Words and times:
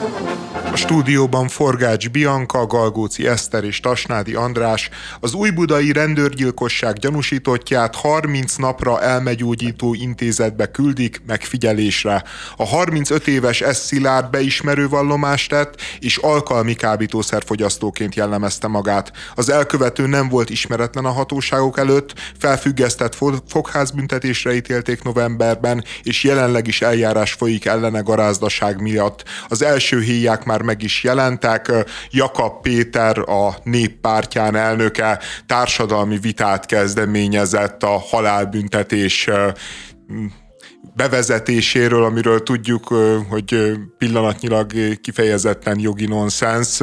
Thank 0.00 0.20
you. 0.53 0.53
A 0.74 0.76
stúdióban 0.76 1.48
Forgács 1.48 2.10
Bianca, 2.10 2.66
Galgóci 2.66 3.26
Eszter 3.26 3.64
és 3.64 3.80
Tasnádi 3.80 4.34
András 4.34 4.90
az 5.20 5.34
újbudai 5.34 5.92
rendőrgyilkosság 5.92 6.94
gyanúsítottját 6.94 7.94
30 7.94 8.56
napra 8.56 9.02
elmegyógyító 9.02 9.94
intézetbe 9.94 10.70
küldik 10.70 11.22
megfigyelésre. 11.26 12.24
A 12.56 12.64
35 12.64 13.26
éves 13.26 13.62
S. 13.72 13.76
Szilárd 13.76 14.30
beismerő 14.30 14.88
vallomást 14.88 15.50
tett, 15.50 15.80
és 15.98 16.16
alkalmi 16.16 16.74
kábítószerfogyasztóként 16.74 18.14
jellemezte 18.14 18.66
magát. 18.66 19.12
Az 19.34 19.50
elkövető 19.50 20.06
nem 20.06 20.28
volt 20.28 20.50
ismeretlen 20.50 21.04
a 21.04 21.12
hatóságok 21.12 21.78
előtt, 21.78 22.14
felfüggesztett 22.38 23.16
fogházbüntetésre 23.46 24.54
ítélték 24.54 25.02
novemberben, 25.02 25.84
és 26.02 26.24
jelenleg 26.24 26.66
is 26.66 26.82
eljárás 26.82 27.32
folyik 27.32 27.64
ellene 27.64 28.00
garázdaság 28.00 28.80
miatt. 28.80 29.24
Az 29.48 29.62
első 29.62 30.00
héják 30.00 30.44
már 30.44 30.62
meg 30.64 30.82
is 30.82 31.02
jelentek. 31.02 31.72
Jakab 32.10 32.60
Péter, 32.62 33.18
a 33.18 33.56
néppártyán 33.62 34.56
elnöke 34.56 35.18
társadalmi 35.46 36.18
vitát 36.18 36.66
kezdeményezett 36.66 37.82
a 37.82 37.98
halálbüntetés 38.10 39.28
bevezetéséről, 40.96 42.04
amiről 42.04 42.42
tudjuk, 42.42 42.86
hogy 43.28 43.72
pillanatnyilag 43.98 44.72
kifejezetten 45.00 45.78
jogi 45.78 46.06
nonsens 46.06 46.80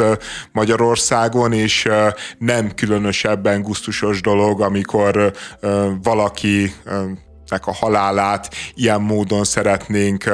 Magyarországon, 0.51 1.53
és 1.53 1.87
nem 2.37 2.71
különösebben 2.75 3.61
gusztusos 3.61 4.21
dolog, 4.21 4.61
amikor 4.61 5.33
valaki 6.01 6.73
a 7.51 7.73
halálát 7.73 8.53
ilyen 8.73 9.01
módon 9.01 9.43
szeretnénk 9.43 10.31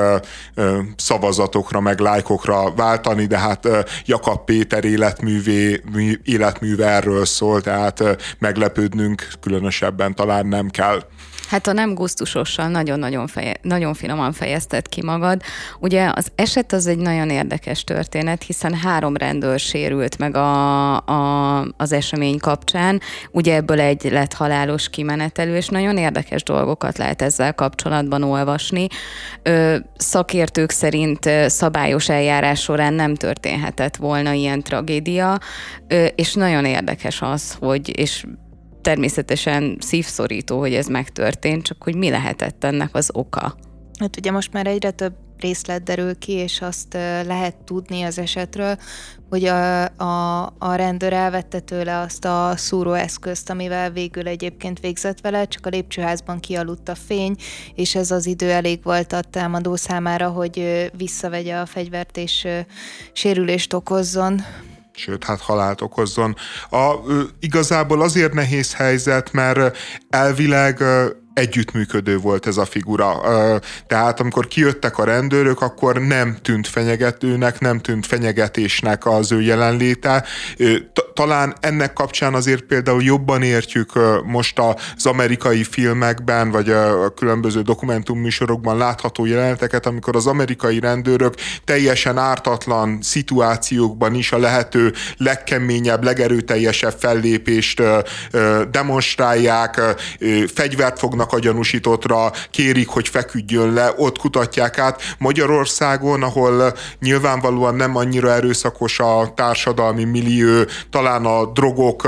szavazatokra, 0.96 1.80
meg 1.80 2.00
lájkokra 2.00 2.72
váltani, 2.72 3.26
de 3.26 3.38
hát 3.38 3.68
Jakab 4.06 4.46
Péter 4.46 4.86
életművé, 4.86 5.82
életműve 6.24 6.88
erről 6.88 7.26
szól, 7.26 7.62
tehát 7.62 8.04
meglepődnünk 8.40 9.28
különösebben 9.40 10.16
talán 10.16 10.48
nem 10.48 10.70
kell. 10.70 11.04
Hát 11.50 11.68
a 11.68 11.74
nem 11.74 11.94
gusztusossal 11.94 12.68
nagyon-nagyon 12.68 13.28
feje, 13.28 13.54
nagyon 13.62 13.94
finoman 13.94 14.34
fejezted 14.34 14.90
ki 14.90 15.04
magad. 15.04 15.42
Ugye 15.80 16.12
az 16.16 16.28
eset 16.36 16.74
az 16.74 16.88
egy 16.88 16.98
nagyon 16.98 17.30
érdekes 17.30 17.84
történet, 17.84 18.44
hiszen 18.44 18.74
három 18.74 19.16
rendőr 19.16 19.60
sérült 19.60 20.18
meg 20.18 20.36
a, 20.36 20.96
a, 20.96 21.60
az 21.78 21.92
esemény 21.92 22.38
kapcsán. 22.38 23.02
Ugye 23.32 23.56
ebből 23.56 23.80
egy 23.80 24.12
lett 24.12 24.34
halálos 24.34 24.90
kimenetelő, 24.90 25.56
és 25.56 25.68
nagyon 25.68 25.98
érdekes 25.98 26.44
dolgokat 26.44 26.98
lehet 26.98 27.22
ezzel 27.22 27.54
kapcsolatban 27.54 28.24
olvasni. 28.24 28.88
Ö, 29.44 29.76
szakértők 29.98 30.70
szerint 30.70 31.30
szabályos 31.48 32.10
eljárás 32.10 32.62
során 32.62 32.94
nem 32.94 33.16
történhetett 33.16 33.96
volna 33.96 34.32
ilyen 34.32 34.64
tragédia, 34.64 35.40
ö, 35.88 36.06
és 36.06 36.34
nagyon 36.34 36.66
érdekes 36.66 37.22
az, 37.22 37.56
hogy, 37.60 38.00
és 38.00 38.26
természetesen 38.88 39.78
szívszorító, 39.80 40.60
hogy 40.60 40.74
ez 40.74 40.88
megtörtént, 40.88 41.64
csak 41.64 41.84
hogy 41.84 41.96
mi 41.96 42.10
lehetett 42.10 42.64
ennek 42.64 42.96
az 42.96 43.10
oka. 43.14 43.56
Hát 44.00 44.18
ugye 44.18 44.32
most 44.32 44.54
már 44.54 44.68
egyre 44.68 44.92
több 44.92 45.14
részlet 45.40 45.84
derül 45.84 46.18
ki, 46.18 46.32
és 46.32 46.62
azt 46.62 46.94
lehet 47.26 47.56
tudni 47.56 48.02
az 48.02 48.18
esetről, 48.20 48.78
hogy 49.30 49.46
a, 49.46 49.84
a, 49.86 50.46
a 50.58 50.76
rendőr 50.76 51.14
elvette 51.14 51.60
tőle 51.60 52.00
azt 52.00 52.26
a 52.26 52.54
szúróeszközt, 52.56 53.50
amivel 53.50 53.92
végül 53.92 54.28
egyébként 54.28 54.80
végzett 54.80 55.22
vele, 55.22 55.46
csak 55.46 55.66
a 55.66 55.70
lépcsőházban 55.70 56.40
kialudt 56.40 56.90
a 56.90 56.96
fény, 56.96 57.36
és 57.76 57.96
ez 57.96 58.12
az 58.12 58.26
idő 58.26 58.52
elég 58.52 58.84
volt 58.84 59.14
a 59.14 59.22
támadó 59.22 59.76
számára, 59.76 60.30
hogy 60.30 60.90
visszavegye 60.98 61.56
a 61.56 61.66
fegyvert 61.66 62.18
és 62.18 62.48
sérülést 63.14 63.74
okozzon 63.74 64.42
sőt, 64.98 65.24
hát 65.24 65.42
halált 65.42 65.82
okozzon. 65.82 66.36
A, 66.70 66.94
igazából 67.40 68.02
azért 68.02 68.34
nehéz 68.34 68.74
helyzet, 68.74 69.32
mert 69.32 69.78
elvileg 70.10 70.84
együttműködő 71.38 72.18
volt 72.18 72.48
ez 72.48 72.58
a 72.58 72.66
figura. 72.66 73.22
Tehát 73.88 74.20
amikor 74.20 74.48
kijöttek 74.48 74.98
a 74.98 75.04
rendőrök, 75.04 75.62
akkor 75.62 75.98
nem 75.98 76.38
tűnt 76.42 76.68
fenyegetőnek, 76.68 77.60
nem 77.60 77.80
tűnt 77.80 78.06
fenyegetésnek 78.06 79.06
az 79.06 79.32
ő 79.32 79.42
jelenléte. 79.42 80.24
Talán 81.14 81.56
ennek 81.60 81.94
kapcsán 81.94 82.34
azért 82.34 82.62
például 82.62 83.04
jobban 83.04 83.42
értjük 83.42 83.92
most 84.26 84.60
az 84.96 85.06
amerikai 85.06 85.64
filmekben, 85.64 86.52
vagy 86.52 86.70
a 86.70 87.10
különböző 87.10 87.62
dokumentumműsorokban 87.62 88.78
látható 88.78 89.26
jeleneteket, 89.26 89.86
amikor 89.86 90.16
az 90.16 90.28
amerikai 90.28 90.80
rendőrök 90.80 91.34
teljesen 91.66 92.18
ártatlan 92.18 93.00
szituációkban 93.02 94.14
is 94.14 94.32
a 94.32 94.38
lehető 94.38 94.94
legkeményebb, 95.18 96.04
legerőteljesebb 96.04 96.96
fellépést 97.00 97.82
demonstrálják, 98.72 99.82
fegyvert 100.54 101.00
fognak 101.00 101.27
a 101.34 101.40
gyanúsítottra, 101.40 102.32
kérik, 102.52 102.88
hogy 102.88 103.08
feküdjön 103.08 103.74
le, 103.74 103.94
ott 103.98 104.18
kutatják 104.18 104.78
át. 104.78 105.02
Magyarországon, 105.18 106.24
ahol 106.24 106.74
nyilvánvalóan 107.00 107.76
nem 107.76 107.96
annyira 107.96 108.32
erőszakos 108.32 109.00
a 109.00 109.32
társadalmi 109.36 110.04
millió, 110.04 110.64
talán 110.90 111.26
a 111.26 111.46
drogok 111.46 112.08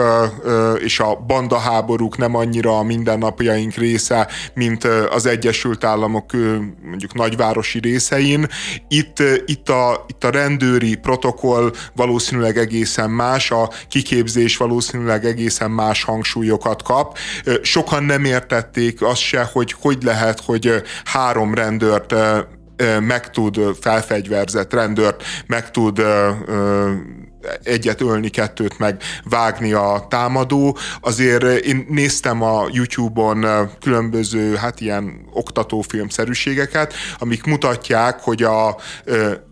és 0.80 1.00
a 1.00 1.16
bandaháborúk 1.16 2.18
nem 2.18 2.36
annyira 2.36 2.78
a 2.78 2.84
mindennapjaink 2.84 3.74
része, 3.74 4.28
mint 4.54 4.84
az 5.10 5.26
Egyesült 5.26 5.84
Államok 5.84 6.32
mondjuk 6.84 7.14
nagyvárosi 7.14 7.80
részein. 7.80 8.48
Itt, 8.88 9.24
itt, 9.46 9.70
a, 9.70 10.06
itt 10.08 10.24
a 10.24 10.30
rendőri 10.30 10.96
protokoll 10.96 11.72
valószínűleg 11.96 12.58
egészen 12.58 13.10
más, 13.10 13.52
a 13.52 13.70
kiképzés 13.90 14.58
valószínűleg 14.58 15.26
egészen 15.26 15.72
más 15.72 16.04
hangsúlyokat 16.04 16.84
kap. 16.84 17.18
Sokan 17.62 18.04
nem 18.04 18.26
értették 18.26 19.02
az 19.10 19.18
se, 19.18 19.50
hogy 19.54 19.76
hogy 19.82 20.04
lehet, 20.04 20.40
hogy 20.40 20.82
három 21.04 21.54
rendőrt 21.54 22.16
meg 23.00 23.30
tud, 23.30 23.60
felfegyverzett 23.82 24.74
rendőrt 24.74 25.24
meg 25.48 25.72
tud 25.72 26.02
egyet 27.64 28.02
ölni, 28.02 28.30
kettőt 28.30 28.80
meg 28.80 29.02
vágni 29.24 29.74
a 29.74 30.06
támadó. 30.10 30.78
Azért 31.02 31.44
én 31.44 31.86
néztem 31.90 32.42
a 32.42 32.68
YouTube-on 32.72 33.46
különböző, 33.82 34.56
hát 34.56 34.82
ilyen 34.82 35.30
oktatófilmszerűségeket, 35.34 36.94
amik 37.18 37.44
mutatják, 37.44 38.20
hogy 38.20 38.44
a 38.44 38.76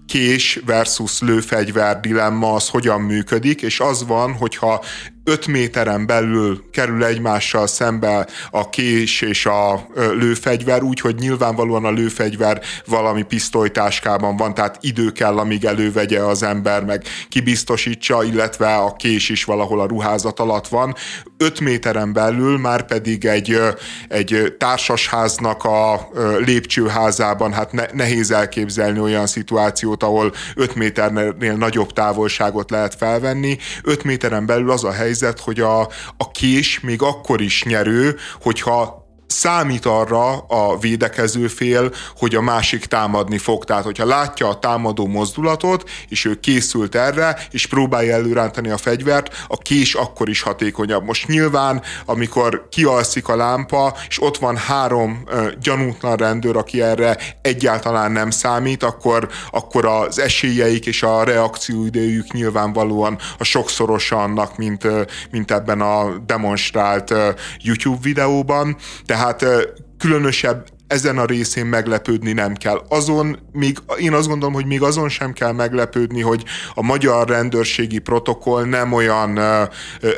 kés 0.08 0.60
versus 0.66 1.22
lőfegyver 1.22 2.00
dilemma 2.00 2.54
az 2.54 2.70
hogyan 2.70 3.02
működik, 3.02 3.62
és 3.62 3.80
az 3.80 4.06
van, 4.08 4.34
hogyha 4.34 4.84
5 5.28 5.48
méteren 5.48 6.06
belül 6.06 6.64
kerül 6.72 7.06
egymással 7.06 7.68
szembe 7.68 8.28
a 8.52 8.70
kés 8.70 9.22
és 9.22 9.46
a 9.46 9.88
lőfegyver, 9.96 10.84
úgyhogy 10.84 11.16
nyilvánvalóan 11.16 11.86
a 11.86 11.92
lőfegyver 11.92 12.62
valami 12.86 13.24
pisztolytáskában 13.24 14.38
van, 14.38 14.54
tehát 14.54 14.78
idő 14.82 15.12
kell, 15.12 15.38
amíg 15.38 15.66
elővegye 15.66 16.20
az 16.20 16.44
ember, 16.44 16.84
meg 16.84 17.04
kibiztosítsa, 17.30 18.24
illetve 18.24 18.76
a 18.76 18.96
kés 18.96 19.30
is 19.30 19.44
valahol 19.44 19.80
a 19.80 19.88
ruházat 19.88 20.40
alatt 20.40 20.68
van. 20.68 20.96
5 21.38 21.60
méteren 21.60 22.14
belül 22.14 22.58
már 22.58 22.86
pedig 22.86 23.26
egy, 23.26 23.60
egy 24.08 24.56
társasháznak 24.58 25.64
a 25.64 26.10
lépcsőházában, 26.46 27.54
hát 27.54 27.94
nehéz 27.94 28.32
elképzelni 28.32 29.00
olyan 29.00 29.28
szituációt, 29.28 29.97
ahol 30.04 30.34
5 30.56 30.76
méternél 30.76 31.54
nagyobb 31.54 31.94
távolságot 31.94 32.70
lehet 32.70 32.96
felvenni. 32.96 33.58
5 33.84 34.04
méteren 34.04 34.46
belül 34.46 34.72
az 34.72 34.84
a 34.84 34.92
helyzet, 34.92 35.40
hogy 35.40 35.60
a, 35.60 35.80
a 36.18 36.32
kés 36.32 36.80
még 36.80 37.02
akkor 37.02 37.42
is 37.42 37.64
nyerő, 37.64 38.16
hogyha 38.42 39.07
számít 39.38 39.86
arra 39.86 40.38
a 40.38 40.78
védekező 40.78 41.48
fél, 41.48 41.92
hogy 42.18 42.36
a 42.36 42.42
másik 42.42 42.86
támadni 42.86 43.38
fog. 43.38 43.66
Tehát, 43.66 43.84
hogyha 43.84 44.06
látja 44.06 44.48
a 44.48 44.60
támadó 44.60 45.08
mozdulatot, 45.08 45.90
és 46.10 46.26
ő 46.26 46.40
készült 46.40 46.96
erre, 46.96 47.40
és 47.52 47.66
próbálja 47.66 48.14
előrántani 48.14 48.70
a 48.70 48.78
fegyvert, 48.78 49.46
a 49.48 49.58
kés 49.58 49.94
akkor 49.94 50.30
is 50.30 50.42
hatékonyabb. 50.42 51.04
Most 51.04 51.28
nyilván, 51.28 51.82
amikor 52.06 52.68
kialszik 52.70 53.28
a 53.28 53.36
lámpa, 53.36 53.96
és 54.08 54.22
ott 54.22 54.38
van 54.38 54.58
három 54.58 55.24
uh, 55.26 55.48
gyanútlan 55.62 56.16
rendőr, 56.16 56.56
aki 56.56 56.82
erre 56.82 57.18
egyáltalán 57.42 58.12
nem 58.12 58.30
számít, 58.30 58.84
akkor, 58.84 59.30
akkor 59.52 59.86
az 59.86 60.20
esélyeik 60.20 60.86
és 60.86 61.04
a 61.04 61.24
reakcióidejük 61.24 62.32
nyilvánvalóan 62.32 63.18
a 63.38 63.44
sokszorosa 63.44 64.24
annak, 64.24 64.58
mint, 64.58 64.88
mint 65.32 65.52
ebben 65.52 65.82
a 65.82 66.18
demonstrált 66.26 67.14
YouTube 67.62 68.00
videóban. 68.02 68.78
De 69.06 69.16
tehát 69.36 69.74
különösebb 69.98 70.68
ezen 70.88 71.18
a 71.18 71.26
részén 71.26 71.66
meglepődni 71.66 72.32
nem 72.32 72.56
kell. 72.56 72.82
Azon 72.90 73.40
még, 73.52 73.78
én 73.98 74.14
azt 74.14 74.28
gondolom, 74.28 74.54
hogy 74.54 74.66
még 74.66 74.82
azon 74.82 75.10
sem 75.10 75.34
kell 75.34 75.52
meglepődni, 75.52 76.22
hogy 76.22 76.44
a 76.74 76.82
magyar 76.82 77.28
rendőrségi 77.28 78.00
protokoll 78.00 78.64
nem 78.64 78.94
olyan 78.94 79.40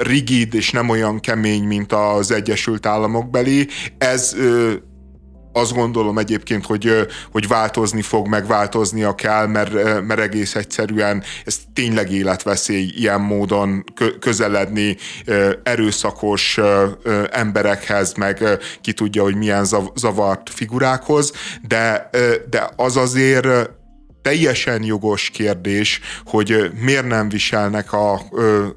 rigid 0.02 0.54
és 0.54 0.72
nem 0.72 0.90
olyan 0.90 1.20
kemény, 1.20 1.64
mint 1.64 1.94
az 1.94 2.32
Egyesült 2.32 2.86
Államok 2.86 3.30
belé. 3.30 3.68
Ez 3.98 4.36
azt 5.60 5.74
gondolom 5.74 6.18
egyébként, 6.18 6.66
hogy, 6.66 7.08
hogy 7.32 7.48
változni 7.48 8.02
fog, 8.02 8.28
meg 8.28 8.48
változnia 8.48 9.16
kell, 9.16 9.48
mert, 9.48 9.74
mert 10.02 10.20
egész 10.20 10.56
egyszerűen 10.56 11.24
ez 11.46 11.58
tényleg 11.74 12.12
életveszély 12.12 12.92
ilyen 12.96 13.22
módon 13.22 13.84
közeledni 14.20 14.98
erőszakos 15.64 16.60
emberekhez, 17.32 18.14
meg 18.14 18.44
ki 18.82 18.94
tudja, 18.94 19.24
hogy 19.24 19.36
milyen 19.36 19.66
zavart 19.96 20.50
figurákhoz, 20.50 21.32
de, 21.68 22.10
de 22.50 22.70
az 22.76 22.98
azért 22.98 23.78
teljesen 24.22 24.84
jogos 24.84 25.30
kérdés, 25.30 26.00
hogy 26.26 26.72
miért 26.82 27.08
nem 27.08 27.30
viselnek 27.30 27.94
a, 27.94 28.14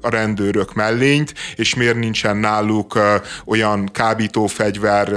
a 0.01 0.09
rendőrök 0.09 0.73
mellényt, 0.73 1.33
és 1.55 1.75
miért 1.75 1.97
nincsen 1.97 2.37
náluk 2.37 2.99
olyan 3.45 3.89
kábítófegyver, 3.91 5.13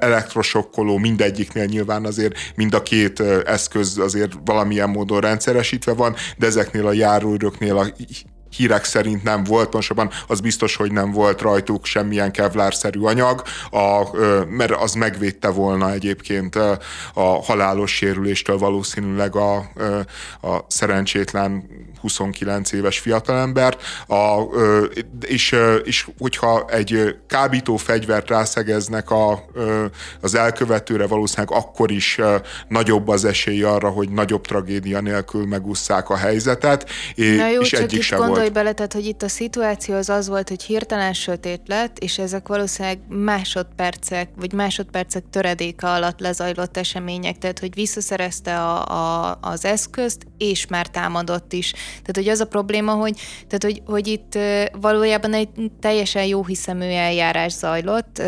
elektrosokkoló, 0.00 0.96
mindegyiknél 0.98 1.64
nyilván 1.64 2.04
azért 2.04 2.34
mind 2.54 2.74
a 2.74 2.82
két 2.82 3.20
eszköz 3.44 3.98
azért 3.98 4.32
valamilyen 4.44 4.90
módon 4.90 5.20
rendszeresítve 5.20 5.92
van, 5.92 6.14
de 6.36 6.46
ezeknél 6.46 6.86
a 6.86 6.92
járóőröknél 6.92 7.76
a 7.76 7.86
hírek 8.50 8.84
szerint 8.84 9.22
nem 9.22 9.44
volt, 9.44 9.68
pontosabban 9.68 10.10
az 10.26 10.40
biztos, 10.40 10.76
hogy 10.76 10.92
nem 10.92 11.12
volt 11.12 11.40
rajtuk 11.40 11.84
semmilyen 11.84 12.32
kevlárszerű 12.32 13.00
anyag, 13.00 13.42
a, 13.70 14.16
mert 14.48 14.70
az 14.70 14.92
megvédte 14.92 15.48
volna 15.48 15.92
egyébként 15.92 16.56
a 17.14 17.42
halálos 17.42 17.94
sérüléstől 17.94 18.58
valószínűleg 18.58 19.36
a, 19.36 19.56
a 20.40 20.64
szerencsétlen 20.66 21.64
29 22.00 22.72
éves 22.72 22.98
fiatalembert, 22.98 23.82
a, 24.08 24.42
és, 25.20 25.56
és 25.84 26.08
hogyha 26.18 26.64
egy 26.70 27.16
kábító 27.26 27.76
fegyvert 27.76 28.28
rászegeznek 28.28 29.10
a, 29.10 29.44
az 30.20 30.34
elkövetőre, 30.34 31.06
valószínűleg 31.06 31.58
akkor 31.58 31.90
is 31.90 32.18
nagyobb 32.68 33.08
az 33.08 33.24
esély 33.24 33.62
arra, 33.62 33.88
hogy 33.88 34.08
nagyobb 34.08 34.46
tragédia 34.46 35.00
nélkül 35.00 35.46
megusszák 35.46 36.10
a 36.10 36.16
helyzetet, 36.16 36.90
Na 37.16 37.48
jó, 37.48 37.60
és 37.60 37.72
egyik 37.72 38.02
sem 38.02 38.18
volt 38.18 38.30
gondolj 38.30 38.50
bele, 38.50 38.72
tehát, 38.72 38.92
hogy 38.92 39.06
itt 39.06 39.22
a 39.22 39.28
szituáció 39.28 39.94
az 39.94 40.08
az 40.08 40.28
volt, 40.28 40.48
hogy 40.48 40.62
hirtelen 40.62 41.12
sötét 41.12 41.60
lett, 41.66 41.98
és 41.98 42.18
ezek 42.18 42.48
valószínűleg 42.48 42.98
másodpercek, 43.08 44.28
vagy 44.36 44.52
másodpercek 44.52 45.24
töredéke 45.30 45.86
alatt 45.86 46.20
lezajlott 46.20 46.76
események, 46.76 47.38
tehát, 47.38 47.58
hogy 47.58 47.74
visszaszerezte 47.74 48.60
a, 48.60 48.86
a, 48.86 49.38
az 49.40 49.64
eszközt, 49.64 50.26
és 50.38 50.66
már 50.66 50.86
támadott 50.86 51.52
is. 51.52 51.72
Tehát, 51.90 52.16
hogy 52.16 52.28
az 52.28 52.40
a 52.40 52.46
probléma, 52.46 52.92
hogy, 52.92 53.20
tehát, 53.46 53.62
hogy, 53.62 53.82
hogy 53.86 54.06
itt 54.06 54.38
valójában 54.80 55.34
egy 55.34 55.48
teljesen 55.80 56.24
jó 56.24 56.44
hiszemű 56.44 56.84
eljárás 56.84 57.52
zajlott, 57.52 58.22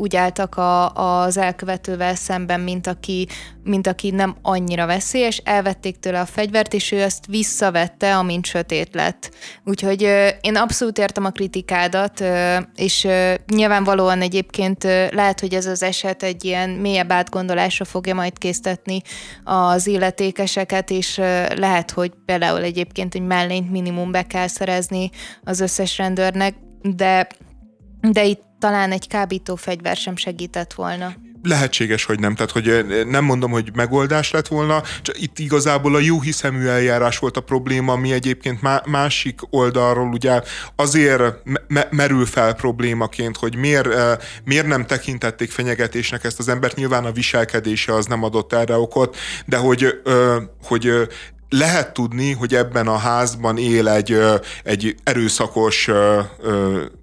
úgy 0.00 0.16
álltak 0.16 0.56
a, 0.56 0.88
az 0.92 1.36
elkövetővel 1.36 2.14
szemben, 2.14 2.60
mint 2.60 2.86
aki, 2.86 3.28
mint 3.64 3.86
aki 3.86 4.10
nem 4.10 4.36
annyira 4.42 4.86
veszélyes, 4.86 5.36
elvették 5.44 5.98
tőle 5.98 6.20
a 6.20 6.26
fegyvert, 6.26 6.74
és 6.74 6.92
ő 6.92 7.00
ezt 7.00 7.26
visszavette, 7.26 8.16
amint 8.16 8.46
sötét 8.46 8.94
lett. 8.94 9.30
Úgyhogy 9.64 10.02
én 10.40 10.56
abszolút 10.56 10.98
értem 10.98 11.24
a 11.24 11.30
kritikádat, 11.30 12.24
és 12.74 13.08
nyilvánvalóan 13.46 14.20
egyébként 14.20 14.84
lehet, 15.10 15.40
hogy 15.40 15.54
ez 15.54 15.66
az 15.66 15.82
eset 15.82 16.22
egy 16.22 16.44
ilyen 16.44 16.70
mélyebb 16.70 17.12
átgondolásra 17.12 17.84
fogja 17.84 18.14
majd 18.14 18.38
késztetni 18.38 19.00
az 19.44 19.86
illetékeseket, 19.86 20.90
és 20.90 21.16
lehet, 21.56 21.90
hogy 21.90 22.12
például 22.24 22.62
egyébként 22.62 23.14
egy 23.14 23.26
mellényt 23.26 23.70
minimum 23.70 24.10
be 24.10 24.22
kell 24.22 24.46
szerezni 24.46 25.10
az 25.44 25.60
összes 25.60 25.98
rendőrnek, 25.98 26.54
de 26.82 27.26
de 28.00 28.24
itt 28.24 28.49
talán 28.60 28.92
egy 28.92 29.06
fegyver 29.56 29.96
sem 29.96 30.16
segített 30.16 30.72
volna 30.72 31.14
lehetséges, 31.42 32.04
hogy 32.04 32.18
nem. 32.18 32.34
Tehát, 32.34 32.50
hogy 32.50 32.84
nem 33.08 33.24
mondom, 33.24 33.50
hogy 33.50 33.70
megoldás 33.74 34.30
lett 34.30 34.48
volna, 34.48 34.82
csak 35.02 35.20
itt 35.20 35.38
igazából 35.38 35.94
a 35.94 35.98
jó 35.98 36.20
hiszemű 36.20 36.66
eljárás 36.66 37.18
volt 37.18 37.36
a 37.36 37.40
probléma, 37.40 37.92
ami 37.92 38.12
egyébként 38.12 38.60
másik 38.86 39.40
oldalról 39.50 40.08
ugye 40.08 40.42
azért 40.76 41.22
me- 41.68 41.90
merül 41.90 42.26
fel 42.26 42.54
problémaként, 42.54 43.36
hogy 43.36 43.56
miért, 43.56 43.88
miért 44.44 44.66
nem 44.66 44.86
tekintették 44.86 45.50
fenyegetésnek 45.50 46.24
ezt 46.24 46.38
az 46.38 46.48
embert. 46.48 46.76
Nyilván 46.76 47.04
a 47.04 47.12
viselkedése 47.12 47.94
az 47.94 48.06
nem 48.06 48.22
adott 48.22 48.52
erre 48.52 48.76
okot, 48.76 49.16
de 49.46 49.56
hogy, 49.56 50.00
hogy 50.62 51.08
lehet 51.50 51.92
tudni, 51.92 52.32
hogy 52.32 52.54
ebben 52.54 52.86
a 52.86 52.96
házban 52.96 53.58
él 53.58 53.88
egy, 53.88 54.18
egy 54.64 54.94
erőszakos 55.04 55.90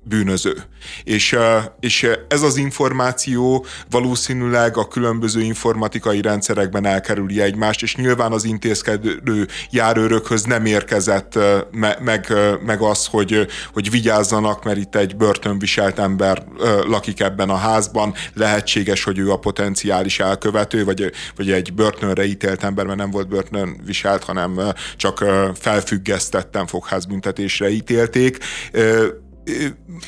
bűnöző. 0.04 0.64
És, 1.04 1.38
és 1.80 2.10
ez 2.28 2.42
az 2.42 2.58
információ 2.58 3.66
valószínűleg 3.90 4.78
a 4.78 4.88
különböző 4.88 5.42
informatikai 5.42 6.22
rendszerekben 6.22 6.86
elkerüli 6.86 7.42
egymást, 7.42 7.82
és 7.82 7.96
nyilván 7.96 8.32
az 8.32 8.44
intézkedő 8.44 9.48
járőrökhöz 9.72 10.44
nem 10.44 10.66
érkezett 10.66 11.40
meg, 12.02 12.34
meg 12.66 12.82
az, 12.82 13.06
hogy, 13.06 13.48
hogy 13.74 13.90
vigyázzanak, 13.90 14.64
mert 14.64 14.78
itt 14.78 14.96
egy 14.96 15.16
börtönviselt 15.16 16.00
ember 16.00 16.44
lakik 16.88 17.20
ebben 17.20 17.50
a 17.50 17.56
házban, 17.56 18.14
lehetséges, 18.34 19.04
hogy 19.04 19.18
ő 19.18 19.32
a 19.32 19.40
potenciális 19.40 20.20
elkövető, 20.20 20.86
vagy, 20.86 21.12
vagy 21.36 21.52
egy 21.52 21.74
börtönre 21.74 22.26
ítélt 22.26 22.64
ember, 22.64 22.86
mert 22.86 22.98
nem 22.98 23.12
volt 23.12 23.28
börtön 23.28 23.82
viselt, 23.86 24.24
hanem 24.38 24.74
csak 24.96 25.26
felfüggesztettem 25.56 26.68
fogházbüntetésre 26.68 27.70
ítélték 27.70 28.38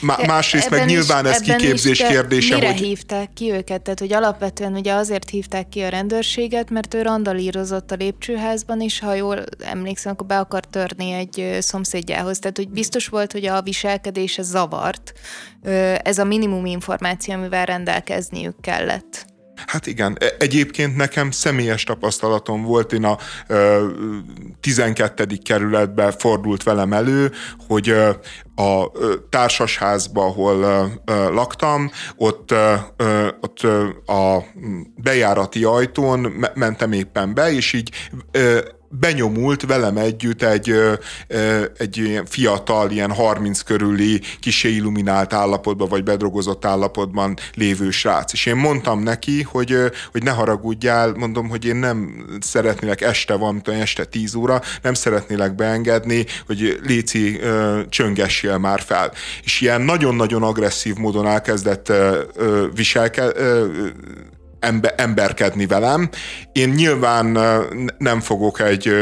másrészt 0.02 0.66
ebben 0.66 0.80
meg 0.80 0.88
nyilván 0.88 1.26
is, 1.26 1.32
ez 1.32 1.40
kiképzés 1.40 2.00
is, 2.00 2.08
kérdése. 2.08 2.56
Mire 2.56 2.68
hogy... 2.68 2.80
hívták 2.80 3.30
ki 3.34 3.52
őket? 3.52 3.82
Tehát, 3.82 4.00
hogy 4.00 4.14
alapvetően 4.14 4.74
ugye 4.74 4.94
azért 4.94 5.30
hívták 5.30 5.70
ki 5.70 5.82
a 5.82 5.90
rendőrséget, 5.90 6.70
mert 6.70 6.94
ő 6.94 7.02
randalírozott 7.02 7.92
a 7.92 7.96
lépcsőházban, 7.96 8.82
és 8.82 9.00
ha 9.00 9.14
jól 9.14 9.44
emlékszem, 9.64 10.12
akkor 10.12 10.28
be 10.28 10.40
akar 10.40 10.66
törni 10.66 11.12
egy 11.12 11.58
szomszédjához. 11.60 12.40
Tehát, 12.40 12.58
hogy 12.58 12.70
biztos 12.70 13.08
volt, 13.08 13.32
hogy 13.32 13.46
a 13.46 13.62
viselkedése 13.62 14.42
zavart. 14.42 15.14
Ez 16.02 16.18
a 16.18 16.24
minimum 16.24 16.66
információ, 16.66 17.34
amivel 17.34 17.66
rendelkezniük 17.66 18.62
kellett. 18.62 19.26
Hát 19.68 19.88
igen, 19.88 20.18
e, 20.20 20.36
egyébként 20.40 20.96
nekem 20.96 21.32
személyes 21.32 21.84
tapasztalatom 21.84 22.64
volt, 22.64 22.94
én 22.94 23.04
a 23.04 23.18
ö, 23.48 23.88
12. 24.60 25.26
kerületben 25.44 26.12
fordult 26.12 26.64
velem 26.64 26.94
elő, 26.94 27.32
hogy 27.68 27.90
ö, 27.90 28.10
a 28.56 28.92
társasházba, 29.30 30.26
ahol 30.26 30.62
ö, 31.06 31.34
laktam, 31.34 31.92
ott, 32.16 32.54
ott 33.42 33.60
a 34.06 34.44
bejárati 34.96 35.64
ajtón 35.64 36.20
me- 36.20 36.56
mentem 36.56 36.92
éppen 36.92 37.34
be, 37.34 37.52
és 37.52 37.74
így 37.74 37.92
benyomult 38.90 39.66
velem 39.66 39.98
együtt 39.98 40.44
egy, 40.44 40.76
egy 41.78 42.22
fiatal, 42.26 42.92
ilyen 42.92 43.12
30 43.12 43.62
körüli, 43.62 44.22
kisé 44.40 44.70
illuminált 44.70 45.34
állapotban, 45.34 45.90
vagy 45.90 46.04
bedrogozott 46.04 46.66
állapotban 46.66 47.38
lévő 47.54 47.90
srác. 47.90 48.34
És 48.34 48.46
én 48.46 48.56
mondtam 48.56 49.04
neki, 49.04 49.42
hogy, 49.42 49.76
hogy 50.12 50.24
ne 50.24 50.32
haragudjál, 50.32 51.14
mondom, 51.18 51.50
hogy 51.50 51.66
én 51.66 51.76
nem 51.76 52.26
szeretnélek 52.40 53.02
este 53.02 53.34
van, 53.34 53.54
mint 53.54 53.68
este 53.68 54.06
10 54.06 54.36
óra, 54.36 54.62
nem 54.82 54.94
szeretnélek 54.94 55.56
beengedni, 55.56 56.26
hogy 56.46 56.80
Léci 56.84 57.40
csöngessél 57.90 58.58
már 58.58 58.82
fel. 58.82 59.12
És 59.44 59.62
ilyen 59.62 59.82
nagyon-nagyon 59.82 60.44
agresszív 60.44 60.96
módon 60.96 61.28
elkezdett 61.28 61.92
viselkedni, 62.74 63.42
ember, 64.60 64.94
emberkedni 64.98 65.66
velem. 65.66 66.10
Én 66.52 66.70
nyilván 66.70 67.38
nem 67.98 68.20
fogok 68.20 68.62
egy 68.62 68.94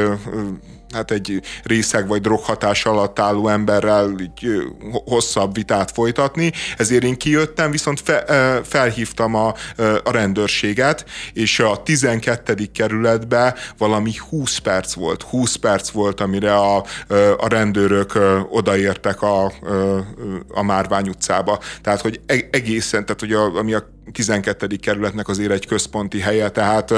hát 0.94 1.12
egy 1.12 1.42
részeg 1.64 2.08
vagy 2.08 2.22
droghatás 2.22 2.86
alatt 2.86 3.20
álló 3.20 3.48
emberrel 3.48 4.16
így 4.20 4.64
hosszabb 5.06 5.54
vitát 5.54 5.92
folytatni, 5.92 6.52
ezért 6.78 7.04
én 7.04 7.18
kijöttem, 7.18 7.72
viszont 7.72 8.00
fe, 8.00 8.26
felhívtam 8.64 9.36
a, 9.36 9.54
a 10.04 10.12
rendőrséget, 10.12 11.06
és 11.34 11.60
a 11.60 11.84
12. 11.84 12.56
kerületbe 12.74 13.56
valami 13.78 14.12
20 14.30 14.58
perc 14.58 14.94
volt, 14.94 15.22
20 15.22 15.56
perc 15.56 15.90
volt, 15.90 16.22
amire 16.22 16.56
a, 16.56 16.78
a 17.38 17.48
rendőrök 17.48 18.20
odaértek 18.50 19.22
a, 19.22 19.52
a 20.48 20.64
Márvány 20.64 21.10
utcába. 21.10 21.60
Tehát, 21.82 22.02
hogy 22.02 22.20
e-, 22.26 22.48
egészen, 22.52 23.06
tehát 23.06 23.20
hogy 23.20 23.34
a, 23.34 23.56
ami 23.58 23.74
a 23.74 23.96
12. 24.12 24.68
kerületnek 24.76 25.28
azért 25.28 25.52
egy 25.52 25.68
központi 25.68 26.20
helye, 26.20 26.50
tehát 26.50 26.94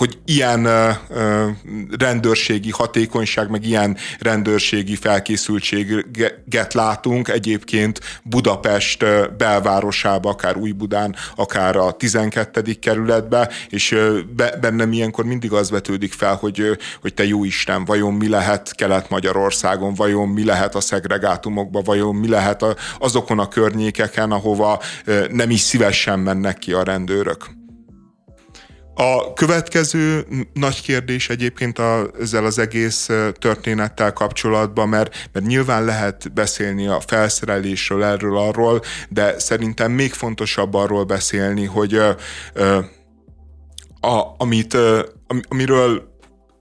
hogy 0.00 0.18
ilyen 0.24 0.68
rendőrségi 1.98 2.70
hatékonyság, 2.70 3.50
meg 3.50 3.66
ilyen 3.66 3.96
rendőrségi 4.18 4.96
felkészültséget 4.96 6.74
látunk 6.74 7.28
egyébként 7.28 8.00
Budapest 8.22 9.04
belvárosába, 9.36 10.28
akár 10.28 10.56
Újbudán, 10.56 11.16
akár 11.34 11.76
a 11.76 11.92
12. 11.92 12.72
kerületbe, 12.80 13.50
és 13.68 13.96
be, 14.36 14.56
bennem 14.60 14.92
ilyenkor 14.92 15.24
mindig 15.24 15.52
az 15.52 15.70
vetődik 15.70 16.12
fel, 16.12 16.34
hogy, 16.34 16.78
hogy 17.00 17.14
te 17.14 17.26
jó 17.26 17.44
Isten, 17.44 17.84
vajon 17.84 18.14
mi 18.14 18.28
lehet 18.28 18.74
Kelet-Magyarországon, 18.74 19.94
vajon 19.94 20.28
mi 20.28 20.44
lehet 20.44 20.74
a 20.74 20.80
szegregátumokban, 20.80 21.82
vajon 21.84 22.14
mi 22.14 22.28
lehet 22.28 22.64
azokon 22.98 23.38
a 23.38 23.48
környékeken, 23.48 24.30
ahova 24.30 24.80
nem 25.30 25.50
is 25.50 25.60
szívesen 25.60 26.18
mennek 26.18 26.58
ki 26.58 26.72
a 26.72 26.82
rendőrök. 26.82 27.59
A 29.02 29.32
következő 29.32 30.26
nagy 30.52 30.82
kérdés 30.82 31.28
egyébként 31.28 31.78
a, 31.78 32.10
ezzel 32.20 32.44
az 32.44 32.58
egész 32.58 33.08
történettel 33.38 34.12
kapcsolatban, 34.12 34.88
mert, 34.88 35.28
mert 35.32 35.46
nyilván 35.46 35.84
lehet 35.84 36.32
beszélni 36.32 36.86
a 36.86 37.00
felszerelésről, 37.06 38.04
erről, 38.04 38.38
arról, 38.38 38.82
de 39.08 39.38
szerintem 39.38 39.92
még 39.92 40.12
fontosabb 40.12 40.74
arról 40.74 41.04
beszélni, 41.04 41.64
hogy 41.64 41.94
a, 44.00 44.34
amit, 44.38 44.76
amiről 45.48 46.18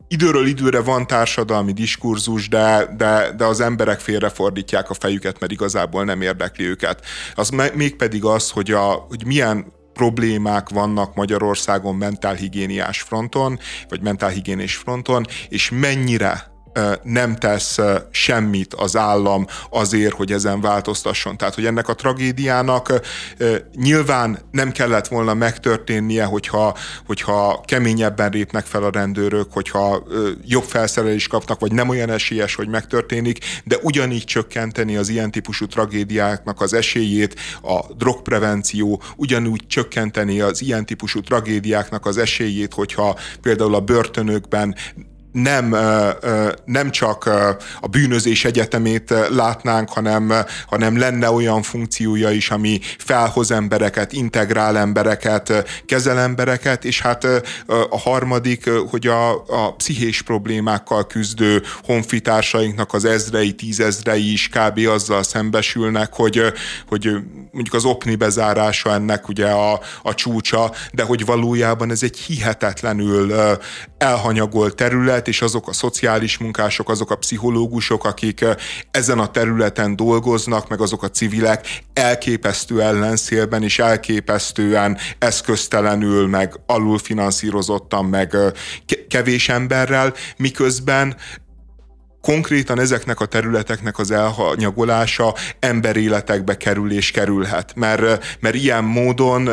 időről 0.08 0.48
időre 0.48 0.82
van 0.82 1.08
társadalmi 1.08 1.72
diskurzus, 1.72 2.50
de, 2.50 2.94
de, 2.98 3.34
de 3.38 3.46
az 3.46 3.60
emberek 3.60 4.00
félrefordítják 4.00 4.90
a 4.90 4.94
fejüket, 4.94 5.40
mert 5.40 5.52
igazából 5.52 6.04
nem 6.04 6.22
érdekli 6.22 6.66
őket. 6.66 7.06
Az 7.36 7.50
mégpedig 7.74 8.24
az, 8.24 8.50
hogy, 8.50 8.72
a, 8.72 9.06
hogy 9.08 9.26
milyen 9.26 9.78
problémák 10.00 10.70
vannak 10.70 11.16
Magyarországon 11.16 11.96
mentálhigiéniás 11.96 13.02
fronton, 13.02 13.60
vagy 13.90 14.02
mentálhigiénés 14.02 14.76
fronton, 14.76 15.26
és 15.50 15.70
mennyire 15.74 16.52
nem 17.04 17.36
tesz 17.36 17.78
semmit 18.12 18.74
az 18.74 18.96
állam 18.96 19.46
azért, 19.70 20.14
hogy 20.14 20.32
ezen 20.32 20.62
változtasson. 20.62 21.38
Tehát, 21.38 21.56
hogy 21.56 21.66
ennek 21.66 21.88
a 21.88 21.96
tragédiának 21.96 23.00
nyilván 23.76 24.40
nem 24.52 24.72
kellett 24.72 25.08
volna 25.08 25.34
megtörténnie, 25.34 26.24
hogyha, 26.24 26.76
hogyha 27.06 27.62
keményebben 27.66 28.32
lépnek 28.32 28.66
fel 28.66 28.84
a 28.84 28.90
rendőrök, 28.90 29.54
hogyha 29.54 30.04
jobb 30.46 30.64
felszerelést 30.64 31.30
kapnak, 31.30 31.60
vagy 31.60 31.72
nem 31.72 31.90
olyan 31.90 32.10
esélyes, 32.10 32.56
hogy 32.56 32.68
megtörténik, 32.68 33.40
de 33.64 33.78
ugyanígy 33.82 34.24
csökkenteni 34.24 34.96
az 34.96 35.10
ilyen 35.10 35.32
típusú 35.32 35.66
tragédiáknak 35.66 36.62
az 36.62 36.74
esélyét, 36.74 37.36
a 37.62 37.94
drogprevenció, 37.94 39.02
ugyanúgy 39.16 39.68
csökkenteni 39.68 40.42
az 40.42 40.62
ilyen 40.62 40.86
típusú 40.86 41.22
tragédiáknak 41.22 42.06
az 42.06 42.18
esélyét, 42.18 42.74
hogyha 42.74 43.18
például 43.42 43.76
a 43.76 43.80
börtönökben 43.80 44.76
nem, 45.32 45.76
nem 46.66 46.92
csak 46.92 47.26
a 47.82 47.88
bűnözés 47.88 48.46
egyetemét 48.46 49.14
látnánk, 49.30 49.90
hanem, 49.90 50.34
hanem 50.68 50.98
lenne 50.98 51.32
olyan 51.32 51.62
funkciója 51.62 52.30
is, 52.30 52.50
ami 52.50 52.80
felhoz 52.98 53.52
embereket, 53.52 54.14
integrál 54.14 54.78
embereket, 54.78 55.54
kezel 55.86 56.20
embereket, 56.20 56.86
és 56.86 57.02
hát 57.02 57.28
a 57.90 58.00
harmadik, 58.00 58.70
hogy 58.70 59.08
a, 59.08 59.32
a 59.32 59.76
pszichés 59.78 60.22
problémákkal 60.22 61.08
küzdő 61.08 61.62
honfitársainknak 61.84 62.94
az 62.94 63.06
ezrei, 63.06 63.54
tízezrei 63.54 64.32
is 64.32 64.50
kb. 64.50 64.88
azzal 64.88 65.24
szembesülnek, 65.24 66.14
hogy, 66.14 66.42
hogy 66.88 67.10
mondjuk 67.52 67.76
az 67.76 67.86
opni 67.86 68.16
bezárása 68.16 68.94
ennek 68.94 69.28
ugye 69.28 69.48
a, 69.48 69.80
a 70.02 70.14
csúcsa, 70.14 70.72
de 70.92 71.04
hogy 71.04 71.26
valójában 71.26 71.92
ez 71.92 72.04
egy 72.04 72.18
hihetetlenül 72.18 73.34
elhanyagolt 73.98 74.76
terület, 74.76 75.19
és 75.28 75.42
azok 75.42 75.68
a 75.68 75.74
szociális 75.74 76.38
munkások, 76.38 76.90
azok 76.90 77.12
a 77.12 77.16
pszichológusok, 77.16 78.06
akik 78.06 78.46
ezen 78.92 79.20
a 79.20 79.32
területen 79.32 79.96
dolgoznak, 79.96 80.70
meg 80.70 80.82
azok 80.82 81.04
a 81.04 81.10
civilek 81.10 81.84
elképesztő 81.94 82.82
ellenszélben 82.82 83.64
és 83.64 83.80
elképesztően 83.80 84.98
eszköztelenül, 85.20 86.28
meg 86.28 86.60
alulfinanszírozottan, 86.66 88.06
meg 88.06 88.36
kevés 89.08 89.50
emberrel, 89.50 90.14
miközben 90.38 91.16
konkrétan 92.22 92.80
ezeknek 92.80 93.20
a 93.20 93.26
területeknek 93.26 94.00
az 94.00 94.12
elhanyagolása 94.12 95.36
emberéletekbe 95.60 96.58
kerül 96.58 96.92
és 96.92 97.12
kerülhet. 97.12 97.72
Mert, 97.76 98.38
mert 98.40 98.56
ilyen 98.56 98.84
módon 98.84 99.50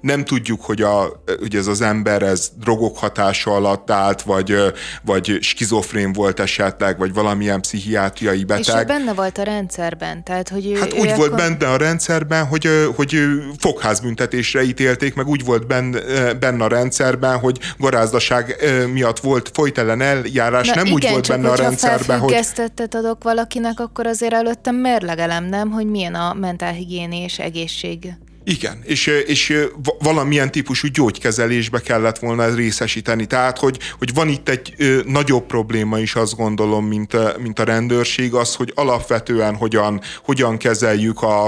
nem 0.00 0.24
tudjuk, 0.24 0.62
hogy, 0.62 0.82
a, 0.82 1.22
hogy 1.38 1.56
ez 1.56 1.66
az 1.66 1.80
ember 1.80 2.22
ez 2.22 2.50
drogok 2.60 2.98
hatása 2.98 3.54
alatt 3.54 3.90
állt, 3.90 4.22
vagy, 4.22 4.56
vagy 5.02 5.38
skizofrén 5.40 6.12
volt 6.12 6.40
esetleg, 6.40 6.98
vagy 6.98 7.12
valamilyen 7.12 7.60
pszichiátriai 7.60 8.44
beteg. 8.44 8.76
És 8.76 8.82
ő 8.82 8.84
benne 8.84 9.12
volt 9.12 9.38
a 9.38 9.42
rendszerben? 9.42 10.24
Tehát, 10.24 10.48
hogy 10.48 10.70
ő, 10.70 10.78
hát 10.78 10.92
ő 10.92 10.96
úgy 10.98 11.06
akkor... 11.06 11.16
volt 11.16 11.34
benne 11.34 11.72
a 11.72 11.76
rendszerben, 11.76 12.46
hogy, 12.46 12.68
hogy 12.96 13.18
fogházbüntetésre 13.58 14.62
ítélték, 14.62 15.14
meg 15.14 15.26
úgy 15.26 15.44
volt 15.44 15.66
benne, 15.66 16.34
benne 16.34 16.64
a 16.64 16.68
rendszerben, 16.68 17.38
hogy 17.38 17.58
garázdaság 17.78 18.56
miatt 18.92 19.20
volt 19.20 19.50
folytelen 19.54 20.00
eljárás, 20.00 20.66
Na 20.66 20.74
nem 20.74 20.84
igen, 20.84 20.96
úgy 20.96 21.08
volt 21.10 21.28
benne 21.28 21.50
a 21.50 21.54
rendszerben 21.54 22.07
felfüggesztettet 22.08 22.94
hogy... 22.94 23.04
adok 23.04 23.22
valakinek, 23.22 23.80
akkor 23.80 24.06
azért 24.06 24.32
előttem 24.32 24.74
mérlegelem, 24.74 25.44
nem, 25.44 25.70
hogy 25.70 25.86
milyen 25.86 26.14
a 26.14 26.34
mentálhigiéni 26.34 27.18
és 27.18 27.38
egészség. 27.38 28.14
Igen, 28.50 28.82
és, 28.84 29.06
és 29.06 29.66
valamilyen 29.98 30.50
típusú 30.50 30.88
gyógykezelésbe 30.88 31.80
kellett 31.80 32.18
volna 32.18 32.54
részesíteni. 32.54 33.26
Tehát, 33.26 33.58
hogy, 33.58 33.78
hogy 33.98 34.14
van 34.14 34.28
itt 34.28 34.48
egy 34.48 34.74
nagyobb 35.06 35.46
probléma 35.46 35.98
is, 35.98 36.14
azt 36.14 36.36
gondolom, 36.36 36.86
mint, 36.86 37.38
mint 37.38 37.58
a 37.58 37.64
rendőrség, 37.64 38.34
az, 38.34 38.54
hogy 38.54 38.72
alapvetően 38.74 39.54
hogyan, 39.54 40.00
hogyan 40.24 40.56
kezeljük 40.56 41.22
a, 41.22 41.46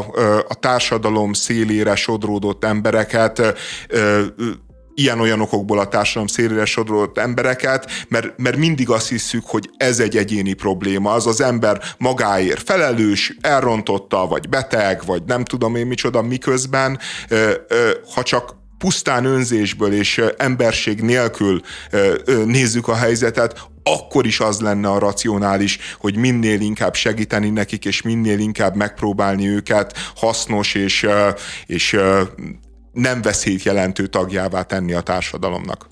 a 0.48 0.54
társadalom 0.54 1.32
szélére 1.32 1.94
sodródott 1.94 2.64
embereket, 2.64 3.42
ilyen-olyan 4.94 5.40
okokból 5.40 5.78
a 5.78 5.88
társadalom 5.88 6.26
szélére 6.26 6.64
sodrolt 6.64 7.18
embereket, 7.18 7.90
mert, 8.08 8.38
mert 8.38 8.56
mindig 8.56 8.90
azt 8.90 9.08
hiszük, 9.08 9.46
hogy 9.46 9.70
ez 9.76 10.00
egy 10.00 10.16
egyéni 10.16 10.52
probléma. 10.52 11.12
Az 11.12 11.26
az 11.26 11.40
ember 11.40 11.82
magáért 11.98 12.62
felelős, 12.62 13.36
elrontotta, 13.40 14.26
vagy 14.26 14.48
beteg, 14.48 15.02
vagy 15.06 15.22
nem 15.26 15.44
tudom 15.44 15.74
én 15.74 15.86
micsoda, 15.86 16.22
miközben 16.22 16.98
ha 18.14 18.22
csak 18.22 18.58
pusztán 18.78 19.24
önzésből 19.24 19.92
és 19.92 20.22
emberség 20.36 21.00
nélkül 21.00 21.60
nézzük 22.44 22.88
a 22.88 22.94
helyzetet, 22.94 23.68
akkor 23.82 24.26
is 24.26 24.40
az 24.40 24.60
lenne 24.60 24.88
a 24.88 24.98
racionális, 24.98 25.78
hogy 25.98 26.16
minél 26.16 26.60
inkább 26.60 26.94
segíteni 26.94 27.50
nekik, 27.50 27.84
és 27.84 28.02
minél 28.02 28.38
inkább 28.38 28.74
megpróbálni 28.74 29.48
őket 29.48 29.96
hasznos 30.14 30.74
és, 30.74 31.06
és 31.66 31.98
nem 32.92 33.22
veszélyt 33.22 33.62
jelentő 33.62 34.06
tagjává 34.06 34.62
tenni 34.62 34.92
a 34.92 35.00
társadalomnak. 35.00 35.88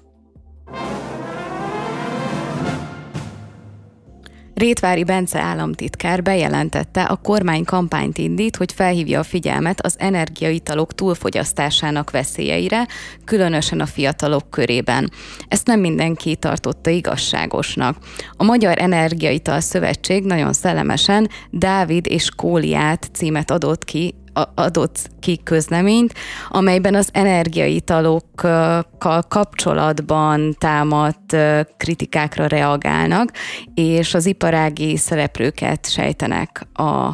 Rétvári 4.59 5.05
Bence 5.05 5.41
államtitkár 5.41 6.23
bejelentette, 6.23 7.03
a 7.03 7.17
kormány 7.17 7.65
kampányt 7.65 8.19
indít, 8.19 8.57
hogy 8.57 8.73
felhívja 8.73 9.19
a 9.19 9.23
figyelmet 9.23 9.81
az 9.81 9.95
energiaitalok 9.99 10.95
túlfogyasztásának 10.95 12.11
veszélyeire, 12.11 12.87
különösen 13.25 13.81
a 13.81 13.87
fiatalok 13.87 14.51
körében. 14.51 15.11
Ezt 15.49 15.67
nem 15.67 15.81
mindenki 15.81 16.37
tartotta 16.37 16.91
igazságosnak. 16.91 17.97
A 18.37 18.45
Magyar 18.45 18.79
Energiaital 18.79 19.61
Szövetség 19.61 20.25
nagyon 20.25 20.53
szellemesen 20.53 21.29
Dávid 21.51 22.07
és 22.07 22.31
Kóliát 22.37 23.11
címet 23.13 23.51
adott 23.51 23.85
ki 23.85 24.15
adott 24.55 25.11
ki 25.21 25.41
közleményt, 25.45 26.15
amelyben 26.49 26.95
az 26.95 27.09
energiaitalokkal 27.13 29.23
kapcsolatban 29.29 30.57
támadt 30.59 31.37
kritikákra 31.77 32.47
reagálnak, 32.47 33.31
és 33.75 34.15
az 34.15 34.27
iparági 34.27 34.97
szereplőket 34.97 35.91
sejtenek 35.91 36.67
a 36.73 37.11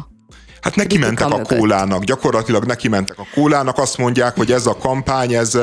Hát 0.61 0.75
neki 0.75 0.97
mentek 0.97 1.29
a 1.29 1.41
kólának, 1.41 2.03
gyakorlatilag 2.03 2.65
neki 2.65 2.87
mentek 2.87 3.19
a 3.19 3.27
kólának, 3.33 3.77
azt 3.77 3.97
mondják, 3.97 4.35
hogy 4.35 4.51
ez 4.51 4.65
a 4.65 4.77
kampány, 4.77 5.33
ez 5.33 5.55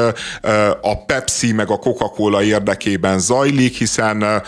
a 0.80 1.04
Pepsi 1.06 1.52
meg 1.52 1.70
a 1.70 1.76
Coca-Cola 1.76 2.42
érdekében 2.42 3.18
zajlik, 3.18 3.76
hiszen 3.76 4.42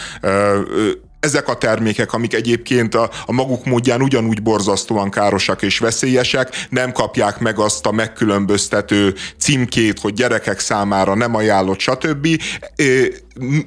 ezek 1.24 1.48
a 1.48 1.54
termékek, 1.54 2.12
amik 2.12 2.34
egyébként 2.34 2.94
a, 2.94 3.10
a 3.26 3.32
maguk 3.32 3.64
módján 3.64 4.02
ugyanúgy 4.02 4.42
borzasztóan 4.42 5.10
károsak 5.10 5.62
és 5.62 5.78
veszélyesek, 5.78 6.66
nem 6.70 6.92
kapják 6.92 7.38
meg 7.38 7.58
azt 7.58 7.86
a 7.86 7.92
megkülönböztető 7.92 9.14
címkét, 9.38 10.00
hogy 10.00 10.12
gyerekek 10.12 10.60
számára 10.60 11.14
nem 11.14 11.34
ajánlott, 11.34 11.78
stb. 11.78 12.28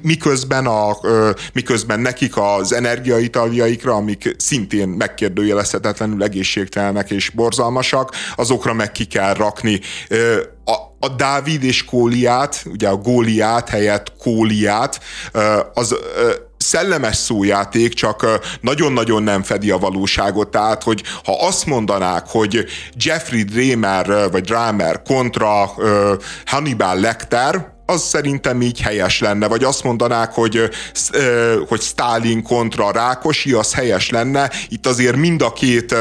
Miközben, 0.02 0.66
a, 0.66 0.96
miközben 1.52 2.00
nekik 2.00 2.36
az 2.36 2.72
energiaitaljaikra, 2.72 3.94
amik 3.94 4.34
szintén 4.38 4.88
megkérdőjelezhetetlenül 4.88 6.22
egészségtelenek 6.22 7.10
és 7.10 7.30
borzalmasak, 7.30 8.14
azokra 8.36 8.72
meg 8.72 8.92
ki 8.92 9.04
kell 9.04 9.34
rakni 9.34 9.80
a, 10.64 11.06
a 11.06 11.08
Dávid 11.16 11.62
és 11.62 11.84
Kóliát, 11.84 12.62
ugye 12.64 12.88
a 12.88 12.96
Góliát 12.96 13.68
helyett 13.68 14.12
Kóliát, 14.18 15.00
az 15.74 15.96
szellemes 16.58 17.16
szójáték, 17.16 17.94
csak 17.94 18.26
nagyon-nagyon 18.60 19.22
nem 19.22 19.42
fedi 19.42 19.70
a 19.70 19.78
valóságot. 19.78 20.48
Tehát, 20.48 20.82
hogy 20.82 21.02
ha 21.24 21.46
azt 21.46 21.66
mondanák, 21.66 22.26
hogy 22.26 22.64
Jeffrey 22.96 23.42
Dramer 23.42 24.30
vagy 24.30 24.44
Dramer 24.44 25.02
kontra 25.02 25.70
Hannibal 26.44 27.00
Lecter, 27.00 27.76
az 27.90 28.02
szerintem 28.02 28.62
így 28.62 28.80
helyes 28.80 29.20
lenne, 29.20 29.46
vagy 29.46 29.64
azt 29.64 29.82
mondanák, 29.82 30.32
hogy, 30.32 30.70
hogy 31.68 31.80
Stalin 31.80 32.42
kontra 32.42 32.90
Rákosi, 32.90 33.52
az 33.52 33.74
helyes 33.74 34.10
lenne. 34.10 34.50
Itt 34.68 34.86
azért 34.86 35.16
mind 35.16 35.42
a 35.42 35.52
két 35.52 35.94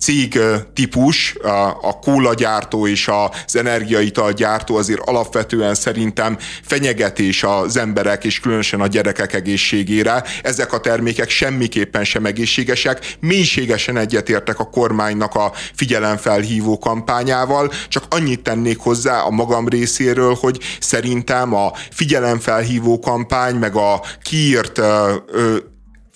cég 0.00 0.38
típus, 0.74 1.36
a 1.80 1.98
kólagyártó 1.98 2.86
és 2.86 3.08
az 3.08 3.56
energiaitalgyártó 3.56 4.76
azért 4.76 5.00
alapvetően 5.00 5.74
szerintem 5.74 6.38
fenyegetés 6.62 7.42
az 7.42 7.76
emberek 7.76 8.24
és 8.24 8.40
különösen 8.40 8.80
a 8.80 8.86
gyerekek 8.86 9.32
egészségére. 9.32 10.24
Ezek 10.42 10.72
a 10.72 10.80
termékek 10.80 11.30
semmiképpen 11.30 12.04
sem 12.04 12.24
egészségesek. 12.24 13.16
Mélységesen 13.20 13.96
egyetértek 13.96 14.58
a 14.58 14.70
kormánynak 14.70 15.34
a 15.34 15.52
figyelemfelhívó 15.74 16.78
kampányával, 16.78 17.72
csak 17.88 18.04
annyit 18.08 18.42
tennék 18.42 18.78
hozzá 18.78 19.20
a 19.20 19.30
magam 19.30 19.68
részéről, 19.68 20.36
hogy 20.40 20.58
szerintem 20.80 21.30
szerintem 21.32 21.54
a 21.54 21.72
figyelemfelhívó 21.90 22.98
kampány, 22.98 23.54
meg 23.54 23.76
a 23.76 24.00
kiírt 24.22 24.80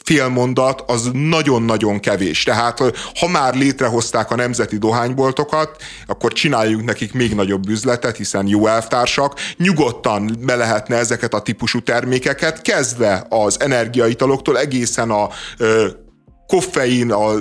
félmondat 0.05 0.85
az 0.87 1.11
nagyon-nagyon 1.13 2.01
kevés. 2.01 2.43
Tehát 2.43 2.79
ha 3.19 3.29
már 3.29 3.55
létrehozták 3.55 4.31
a 4.31 4.35
nemzeti 4.35 4.79
dohányboltokat, 4.79 5.77
akkor 6.07 6.33
csináljuk 6.33 6.85
nekik 6.85 7.13
még 7.13 7.35
nagyobb 7.35 7.69
üzletet, 7.69 8.17
hiszen 8.17 8.47
jó 8.47 8.67
elvtársak, 8.67 9.35
nyugodtan 9.57 10.37
be 10.41 10.57
lehetne 10.57 10.97
ezeket 10.97 11.35
a 11.35 11.43
típusú 11.43 11.81
termékeket, 11.81 12.63
kezdve 12.63 13.27
az 13.29 13.61
energiaitaloktól 13.61 14.59
egészen 14.59 15.11
a 15.11 15.29
ö, 15.59 15.89
koffein, 16.47 17.13
a 17.13 17.35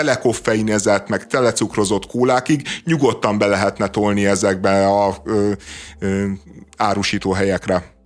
telekoffeinezett, 0.00 1.08
meg 1.08 1.26
telecukrozott 1.26 2.06
kólákig 2.06 2.68
nyugodtan 2.84 3.38
be 3.38 3.46
lehetne 3.46 3.88
tolni 3.88 4.26
ezekbe 4.26 4.86
a 4.86 5.16
ö, 5.24 5.52
ö, 5.98 6.26
árusító 6.76 7.32
helyekre. 7.32 7.99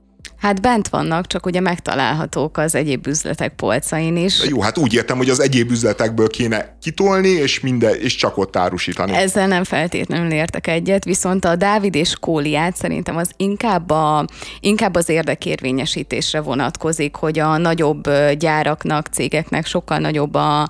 Hát 0.45 0.61
bent 0.61 0.89
vannak, 0.89 1.27
csak 1.27 1.47
ugye 1.47 1.61
megtalálhatók 1.61 2.59
az 2.59 2.75
egyéb 2.75 3.07
üzletek 3.07 3.55
polcain 3.55 4.17
is. 4.17 4.47
Jó, 4.49 4.61
hát 4.61 4.79
úgy 4.79 4.95
értem, 4.95 5.17
hogy 5.17 5.31
az 5.31 5.41
egyéb 5.41 5.71
üzletekből 5.71 6.29
kéne 6.29 6.77
kitolni, 6.83 7.29
és 7.29 7.61
minden, 7.61 7.95
és 7.95 8.15
csak 8.15 8.37
ott 8.39 8.57
árusítani. 8.57 9.13
Ezzel 9.13 9.47
nem 9.47 9.65
feltétlenül 9.65 10.33
értek 10.33 10.67
egyet, 10.67 11.05
viszont 11.05 11.45
a 11.45 11.57
Dávid 11.57 11.95
és 11.95 12.15
Kóliát 12.21 12.77
szerintem 12.77 13.17
az 13.17 13.31
inkább, 13.37 13.91
a, 13.91 14.27
inkább 14.61 14.95
az 14.95 15.09
érdekérvényesítésre 15.09 16.41
vonatkozik, 16.41 17.15
hogy 17.15 17.39
a 17.39 17.57
nagyobb 17.57 18.11
gyáraknak, 18.39 19.07
cégeknek 19.07 19.67
sokkal 19.67 19.99
nagyobb 19.99 20.35
a, 20.35 20.69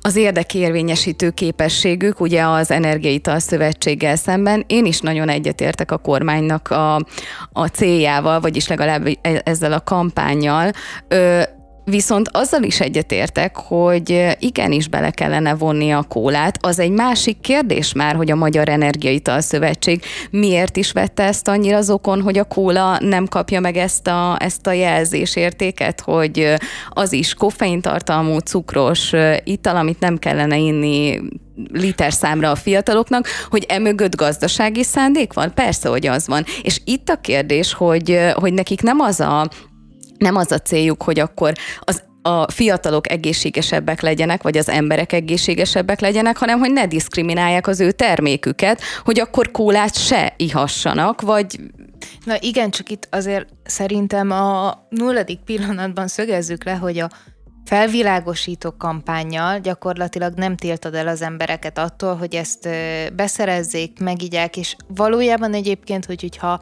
az 0.00 0.16
érdekérvényesítő 0.16 1.30
képességük, 1.30 2.20
ugye 2.20 2.46
az 2.46 2.70
Energiaital 2.70 3.38
Szövetséggel 3.38 4.16
szemben. 4.16 4.64
Én 4.66 4.84
is 4.84 5.00
nagyon 5.00 5.28
egyetértek 5.28 5.90
a 5.90 5.98
kormánynak 5.98 6.70
a, 6.70 6.94
a 7.52 7.66
céljával, 7.66 8.40
vagyis 8.40 8.68
legalább 8.68 9.00
ezzel 9.44 9.72
a 9.72 9.80
kampányjal, 9.80 10.72
Viszont 11.84 12.28
azzal 12.32 12.62
is 12.62 12.80
egyetértek, 12.80 13.56
hogy 13.56 14.36
igenis 14.38 14.88
bele 14.88 15.10
kellene 15.10 15.54
vonni 15.54 15.90
a 15.90 16.02
kólát. 16.02 16.58
Az 16.60 16.78
egy 16.78 16.90
másik 16.90 17.40
kérdés 17.40 17.92
már, 17.92 18.16
hogy 18.16 18.30
a 18.30 18.36
Magyar 18.36 18.68
Energiaital 18.68 19.40
Szövetség 19.40 20.02
miért 20.30 20.76
is 20.76 20.92
vette 20.92 21.22
ezt 21.22 21.48
annyira 21.48 21.76
azokon, 21.76 22.20
hogy 22.20 22.38
a 22.38 22.44
kóla 22.44 22.98
nem 23.00 23.26
kapja 23.26 23.60
meg 23.60 23.76
ezt 23.76 24.06
a, 24.06 24.36
ezt 24.38 24.66
a 24.66 24.72
jelzésértéket, 24.72 26.00
hogy 26.00 26.54
az 26.88 27.12
is 27.12 27.34
koffeintartalmú, 27.34 28.38
cukros 28.38 29.12
ital, 29.44 29.76
amit 29.76 30.00
nem 30.00 30.18
kellene 30.18 30.56
inni 30.56 31.20
liter 31.72 32.12
számra 32.12 32.50
a 32.50 32.54
fiataloknak, 32.54 33.26
hogy 33.50 33.64
emögött 33.68 34.16
gazdasági 34.16 34.82
szándék 34.82 35.32
van? 35.32 35.54
Persze, 35.54 35.88
hogy 35.88 36.06
az 36.06 36.26
van. 36.26 36.44
És 36.62 36.80
itt 36.84 37.08
a 37.08 37.20
kérdés, 37.20 37.72
hogy, 37.72 38.18
hogy 38.34 38.52
nekik 38.52 38.82
nem 38.82 39.00
az 39.00 39.20
a 39.20 39.48
nem 40.22 40.36
az 40.36 40.52
a 40.52 40.58
céljuk, 40.58 41.02
hogy 41.02 41.18
akkor 41.18 41.52
az 41.80 42.02
a 42.22 42.50
fiatalok 42.50 43.10
egészségesebbek 43.10 44.00
legyenek, 44.00 44.42
vagy 44.42 44.56
az 44.56 44.68
emberek 44.68 45.12
egészségesebbek 45.12 46.00
legyenek, 46.00 46.36
hanem 46.36 46.58
hogy 46.58 46.72
ne 46.72 46.86
diszkriminálják 46.86 47.66
az 47.66 47.80
ő 47.80 47.92
terméküket, 47.92 48.80
hogy 49.04 49.20
akkor 49.20 49.50
kólát 49.50 49.96
se 49.96 50.34
ihassanak, 50.36 51.20
vagy 51.20 51.60
Na 52.24 52.36
igen, 52.40 52.70
csak 52.70 52.90
itt 52.90 53.08
azért 53.10 53.48
szerintem 53.64 54.30
a 54.30 54.78
nulladik 54.88 55.40
pillanatban 55.40 56.08
szögezzük 56.08 56.64
le, 56.64 56.72
hogy 56.72 56.98
a 56.98 57.10
felvilágosító 57.64 58.74
kampányjal 58.78 59.58
gyakorlatilag 59.58 60.34
nem 60.34 60.56
tiltad 60.56 60.94
el 60.94 61.08
az 61.08 61.22
embereket 61.22 61.78
attól, 61.78 62.16
hogy 62.16 62.34
ezt 62.34 62.68
beszerezzék, 63.14 64.00
megigyák, 64.00 64.56
és 64.56 64.76
valójában 64.86 65.54
egyébként, 65.54 66.04
hogy, 66.04 66.20
hogyha 66.20 66.60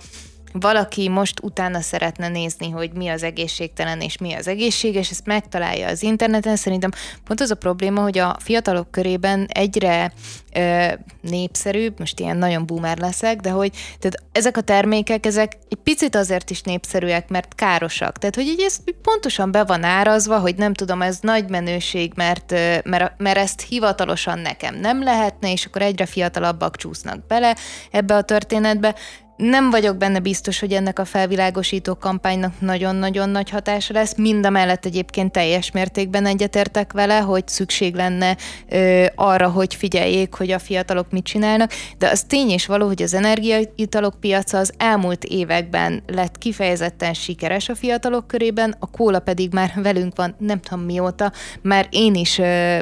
valaki 0.52 1.08
most 1.08 1.40
utána 1.42 1.80
szeretne 1.80 2.28
nézni, 2.28 2.70
hogy 2.70 2.92
mi 2.92 3.08
az 3.08 3.22
egészségtelen 3.22 4.00
és 4.00 4.18
mi 4.18 4.32
az 4.32 4.48
egészséges, 4.48 5.10
ezt 5.10 5.26
megtalálja 5.26 5.88
az 5.88 6.02
interneten. 6.02 6.56
Szerintem 6.56 6.90
pont 7.24 7.40
az 7.40 7.50
a 7.50 7.54
probléma, 7.54 8.02
hogy 8.02 8.18
a 8.18 8.36
fiatalok 8.38 8.90
körében 8.90 9.46
egyre 9.52 10.12
ö, 10.54 10.86
népszerűbb, 11.20 11.98
most 11.98 12.20
ilyen 12.20 12.36
nagyon 12.36 12.66
boomer 12.66 12.98
leszek, 12.98 13.40
de 13.40 13.50
hogy 13.50 13.70
tehát 13.98 14.22
ezek 14.32 14.56
a 14.56 14.60
termékek, 14.60 15.26
ezek 15.26 15.58
egy 15.68 15.78
picit 15.78 16.14
azért 16.14 16.50
is 16.50 16.62
népszerűek, 16.62 17.28
mert 17.28 17.54
károsak. 17.54 18.18
Tehát, 18.18 18.34
hogy 18.34 18.46
így 18.46 18.60
ez 18.60 18.76
pontosan 19.02 19.50
be 19.50 19.64
van 19.64 19.82
árazva, 19.82 20.38
hogy 20.38 20.54
nem 20.54 20.74
tudom, 20.74 21.02
ez 21.02 21.18
nagy 21.20 21.48
menőség, 21.48 22.12
mert, 22.14 22.54
mert, 22.84 23.12
mert 23.18 23.38
ezt 23.38 23.66
hivatalosan 23.68 24.38
nekem 24.38 24.74
nem 24.74 25.02
lehetne, 25.02 25.52
és 25.52 25.66
akkor 25.66 25.82
egyre 25.82 26.06
fiatalabbak 26.06 26.76
csúsznak 26.76 27.26
bele 27.26 27.56
ebbe 27.90 28.14
a 28.14 28.22
történetbe 28.22 28.94
nem 29.40 29.70
vagyok 29.70 29.96
benne 29.96 30.18
biztos, 30.18 30.60
hogy 30.60 30.72
ennek 30.72 30.98
a 30.98 31.04
felvilágosító 31.04 31.94
kampánynak 31.94 32.52
nagyon-nagyon 32.58 33.28
nagy 33.28 33.50
hatása 33.50 33.92
lesz. 33.92 34.14
Mind 34.16 34.46
a 34.46 34.50
mellett 34.50 34.84
egyébként 34.84 35.32
teljes 35.32 35.70
mértékben 35.70 36.26
egyetértek 36.26 36.92
vele, 36.92 37.18
hogy 37.18 37.48
szükség 37.48 37.94
lenne 37.94 38.36
ö, 38.68 39.04
arra, 39.14 39.48
hogy 39.48 39.74
figyeljék, 39.74 40.34
hogy 40.34 40.50
a 40.50 40.58
fiatalok 40.58 41.10
mit 41.10 41.24
csinálnak, 41.24 41.72
de 41.98 42.08
az 42.08 42.22
tény 42.22 42.50
és 42.50 42.66
való, 42.66 42.86
hogy 42.86 43.02
az 43.02 43.14
energiaitalok 43.14 44.20
piaca 44.20 44.58
az 44.58 44.72
elmúlt 44.76 45.24
években 45.24 46.02
lett 46.06 46.38
kifejezetten 46.38 47.14
sikeres 47.14 47.68
a 47.68 47.74
fiatalok 47.74 48.26
körében, 48.26 48.76
a 48.78 48.90
kóla 48.90 49.18
pedig 49.18 49.52
már 49.52 49.72
velünk 49.76 50.16
van 50.16 50.34
nem 50.38 50.60
tudom 50.60 50.84
mióta, 50.84 51.32
már 51.62 51.86
én 51.90 52.14
is 52.14 52.38
ö, 52.38 52.78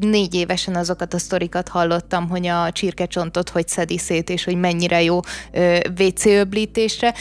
négy 0.00 0.34
évesen 0.34 0.74
azokat 0.74 1.14
a 1.14 1.18
sztorikat 1.18 1.68
hallottam, 1.68 2.28
hogy 2.28 2.46
a 2.46 2.72
csirkecsontot 2.72 3.48
hogy 3.48 3.68
szedi 3.68 3.98
szét, 3.98 4.30
és 4.30 4.44
hogy 4.44 4.56
mennyire 4.56 5.02
jó 5.02 5.20
ö, 5.52 5.78
WC 6.06 6.24
öblítésre. 6.24 7.14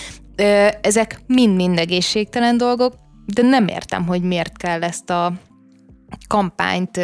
Ezek 0.82 1.22
mind-mind 1.28 1.80
egészségtelen 1.80 2.58
dolgok, 2.58 2.94
de 3.26 3.42
nem 3.42 3.68
értem, 3.68 4.08
hogy 4.08 4.22
miért 4.22 4.58
kell 4.58 4.84
ezt 4.84 5.10
a 5.10 5.34
kampányt 6.28 7.00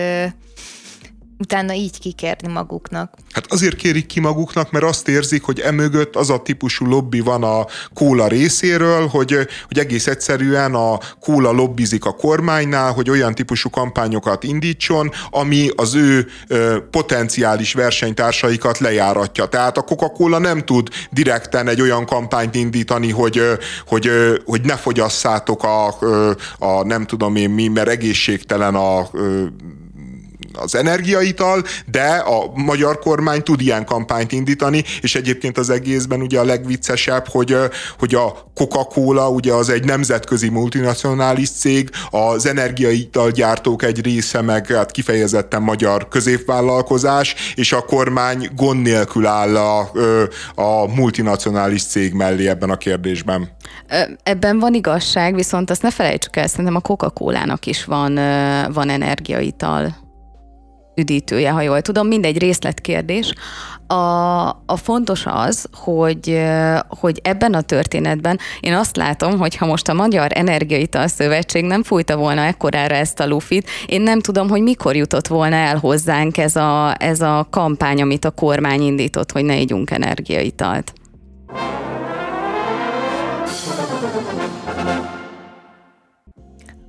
utána 1.39 1.73
így 1.73 1.99
kikérni 1.99 2.47
maguknak. 2.47 3.13
Hát 3.31 3.51
azért 3.51 3.75
kérik 3.75 4.05
ki 4.05 4.19
maguknak, 4.19 4.71
mert 4.71 4.85
azt 4.85 5.07
érzik, 5.07 5.43
hogy 5.43 5.59
emögött 5.59 6.15
az 6.15 6.29
a 6.29 6.41
típusú 6.41 6.85
lobby 6.85 7.19
van 7.19 7.43
a 7.43 7.65
kóla 7.93 8.27
részéről, 8.27 9.07
hogy, 9.07 9.47
hogy 9.67 9.79
egész 9.79 10.07
egyszerűen 10.07 10.73
a 10.73 10.99
kóla 11.19 11.51
lobbizik 11.51 12.05
a 12.05 12.11
kormánynál, 12.11 12.91
hogy 12.91 13.09
olyan 13.09 13.35
típusú 13.35 13.69
kampányokat 13.69 14.43
indítson, 14.43 15.11
ami 15.29 15.69
az 15.75 15.95
ő 15.95 16.27
ö, 16.47 16.77
potenciális 16.91 17.73
versenytársaikat 17.73 18.77
lejáratja. 18.77 19.45
Tehát 19.45 19.77
a 19.77 19.81
Coca-Cola 19.81 20.37
nem 20.37 20.65
tud 20.65 20.89
direkten 21.11 21.67
egy 21.67 21.81
olyan 21.81 22.05
kampányt 22.05 22.55
indítani, 22.55 23.11
hogy, 23.11 23.41
hogy, 23.87 24.09
hogy 24.45 24.61
ne 24.61 24.75
fogyasszátok 24.75 25.63
a, 25.63 25.87
a 26.59 26.83
nem 26.83 27.05
tudom 27.05 27.35
én 27.35 27.49
mi, 27.49 27.67
mert 27.67 27.87
egészségtelen 27.87 28.75
a 28.75 29.09
az 30.59 30.75
energiaital, 30.75 31.63
de 31.91 32.07
a 32.07 32.51
magyar 32.53 32.99
kormány 32.99 33.43
tud 33.43 33.61
ilyen 33.61 33.85
kampányt 33.85 34.31
indítani, 34.31 34.83
és 35.01 35.15
egyébként 35.15 35.57
az 35.57 35.69
egészben 35.69 36.21
ugye 36.21 36.39
a 36.39 36.43
legviccesebb, 36.43 37.27
hogy, 37.27 37.55
hogy 37.99 38.15
a 38.15 38.51
Coca-Cola 38.53 39.29
ugye 39.29 39.53
az 39.53 39.69
egy 39.69 39.83
nemzetközi 39.83 40.49
multinacionális 40.49 41.49
cég, 41.49 41.89
az 42.09 42.45
energiaital 42.45 43.31
gyártók 43.31 43.83
egy 43.83 44.01
része 44.01 44.41
meg 44.41 44.67
hát 44.67 44.91
kifejezetten 44.91 45.61
magyar 45.61 46.07
középvállalkozás, 46.07 47.35
és 47.55 47.73
a 47.73 47.81
kormány 47.81 48.49
gond 48.55 48.81
nélkül 48.81 49.25
áll 49.25 49.55
a, 49.55 49.91
a 50.55 50.87
multinacionális 50.95 51.83
cég 51.83 52.13
mellé 52.13 52.47
ebben 52.47 52.69
a 52.69 52.77
kérdésben. 52.77 53.55
Ebben 54.23 54.59
van 54.59 54.73
igazság, 54.73 55.35
viszont 55.35 55.69
azt 55.69 55.81
ne 55.81 55.91
felejtsük 55.91 56.35
el, 56.35 56.47
szerintem 56.47 56.75
a 56.75 56.79
Coca-Cola-nak 56.79 57.65
is 57.65 57.85
van, 57.85 58.13
van 58.73 58.89
energiaital 58.89 60.05
üdítője, 60.97 61.51
ha 61.51 61.61
jól 61.61 61.81
tudom, 61.81 62.07
mindegy 62.07 62.37
részletkérdés. 62.37 63.33
A, 63.87 64.47
a 64.65 64.75
fontos 64.75 65.25
az, 65.25 65.65
hogy, 65.73 66.41
hogy 66.87 67.19
ebben 67.23 67.53
a 67.53 67.61
történetben 67.61 68.39
én 68.59 68.73
azt 68.73 68.95
látom, 68.95 69.37
hogy 69.37 69.55
ha 69.55 69.65
most 69.65 69.87
a 69.87 69.93
Magyar 69.93 70.31
Energiaital 70.33 71.07
Szövetség 71.07 71.63
nem 71.63 71.83
fújta 71.83 72.17
volna 72.17 72.41
ekkorára 72.41 72.95
ezt 72.95 73.19
a 73.19 73.27
lufit, 73.27 73.69
én 73.85 74.01
nem 74.01 74.19
tudom, 74.19 74.49
hogy 74.49 74.61
mikor 74.61 74.95
jutott 74.95 75.27
volna 75.27 75.55
el 75.55 75.77
hozzánk 75.77 76.37
ez 76.37 76.55
a, 76.55 76.95
ez 76.99 77.21
a 77.21 77.47
kampány, 77.49 78.01
amit 78.01 78.25
a 78.25 78.31
kormány 78.31 78.81
indított, 78.81 79.31
hogy 79.31 79.45
ne 79.45 79.59
ígyunk 79.59 79.91
energiaitalt. 79.91 80.93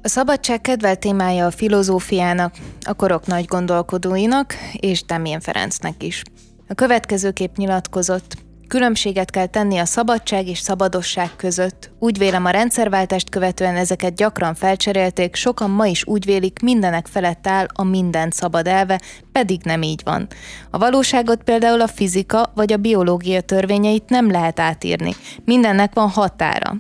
A 0.09 0.11
szabadság 0.11 0.61
kedvelt 0.61 0.99
témája 0.99 1.47
a 1.47 1.51
filozófiának, 1.51 2.55
a 2.87 2.95
korok 2.95 3.27
nagy 3.27 3.45
gondolkodóinak 3.45 4.55
és 4.73 5.05
Demén 5.05 5.41
Ferencnek 5.41 6.03
is. 6.03 6.23
A 6.69 6.75
következőképp 6.75 7.57
nyilatkozott, 7.57 8.37
Különbséget 8.69 9.31
kell 9.31 9.47
tenni 9.47 9.79
a 9.79 9.85
szabadság 9.85 10.49
és 10.49 10.59
szabadosság 10.59 11.31
között. 11.37 11.91
Úgy 11.99 12.19
vélem 12.19 12.45
a 12.45 12.51
rendszerváltást 12.51 13.31
követően 13.31 13.77
ezeket 13.77 14.15
gyakran 14.15 14.55
felcserélték, 14.55 15.35
sokan 15.35 15.71
ma 15.71 15.87
is 15.87 16.07
úgy 16.07 16.25
vélik, 16.25 16.59
mindenek 16.63 17.07
felett 17.07 17.47
áll 17.47 17.67
a 17.75 17.85
mindent 17.85 18.33
szabad 18.33 18.67
elve, 18.67 19.01
pedig 19.33 19.61
nem 19.65 19.83
így 19.83 20.01
van. 20.05 20.27
A 20.71 20.79
valóságot 20.79 21.43
például 21.43 21.81
a 21.81 21.87
fizika 21.87 22.53
vagy 22.55 22.73
a 22.73 22.77
biológia 22.77 23.41
törvényeit 23.41 24.09
nem 24.09 24.31
lehet 24.31 24.61
átírni. 24.61 25.15
Mindennek 25.45 25.95
van 25.95 26.09
határa. 26.09 26.75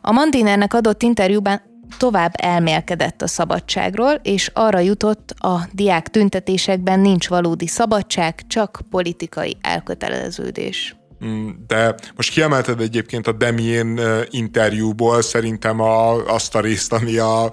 A 0.00 0.12
Mandinernek 0.12 0.74
adott 0.74 1.02
interjúban 1.02 1.70
tovább 1.98 2.32
elmélkedett 2.36 3.22
a 3.22 3.26
szabadságról, 3.26 4.12
és 4.22 4.50
arra 4.54 4.78
jutott, 4.78 5.34
a 5.38 5.60
diák 5.72 6.08
tüntetésekben 6.08 7.00
nincs 7.00 7.28
valódi 7.28 7.66
szabadság, 7.66 8.46
csak 8.46 8.80
politikai 8.90 9.56
elköteleződés. 9.60 10.96
Mm, 11.24 11.48
de 11.66 11.94
most 12.16 12.30
kiemelted 12.30 12.80
egyébként 12.80 13.26
a 13.26 13.32
Demien 13.32 14.00
interjúból 14.30 15.22
szerintem 15.22 15.80
a, 15.80 16.26
azt 16.26 16.54
a 16.54 16.60
részt, 16.60 16.92
ami 16.92 17.16
a 17.16 17.50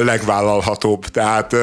legvállalhatóbb. 0.00 1.06
Tehát 1.06 1.56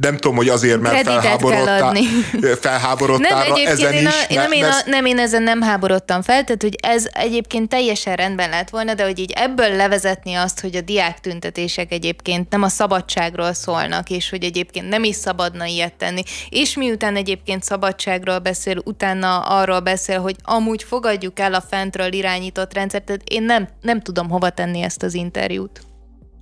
nem 0.00 0.16
tudom, 0.16 0.36
hogy 0.36 0.48
azért, 0.48 0.80
mert 0.80 1.06
felháborodtál, 1.06 1.96
felháborodtál 2.60 3.48
nem, 3.48 3.66
ezen 3.66 3.92
én 3.92 4.06
a, 4.06 4.10
is. 4.28 4.36
Nem, 4.36 4.52
én 4.52 4.64
a, 4.64 4.74
nem, 4.86 5.04
én 5.04 5.18
ezen 5.18 5.42
nem 5.42 5.60
háborodtam 5.60 6.22
fel, 6.22 6.44
tehát 6.44 6.62
hogy 6.62 6.76
ez 6.82 7.06
egyébként 7.12 7.68
teljesen 7.68 8.16
rendben 8.16 8.50
lett 8.50 8.70
volna, 8.70 8.94
de 8.94 9.04
hogy 9.04 9.18
így 9.18 9.32
ebből 9.36 9.76
levezetni 9.76 10.34
azt, 10.34 10.60
hogy 10.60 10.76
a 10.76 10.80
diák 10.80 11.20
tüntetések 11.20 11.92
egyébként 11.92 12.50
nem 12.50 12.62
a 12.62 12.68
szabadságról 12.68 13.52
szólnak, 13.52 14.10
és 14.10 14.30
hogy 14.30 14.42
egyébként 14.42 14.88
nem 14.88 15.04
is 15.04 15.16
szabadna 15.16 15.64
ilyet 15.64 15.94
tenni, 15.94 16.22
és 16.48 16.76
miután 16.76 17.16
egyébként 17.16 17.62
szabadságról 17.62 18.38
beszél, 18.38 18.80
utána 18.84 19.38
arról 19.38 19.80
beszél, 19.80 19.96
beszél, 19.98 20.20
hogy 20.20 20.36
amúgy 20.42 20.82
fogadjuk 20.82 21.38
el 21.38 21.54
a 21.54 21.60
fentről 21.60 22.12
irányított 22.12 22.74
rendszert, 22.74 23.04
tehát 23.04 23.22
én 23.28 23.42
nem, 23.42 23.68
nem 23.80 24.00
tudom 24.00 24.28
hova 24.28 24.50
tenni 24.50 24.80
ezt 24.80 25.02
az 25.02 25.14
interjút. 25.14 25.80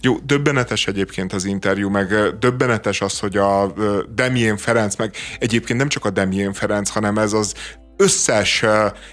Jó, 0.01 0.16
döbbenetes 0.19 0.87
egyébként 0.87 1.33
az 1.33 1.45
interjú, 1.45 1.88
meg 1.88 2.14
döbbenetes 2.38 3.01
az, 3.01 3.19
hogy 3.19 3.37
a 3.37 3.73
Demien 4.14 4.57
Ferenc, 4.57 4.97
meg 4.97 5.14
egyébként 5.38 5.79
nem 5.79 5.88
csak 5.88 6.05
a 6.05 6.11
Demien 6.11 6.53
Ferenc, 6.53 6.88
hanem 6.88 7.19
ez 7.19 7.33
az 7.33 7.55
összes 7.97 8.64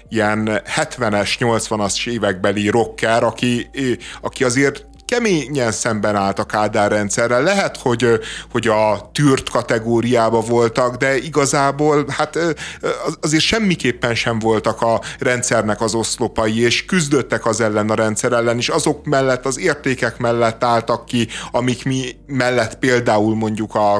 ilyen 0.08 0.62
70-es, 0.76 1.36
80-as 1.38 2.08
évekbeli 2.08 2.68
rocker, 2.68 3.22
aki, 3.22 3.70
aki 4.20 4.44
azért 4.44 4.86
keményen 5.06 5.72
szemben 5.72 6.16
állt 6.16 6.38
a 6.38 6.44
Kádár 6.44 6.90
rendszerrel. 6.90 7.42
Lehet, 7.42 7.76
hogy, 7.76 8.20
hogy 8.50 8.66
a 8.66 9.10
tűrt 9.12 9.50
kategóriába 9.50 10.40
voltak, 10.40 10.96
de 10.96 11.16
igazából 11.16 12.04
hát 12.08 12.38
azért 13.20 13.42
semmiképpen 13.42 14.14
sem 14.14 14.38
voltak 14.38 14.82
a 14.82 15.00
rendszernek 15.18 15.80
az 15.80 15.94
oszlopai, 15.94 16.60
és 16.60 16.84
küzdöttek 16.84 17.46
az 17.46 17.60
ellen 17.60 17.90
a 17.90 17.94
rendszer 17.94 18.32
ellen, 18.32 18.56
és 18.56 18.68
azok 18.68 19.04
mellett, 19.04 19.46
az 19.46 19.58
értékek 19.58 20.18
mellett 20.18 20.64
álltak 20.64 21.06
ki, 21.06 21.28
amik 21.50 21.84
mi 21.84 22.16
mellett 22.26 22.78
például 22.78 23.34
mondjuk 23.34 23.74
a, 23.74 23.94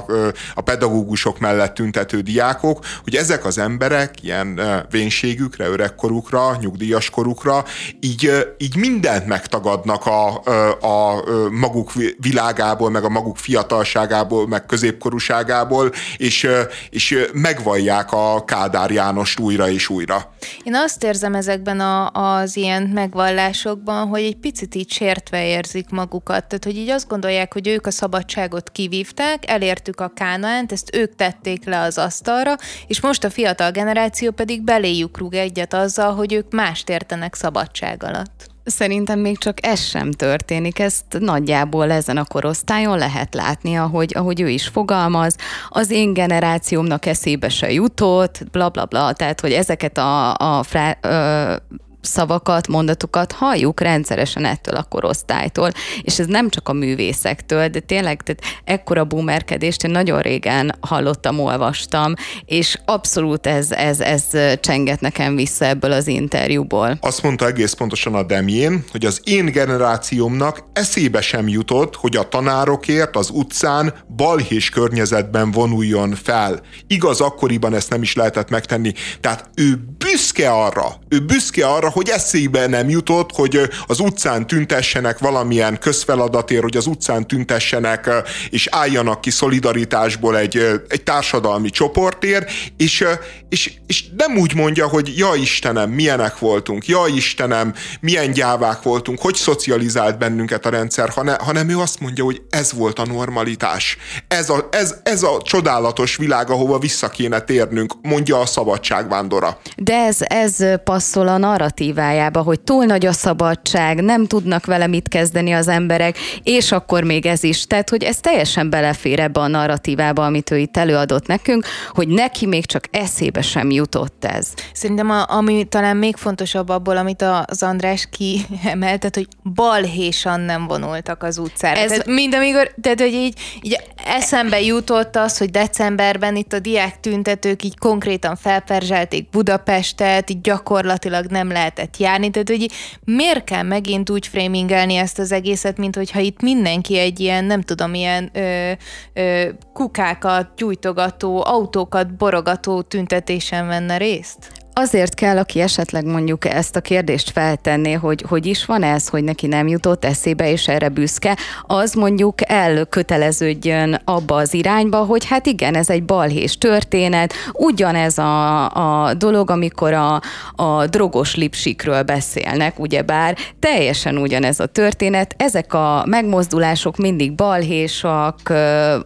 a 0.54 0.60
pedagógusok 0.60 1.38
mellett 1.38 1.74
tüntető 1.74 2.20
diákok, 2.20 2.84
hogy 3.02 3.14
ezek 3.14 3.44
az 3.44 3.58
emberek 3.58 4.22
ilyen 4.22 4.60
vénségükre, 4.90 5.66
öregkorukra, 5.66 6.56
nyugdíjas 6.60 7.10
korukra 7.10 7.64
így, 8.00 8.54
így 8.58 8.76
mindent 8.76 9.26
megtagadnak 9.26 10.06
a, 10.06 10.42
a 10.80 11.03
maguk 11.50 11.92
világából, 12.18 12.90
meg 12.90 13.04
a 13.04 13.08
maguk 13.08 13.36
fiatalságából, 13.36 14.46
meg 14.48 14.66
középkorúságából, 14.66 15.92
és, 16.16 16.48
és 16.90 17.28
megvallják 17.32 18.12
a 18.12 18.44
Kádár 18.44 18.90
Jánost 18.90 19.38
újra 19.38 19.68
és 19.68 19.88
újra. 19.88 20.32
Én 20.62 20.74
azt 20.74 21.04
érzem 21.04 21.34
ezekben 21.34 21.80
a, 21.80 22.10
az 22.10 22.56
ilyen 22.56 22.82
megvallásokban, 22.82 24.08
hogy 24.08 24.22
egy 24.22 24.36
picit 24.36 24.74
így 24.74 24.90
sértve 24.90 25.46
érzik 25.46 25.90
magukat. 25.90 26.44
Tehát, 26.44 26.64
hogy 26.64 26.76
így 26.76 26.88
azt 26.88 27.08
gondolják, 27.08 27.52
hogy 27.52 27.68
ők 27.68 27.86
a 27.86 27.90
szabadságot 27.90 28.70
kivívták, 28.70 29.50
elértük 29.50 30.00
a 30.00 30.12
kánaánt, 30.14 30.72
ezt 30.72 30.96
ők 30.96 31.14
tették 31.14 31.64
le 31.64 31.80
az 31.80 31.98
asztalra, 31.98 32.54
és 32.86 33.00
most 33.00 33.24
a 33.24 33.30
fiatal 33.30 33.70
generáció 33.70 34.30
pedig 34.30 34.62
beléjük 34.62 35.18
rúg 35.18 35.34
egyet 35.34 35.74
azzal, 35.74 36.14
hogy 36.14 36.32
ők 36.32 36.52
mást 36.52 36.88
értenek 36.88 37.34
szabadság 37.34 38.02
alatt. 38.02 38.53
Szerintem 38.64 39.18
még 39.18 39.38
csak 39.38 39.66
ez 39.66 39.80
sem 39.80 40.10
történik, 40.10 40.78
ezt 40.78 41.04
nagyjából 41.18 41.90
ezen 41.90 42.16
a 42.16 42.24
korosztályon 42.24 42.98
lehet 42.98 43.34
látni, 43.34 43.74
ahogy, 43.74 44.12
ahogy 44.16 44.40
ő 44.40 44.48
is 44.48 44.68
fogalmaz, 44.68 45.36
az 45.68 45.90
én 45.90 46.12
generációmnak 46.12 47.06
eszébe 47.06 47.48
se 47.48 47.72
jutott, 47.72 48.44
bla 48.50 48.68
bla 48.68 48.84
bla, 48.84 49.12
tehát 49.12 49.40
hogy 49.40 49.52
ezeket 49.52 49.98
a, 49.98 50.34
a 50.34 50.62
frá, 50.62 50.98
ö, 51.00 51.56
szavakat, 52.04 52.68
mondatokat 52.68 53.32
halljuk 53.32 53.80
rendszeresen 53.80 54.44
ettől 54.44 54.74
a 54.74 54.82
korosztálytól, 54.82 55.70
és 56.02 56.18
ez 56.18 56.26
nem 56.26 56.48
csak 56.48 56.68
a 56.68 56.72
művészektől, 56.72 57.68
de 57.68 57.80
tényleg 57.80 58.22
tehát 58.22 58.60
ekkora 58.64 59.04
boomerkedést 59.04 59.84
én 59.84 59.90
nagyon 59.90 60.20
régen 60.20 60.74
hallottam, 60.80 61.38
olvastam, 61.38 62.14
és 62.44 62.78
abszolút 62.84 63.46
ez, 63.46 63.70
ez, 63.70 64.00
ez 64.00 64.24
csenget 64.60 65.00
nekem 65.00 65.36
vissza 65.36 65.64
ebből 65.64 65.92
az 65.92 66.06
interjúból. 66.06 66.98
Azt 67.00 67.22
mondta 67.22 67.46
egész 67.46 67.72
pontosan 67.72 68.14
a 68.14 68.22
Demjén, 68.22 68.84
hogy 68.90 69.04
az 69.04 69.20
én 69.24 69.44
generációmnak 69.44 70.64
eszébe 70.72 71.20
sem 71.20 71.48
jutott, 71.48 71.96
hogy 71.96 72.16
a 72.16 72.28
tanárokért 72.28 73.16
az 73.16 73.30
utcán 73.30 73.94
balhés 74.16 74.70
környezetben 74.70 75.50
vonuljon 75.50 76.14
fel. 76.22 76.60
Igaz, 76.86 77.20
akkoriban 77.20 77.74
ezt 77.74 77.90
nem 77.90 78.02
is 78.02 78.14
lehetett 78.14 78.50
megtenni. 78.50 78.92
Tehát 79.20 79.50
ő 79.54 79.84
büszke 79.98 80.50
arra, 80.50 80.86
ő 81.08 81.18
büszke 81.18 81.66
arra, 81.66 81.90
hogy 81.94 82.08
eszébe 82.08 82.66
nem 82.66 82.88
jutott, 82.88 83.30
hogy 83.32 83.60
az 83.86 84.00
utcán 84.00 84.46
tüntessenek 84.46 85.18
valamilyen 85.18 85.78
közfeladatért, 85.78 86.62
hogy 86.62 86.76
az 86.76 86.86
utcán 86.86 87.26
tüntessenek 87.26 88.10
és 88.50 88.68
álljanak 88.70 89.20
ki 89.20 89.30
szolidaritásból 89.30 90.38
egy, 90.38 90.56
egy 90.88 91.02
társadalmi 91.02 91.70
csoportért, 91.70 92.50
és, 92.76 93.04
és, 93.48 93.72
és 93.86 94.04
nem 94.16 94.36
úgy 94.36 94.54
mondja, 94.54 94.88
hogy 94.88 95.18
ja 95.18 95.34
Istenem, 95.34 95.90
milyenek 95.90 96.38
voltunk, 96.38 96.86
ja 96.86 97.02
Istenem, 97.14 97.74
milyen 98.00 98.32
gyávák 98.32 98.82
voltunk, 98.82 99.20
hogy 99.20 99.34
szocializált 99.34 100.18
bennünket 100.18 100.66
a 100.66 100.70
rendszer, 100.70 101.08
hanem, 101.08 101.36
hanem 101.38 101.68
ő 101.68 101.78
azt 101.78 102.00
mondja, 102.00 102.24
hogy 102.24 102.42
ez 102.50 102.72
volt 102.72 102.98
a 102.98 103.06
normalitás. 103.06 103.96
Ez 104.28 104.50
a, 104.50 104.68
ez, 104.70 104.94
ez 105.02 105.22
a 105.22 105.42
csodálatos 105.42 106.16
világ, 106.16 106.50
ahova 106.50 106.78
vissza 106.78 107.08
kéne 107.08 107.40
térnünk, 107.40 107.94
mondja 108.02 108.40
a 108.40 108.46
szabadságvándora. 108.46 109.58
De 109.76 109.94
ez, 109.94 110.16
ez 110.20 110.56
passzol 110.84 111.28
a 111.28 111.38
narratív 111.38 111.83
narratívájába, 111.84 112.42
hogy 112.42 112.60
túl 112.60 112.84
nagy 112.84 113.06
a 113.06 113.12
szabadság, 113.12 114.02
nem 114.02 114.26
tudnak 114.26 114.66
vele 114.66 114.86
mit 114.86 115.08
kezdeni 115.08 115.52
az 115.52 115.68
emberek, 115.68 116.18
és 116.42 116.72
akkor 116.72 117.04
még 117.04 117.26
ez 117.26 117.42
is. 117.42 117.66
Tehát, 117.66 117.90
hogy 117.90 118.02
ez 118.02 118.16
teljesen 118.20 118.70
belefér 118.70 119.20
ebbe 119.20 119.40
a 119.40 119.46
narratívába, 119.46 120.24
amit 120.24 120.50
ő 120.50 120.58
itt 120.58 120.76
előadott 120.76 121.26
nekünk, 121.26 121.66
hogy 121.90 122.08
neki 122.08 122.46
még 122.46 122.66
csak 122.66 122.84
eszébe 122.90 123.42
sem 123.42 123.70
jutott 123.70 124.24
ez. 124.24 124.48
Szerintem 124.72 125.10
a, 125.10 125.24
ami 125.28 125.64
talán 125.64 125.96
még 125.96 126.16
fontosabb 126.16 126.68
abból, 126.68 126.96
amit 126.96 127.22
az 127.46 127.62
András 127.62 128.08
kiemelt, 128.10 129.00
tehát, 129.00 129.14
hogy 129.14 129.28
balhésan 129.54 130.40
nem 130.40 130.66
vonultak 130.66 131.22
az 131.22 131.38
utcára. 131.38 131.80
Ez 131.80 131.90
tehát, 131.90 132.06
mind 132.06 132.34
amikor, 132.34 132.74
tehát, 132.80 133.00
hogy 133.00 133.12
így, 133.12 133.38
így 133.62 133.78
eszembe 134.04 134.60
jutott 134.60 135.16
az, 135.16 135.38
hogy 135.38 135.50
decemberben 135.50 136.36
itt 136.36 136.52
a 136.52 136.58
diák 136.58 137.00
tüntetők 137.00 137.62
így 137.62 137.78
konkrétan 137.78 138.36
felperzselték 138.36 139.28
Budapestet, 139.28 140.30
így 140.30 140.40
gyakorlatilag 140.40 141.26
nem 141.26 141.48
lehet 141.48 141.73
lehetett 141.74 141.96
járni, 141.96 142.30
tehát 142.30 142.48
hogy 142.48 142.70
miért 143.04 143.44
kell 143.44 143.62
megint 143.62 144.10
úgy 144.10 144.26
framingelni 144.26 144.94
ezt 144.94 145.18
az 145.18 145.32
egészet, 145.32 145.78
mint 145.78 145.96
hogyha 145.96 146.20
itt 146.20 146.40
mindenki 146.40 146.98
egy 146.98 147.20
ilyen, 147.20 147.44
nem 147.44 147.60
tudom, 147.60 147.94
ilyen 147.94 148.30
ö, 148.32 148.72
ö, 149.12 149.48
kukákat 149.72 150.48
gyújtogató, 150.56 151.44
autókat 151.46 152.14
borogató 152.16 152.82
tüntetésen 152.82 153.66
venne 153.66 153.96
részt? 153.96 154.53
Azért 154.74 155.14
kell, 155.14 155.38
aki 155.38 155.60
esetleg 155.60 156.04
mondjuk 156.04 156.44
ezt 156.44 156.76
a 156.76 156.80
kérdést 156.80 157.30
feltenné, 157.30 157.92
hogy 157.92 158.24
hogy 158.28 158.46
is 158.46 158.64
van 158.64 158.82
ez, 158.82 159.08
hogy 159.08 159.24
neki 159.24 159.46
nem 159.46 159.68
jutott 159.68 160.04
eszébe, 160.04 160.50
és 160.50 160.68
erre 160.68 160.88
büszke, 160.88 161.36
az 161.66 161.92
mondjuk 161.92 162.50
elköteleződjön 162.50 164.00
abba 164.04 164.36
az 164.36 164.54
irányba, 164.54 164.96
hogy 164.96 165.24
hát 165.26 165.46
igen, 165.46 165.74
ez 165.74 165.90
egy 165.90 166.04
balhés 166.04 166.58
történet, 166.58 167.34
ugyanez 167.52 168.18
a, 168.18 169.04
a 169.06 169.14
dolog, 169.14 169.50
amikor 169.50 169.92
a, 169.92 170.20
a 170.54 170.86
drogos 170.86 171.34
lipsikről 171.34 172.02
beszélnek, 172.02 172.78
ugyebár 172.78 173.36
teljesen 173.58 174.16
ugyanez 174.16 174.60
a 174.60 174.66
történet, 174.66 175.34
ezek 175.38 175.74
a 175.74 176.04
megmozdulások 176.06 176.96
mindig 176.96 177.34
balhésak, 177.34 178.38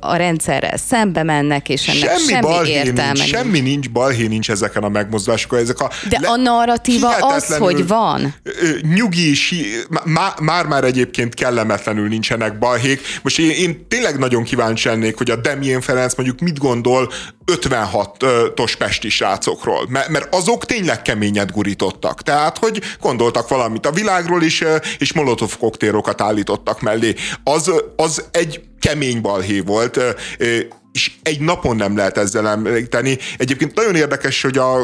a 0.00 0.16
rendszerrel 0.16 0.76
szembe 0.76 1.22
mennek, 1.22 1.68
és 1.68 1.88
ennek 1.88 2.18
semmi, 2.18 2.52
semmi 2.52 2.68
értelme 2.68 3.12
nincs, 3.12 3.28
Semmi 3.28 3.61
nincs, 3.61 3.90
balhé 3.90 4.26
nincs 4.26 4.50
ezeken 4.50 4.83
a 4.83 4.88
megmozdulásokon. 4.88 5.58
Ezek 5.61 5.81
a 5.81 5.90
De 6.09 6.18
le- 6.21 6.29
a 6.29 6.37
narratíva 6.37 7.16
az, 7.16 7.57
hogy 7.57 7.87
van. 7.87 8.35
Nyugi, 8.94 9.35
már-már 10.38 10.85
egyébként 10.85 11.35
kellemetlenül 11.35 12.09
nincsenek 12.09 12.59
balhék. 12.59 13.01
Most 13.23 13.38
én, 13.38 13.51
én 13.51 13.88
tényleg 13.88 14.18
nagyon 14.18 14.42
kíváncsi 14.42 14.88
lennék, 14.88 15.16
hogy 15.16 15.31
a 15.31 15.37
Demjén 15.37 15.81
Ferenc 15.81 16.14
mondjuk 16.14 16.40
mit 16.40 16.59
gondol 16.59 17.12
56-os 17.53 18.73
pesti 18.79 19.09
srácokról, 19.09 19.87
mert, 19.88 20.35
azok 20.35 20.64
tényleg 20.64 21.03
keményet 21.03 21.53
gurítottak. 21.53 22.23
Tehát, 22.23 22.59
hogy 22.59 22.83
gondoltak 23.01 23.49
valamit 23.49 23.87
a 23.87 23.90
világról 23.90 24.42
is, 24.42 24.64
és 24.99 25.12
molotov 25.12 25.57
koktérokat 25.59 26.21
állítottak 26.21 26.81
mellé. 26.81 27.14
Az, 27.44 27.73
az 27.97 28.25
egy 28.31 28.61
kemény 28.81 29.21
balhé 29.21 29.61
volt, 29.61 30.01
és 30.92 31.12
egy 31.22 31.40
napon 31.40 31.77
nem 31.77 31.96
lehet 31.96 32.18
ezzel 32.18 32.48
említeni. 32.48 33.18
Egyébként 33.37 33.74
nagyon 33.74 33.94
érdekes, 33.94 34.42
hogy, 34.42 34.59
a, 34.59 34.77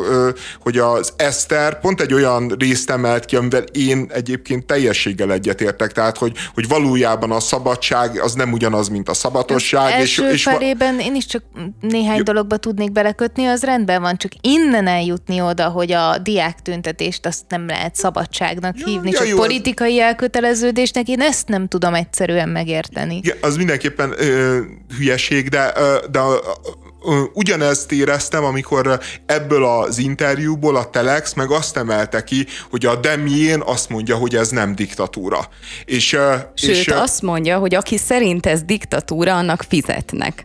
hogy 0.61 0.79
az 0.79 1.13
Eszter 1.17 1.81
pont 1.81 2.01
egy 2.01 2.15
olyan 2.15 2.55
részt 2.59 2.91
emelt 2.91 3.25
ki, 3.25 3.37
amivel 3.37 3.65
én 3.73 4.07
egyébként 4.13 4.67
teljességgel 4.67 5.33
egyetértek, 5.33 5.93
tehát 5.93 6.19
hogy, 6.19 6.37
hogy 6.55 6.69
valójában 6.69 7.31
a 7.31 7.41
szabadság 7.41 8.21
az 8.21 8.33
nem 8.33 8.53
ugyanaz, 8.53 8.89
mint 8.89 9.09
a 9.09 9.15
szabatosság. 9.15 9.95
Az 9.95 10.03
és, 10.03 10.19
első 10.19 10.33
és 10.33 10.43
felében 10.43 11.01
én 11.01 11.15
is 11.15 11.27
csak 11.27 11.43
néhány 11.81 12.17
jó. 12.17 12.23
dologba 12.23 12.57
tudnék 12.57 12.93
belekötni, 12.93 13.47
az 13.47 13.63
rendben 13.63 14.03
van, 14.03 14.17
csak 14.17 14.33
innen 14.41 14.87
eljutni 14.87 15.41
oda, 15.41 15.69
hogy 15.69 15.93
a 15.93 16.19
diák 16.19 16.63
tüntetést 16.63 17.27
azt 17.27 17.43
nem 17.49 17.67
lehet 17.67 17.95
szabadságnak 17.95 18.79
ja, 18.79 18.87
hívni, 18.87 19.11
ja, 19.11 19.19
csak 19.19 19.29
jó, 19.29 19.37
politikai 19.37 20.01
az... 20.01 20.07
elköteleződésnek, 20.07 21.09
én 21.09 21.21
ezt 21.21 21.49
nem 21.49 21.69
tudom 21.69 21.95
egyszerűen 21.95 22.49
megérteni. 22.49 23.21
Ja, 23.23 23.35
az 23.41 23.57
mindenképpen 23.57 24.15
ö, 24.17 24.61
hülyeség, 24.97 25.49
de 25.49 25.73
ö, 25.77 25.94
de 26.11 26.21
ugyanezt 27.33 27.93
éreztem, 27.93 28.45
amikor 28.45 29.01
ebből 29.27 29.65
az 29.65 29.99
interjúból 29.99 30.77
a 30.77 30.91
Telex 30.91 31.35
meg 31.35 31.51
azt 31.51 31.77
emelte 31.77 32.25
ki, 32.25 32.47
hogy 32.71 32.87
a 32.87 32.97
Demjén 32.97 33.61
azt 33.65 33.89
mondja, 33.89 34.17
hogy 34.17 34.37
ez 34.37 34.49
nem 34.49 34.75
diktatúra. 34.75 35.49
És, 35.85 36.07
Sőt, 36.07 36.47
és, 36.55 36.89
azt 36.89 37.23
mondja, 37.23 37.59
hogy 37.59 37.75
aki 37.75 37.97
szerint 37.97 38.47
ez 38.47 38.63
diktatúra, 38.63 39.37
annak 39.37 39.65
fizetnek. 39.69 40.45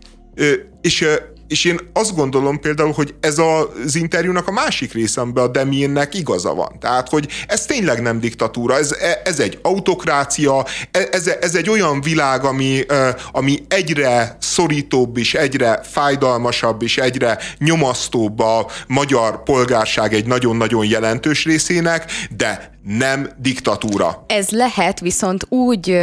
És 0.82 1.08
és 1.50 1.66
én 1.66 1.80
azt 1.94 2.16
gondolom 2.16 2.60
például, 2.60 2.92
hogy 2.92 3.14
ez 3.20 3.38
az 3.38 3.96
interjúnak 3.96 4.48
a 4.48 4.52
másik 4.52 4.94
része, 4.94 5.22
amiben 5.22 5.44
a 5.44 5.48
Demiennek 5.48 6.16
igaza 6.16 6.54
van. 6.54 6.80
Tehát, 6.80 7.10
hogy 7.10 7.28
ez 7.48 7.66
tényleg 7.66 8.02
nem 8.02 8.20
diktatúra, 8.20 8.78
ez, 8.78 8.96
ez 9.24 9.40
egy 9.40 9.60
autokrácia, 9.62 10.66
ez, 11.12 11.28
ez 11.42 11.56
egy 11.56 11.70
olyan 11.70 12.02
világ, 12.02 12.44
ami, 12.44 12.86
ami 13.32 13.64
egyre 13.68 14.38
szorítóbb 14.40 15.18
és 15.18 15.34
egyre 15.34 15.82
fájdalmasabb 15.84 16.82
és 16.82 16.98
egyre 16.98 17.38
nyomasztóbb 17.58 18.40
a 18.40 18.68
magyar 18.88 19.44
polgárság 19.44 20.14
egy 20.14 20.26
nagyon-nagyon 20.26 20.86
jelentős 20.86 21.46
részének, 21.46 22.12
de 22.38 22.79
nem 22.84 23.30
diktatúra. 23.38 24.24
Ez 24.28 24.50
lehet 24.50 25.00
viszont 25.00 25.46
úgy, 25.50 26.00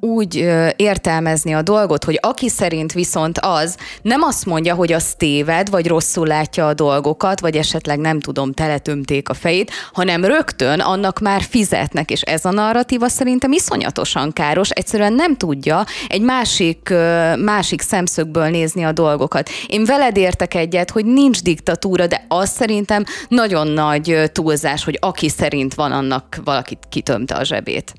úgy 0.00 0.34
értelmezni 0.76 1.54
a 1.54 1.62
dolgot, 1.62 2.04
hogy 2.04 2.18
aki 2.22 2.48
szerint 2.48 2.92
viszont 2.92 3.38
az 3.38 3.76
nem 4.02 4.22
azt 4.22 4.46
mondja, 4.46 4.74
hogy 4.74 4.92
az 4.92 5.14
téved, 5.16 5.70
vagy 5.70 5.86
rosszul 5.86 6.26
látja 6.26 6.66
a 6.66 6.74
dolgokat, 6.74 7.40
vagy 7.40 7.56
esetleg 7.56 7.98
nem 7.98 8.20
tudom, 8.20 8.52
teletömték 8.52 9.28
a 9.28 9.34
fejét, 9.34 9.70
hanem 9.92 10.24
rögtön 10.24 10.80
annak 10.80 11.20
már 11.20 11.42
fizetnek, 11.42 12.10
és 12.10 12.20
ez 12.20 12.44
a 12.44 12.50
narratíva 12.50 13.08
szerintem 13.08 13.52
iszonyatosan 13.52 14.32
káros, 14.32 14.70
egyszerűen 14.70 15.12
nem 15.12 15.36
tudja 15.36 15.84
egy 16.08 16.22
másik, 16.22 16.94
másik 17.38 17.80
szemszögből 17.80 18.48
nézni 18.48 18.84
a 18.84 18.92
dolgokat. 18.92 19.48
Én 19.66 19.84
veled 19.84 20.16
értek 20.16 20.54
egyet, 20.54 20.90
hogy 20.90 21.04
nincs 21.04 21.42
diktatúra, 21.42 22.06
de 22.06 22.24
az 22.28 22.50
szerintem 22.50 23.04
nagyon 23.28 23.66
nagy 23.66 24.30
túlzás, 24.32 24.84
hogy 24.84 24.98
aki 25.00 25.28
szerint 25.28 25.74
van 25.74 25.92
annak 25.92 26.15
annak 26.16 26.44
valakit 26.44 26.78
kitömte 26.88 27.34
a 27.34 27.44
zsebét. 27.44 27.94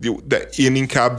Jó, 0.00 0.16
de 0.24 0.48
én 0.56 0.74
inkább, 0.74 1.16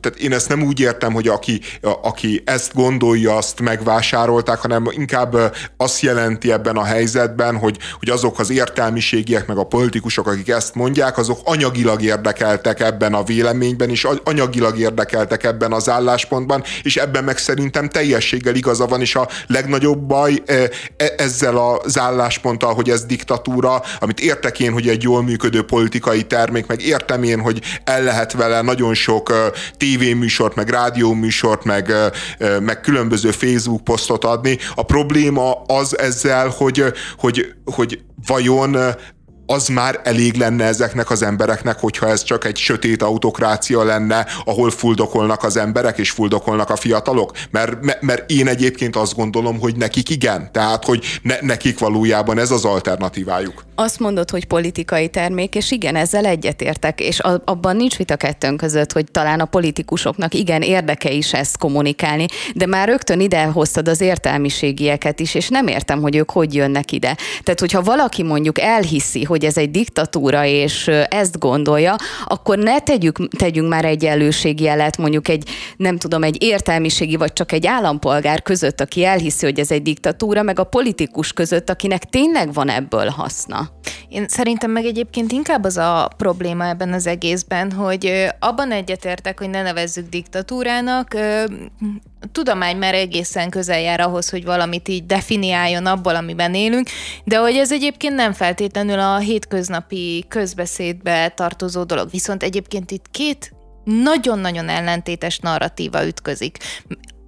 tehát 0.00 0.18
én 0.18 0.32
ezt 0.32 0.48
nem 0.48 0.62
úgy 0.62 0.80
értem, 0.80 1.12
hogy 1.12 1.28
aki, 1.28 1.60
aki 2.02 2.42
ezt 2.44 2.74
gondolja, 2.74 3.36
azt 3.36 3.60
megvásárolták, 3.60 4.58
hanem 4.58 4.88
inkább 4.90 5.36
azt 5.76 6.00
jelenti 6.00 6.52
ebben 6.52 6.76
a 6.76 6.84
helyzetben, 6.84 7.56
hogy, 7.56 7.78
hogy 7.98 8.10
azok 8.10 8.38
az 8.38 8.50
értelmiségiek, 8.50 9.46
meg 9.46 9.56
a 9.56 9.64
politikusok, 9.64 10.26
akik 10.26 10.48
ezt 10.48 10.74
mondják, 10.74 11.18
azok 11.18 11.38
anyagilag 11.44 12.02
érdekeltek 12.02 12.80
ebben 12.80 13.14
a 13.14 13.22
véleményben, 13.22 13.90
és 13.90 14.06
anyagilag 14.24 14.78
érdekeltek 14.78 15.44
ebben 15.44 15.72
az 15.72 15.88
álláspontban, 15.88 16.62
és 16.82 16.96
ebben 16.96 17.24
meg 17.24 17.38
szerintem 17.38 17.88
teljességgel 17.88 18.54
igaza 18.54 18.86
van, 18.86 19.00
és 19.00 19.14
a 19.14 19.28
legnagyobb 19.46 19.98
baj 19.98 20.42
e, 20.46 20.70
ezzel 21.16 21.56
az 21.56 21.98
állásponttal, 21.98 22.74
hogy 22.74 22.90
ez 22.90 23.04
diktatúra, 23.04 23.82
amit 23.98 24.20
értek 24.20 24.60
én, 24.60 24.72
hogy 24.72 24.88
egy 24.88 25.02
jól 25.02 25.22
működő 25.22 25.62
politikai 25.68 26.22
termék, 26.22 26.66
meg 26.66 26.82
értem 26.82 27.22
én, 27.22 27.40
hogy 27.40 27.60
el 27.84 28.02
lehet 28.02 28.32
vele 28.32 28.60
nagyon 28.60 28.94
sok 28.94 29.52
tévéműsort, 29.76 30.54
meg 30.54 30.68
rádióműsort, 30.68 31.64
meg, 31.64 31.92
meg 32.60 32.80
különböző 32.80 33.30
Facebook 33.30 33.84
posztot 33.84 34.24
adni. 34.24 34.58
A 34.74 34.82
probléma 34.82 35.52
az 35.66 35.98
ezzel, 35.98 36.48
hogy, 36.48 36.84
hogy, 37.18 37.54
hogy 37.64 38.00
vajon 38.26 38.76
az 39.50 39.68
már 39.68 40.00
elég 40.04 40.34
lenne 40.34 40.64
ezeknek 40.64 41.10
az 41.10 41.22
embereknek, 41.22 41.78
hogyha 41.80 42.08
ez 42.08 42.22
csak 42.22 42.44
egy 42.44 42.56
sötét 42.56 43.02
autokrácia 43.02 43.84
lenne, 43.84 44.26
ahol 44.44 44.70
fuldokolnak 44.70 45.42
az 45.42 45.56
emberek 45.56 45.98
és 45.98 46.10
fuldokolnak 46.10 46.70
a 46.70 46.76
fiatalok? 46.76 47.32
Mert, 47.50 48.02
mert 48.02 48.30
én 48.30 48.48
egyébként 48.48 48.96
azt 48.96 49.14
gondolom, 49.14 49.60
hogy 49.60 49.76
nekik 49.76 50.08
igen. 50.08 50.52
Tehát, 50.52 50.84
hogy 50.84 51.04
ne, 51.22 51.34
nekik 51.40 51.78
valójában 51.78 52.38
ez 52.38 52.50
az 52.50 52.64
alternatívájuk. 52.64 53.64
Azt 53.74 53.98
mondod, 53.98 54.30
hogy 54.30 54.46
politikai 54.46 55.08
termék, 55.08 55.54
és 55.54 55.70
igen, 55.70 55.96
ezzel 55.96 56.24
egyetértek, 56.24 57.00
és 57.00 57.18
abban 57.44 57.76
nincs 57.76 57.96
vita 57.96 58.16
kettőnk 58.16 58.56
között, 58.56 58.92
hogy 58.92 59.04
talán 59.10 59.40
a 59.40 59.44
politikusoknak 59.44 60.34
igen 60.34 60.62
érdeke 60.62 61.10
is 61.10 61.32
ezt 61.32 61.58
kommunikálni, 61.58 62.26
de 62.54 62.66
már 62.66 62.88
rögtön 62.88 63.20
ide 63.20 63.44
hoztad 63.44 63.88
az 63.88 64.00
értelmiségieket 64.00 65.20
is, 65.20 65.34
és 65.34 65.48
nem 65.48 65.66
értem, 65.66 66.00
hogy 66.00 66.16
ők 66.16 66.30
hogy 66.30 66.54
jönnek 66.54 66.92
ide. 66.92 67.16
Tehát, 67.42 67.60
hogyha 67.60 67.82
valaki 67.82 68.22
mondjuk 68.22 68.60
elhiszi, 68.60 69.22
hogy 69.22 69.37
hogy 69.38 69.46
ez 69.46 69.56
egy 69.56 69.70
diktatúra, 69.70 70.44
és 70.44 70.88
ezt 71.08 71.38
gondolja, 71.38 71.96
akkor 72.24 72.58
ne 72.58 72.80
tegyük, 72.80 73.28
tegyünk 73.36 73.68
már 73.68 73.84
egy 73.84 74.02
jelet 74.60 74.96
mondjuk 74.96 75.28
egy, 75.28 75.48
nem 75.76 75.98
tudom, 75.98 76.22
egy 76.22 76.42
értelmiségi, 76.42 77.16
vagy 77.16 77.32
csak 77.32 77.52
egy 77.52 77.66
állampolgár 77.66 78.42
között, 78.42 78.80
aki 78.80 79.04
elhiszi, 79.04 79.44
hogy 79.44 79.58
ez 79.58 79.70
egy 79.70 79.82
diktatúra, 79.82 80.42
meg 80.42 80.58
a 80.58 80.64
politikus 80.64 81.32
között, 81.32 81.70
akinek 81.70 82.04
tényleg 82.04 82.52
van 82.52 82.68
ebből 82.68 83.08
haszna. 83.08 83.70
Én 84.08 84.28
szerintem 84.28 84.70
meg 84.70 84.84
egyébként 84.84 85.32
inkább 85.32 85.64
az 85.64 85.76
a 85.76 86.10
probléma 86.16 86.68
ebben 86.68 86.92
az 86.92 87.06
egészben, 87.06 87.72
hogy 87.72 88.26
abban 88.38 88.70
egyetértek, 88.72 89.38
hogy 89.38 89.50
ne 89.50 89.62
nevezzük 89.62 90.08
diktatúrának, 90.08 91.16
tudomány 92.32 92.76
már 92.76 92.94
egészen 92.94 93.50
közel 93.50 93.80
jár 93.80 94.00
ahhoz, 94.00 94.30
hogy 94.30 94.44
valamit 94.44 94.88
így 94.88 95.06
definiáljon 95.06 95.86
abból, 95.86 96.16
amiben 96.16 96.54
élünk, 96.54 96.88
de 97.24 97.38
hogy 97.38 97.56
ez 97.56 97.72
egyébként 97.72 98.14
nem 98.14 98.32
feltétlenül 98.32 98.98
a 98.98 99.18
hétköznapi 99.18 100.24
közbeszédbe 100.28 101.28
tartozó 101.28 101.84
dolog. 101.84 102.10
Viszont 102.10 102.42
egyébként 102.42 102.90
itt 102.90 103.10
két 103.10 103.52
nagyon-nagyon 103.84 104.68
ellentétes 104.68 105.38
narratíva 105.38 106.06
ütközik 106.06 106.58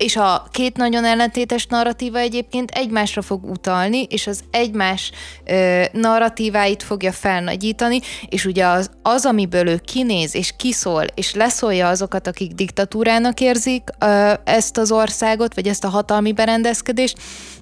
és 0.00 0.16
a 0.16 0.46
két 0.50 0.76
nagyon 0.76 1.04
ellentétes 1.04 1.66
narratíva 1.66 2.18
egyébként 2.18 2.70
egymásra 2.70 3.22
fog 3.22 3.44
utalni, 3.44 4.02
és 4.02 4.26
az 4.26 4.40
egymás 4.50 5.10
ö, 5.44 5.82
narratíváit 5.92 6.82
fogja 6.82 7.12
felnagyítani, 7.12 8.00
és 8.28 8.44
ugye 8.44 8.66
az, 8.66 8.90
az, 9.02 9.26
amiből 9.26 9.68
ő 9.68 9.80
kinéz, 9.84 10.34
és 10.34 10.54
kiszól, 10.56 11.04
és 11.14 11.34
leszólja 11.34 11.88
azokat, 11.88 12.26
akik 12.26 12.52
diktatúrának 12.52 13.40
érzik 13.40 13.82
ö, 13.98 14.32
ezt 14.44 14.78
az 14.78 14.92
országot, 14.92 15.54
vagy 15.54 15.68
ezt 15.68 15.84
a 15.84 15.88
hatalmi 15.88 16.32
berendezkedést, 16.32 17.18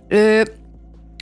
ö, 0.09 0.43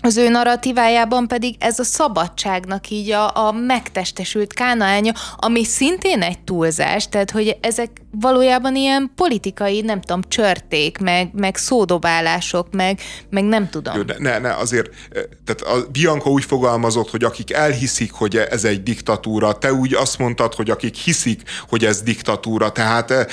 az 0.06 0.16
ő 0.16 0.28
narratívájában 0.28 1.28
pedig 1.28 1.54
ez 1.58 1.78
a 1.78 1.84
szabadságnak 1.84 2.90
így 2.90 3.10
a, 3.10 3.46
a 3.46 3.52
megtestesült 3.52 4.52
kánaánya, 4.52 5.12
ami 5.36 5.64
szintén 5.64 6.22
egy 6.22 6.38
túlzás, 6.38 7.08
tehát 7.08 7.30
hogy 7.30 7.56
ezek 7.60 7.90
valójában 8.10 8.76
ilyen 8.76 9.10
politikai, 9.14 9.80
nem 9.80 10.00
tudom, 10.00 10.20
csörték, 10.28 10.98
meg, 10.98 11.30
meg 11.34 11.56
szódobálások, 11.56 12.66
meg, 12.72 13.00
meg 13.30 13.44
nem 13.44 13.68
tudom. 13.68 13.96
Jó, 13.96 14.02
ne, 14.18 14.38
ne, 14.38 14.54
azért, 14.54 14.90
eh, 15.10 15.22
tehát 15.44 15.76
a 15.76 15.90
Bianca 15.90 16.30
úgy 16.30 16.44
fogalmazott, 16.44 17.10
hogy 17.10 17.24
akik 17.24 17.52
elhiszik, 17.52 18.12
hogy 18.12 18.36
ez 18.36 18.64
egy 18.64 18.82
diktatúra, 18.82 19.58
te 19.58 19.72
úgy 19.72 19.94
azt 19.94 20.18
mondtad, 20.18 20.54
hogy 20.54 20.70
akik 20.70 20.94
hiszik, 20.94 21.42
hogy 21.68 21.84
ez 21.84 22.02
diktatúra, 22.02 22.72
tehát 22.72 23.10
eh, 23.10 23.26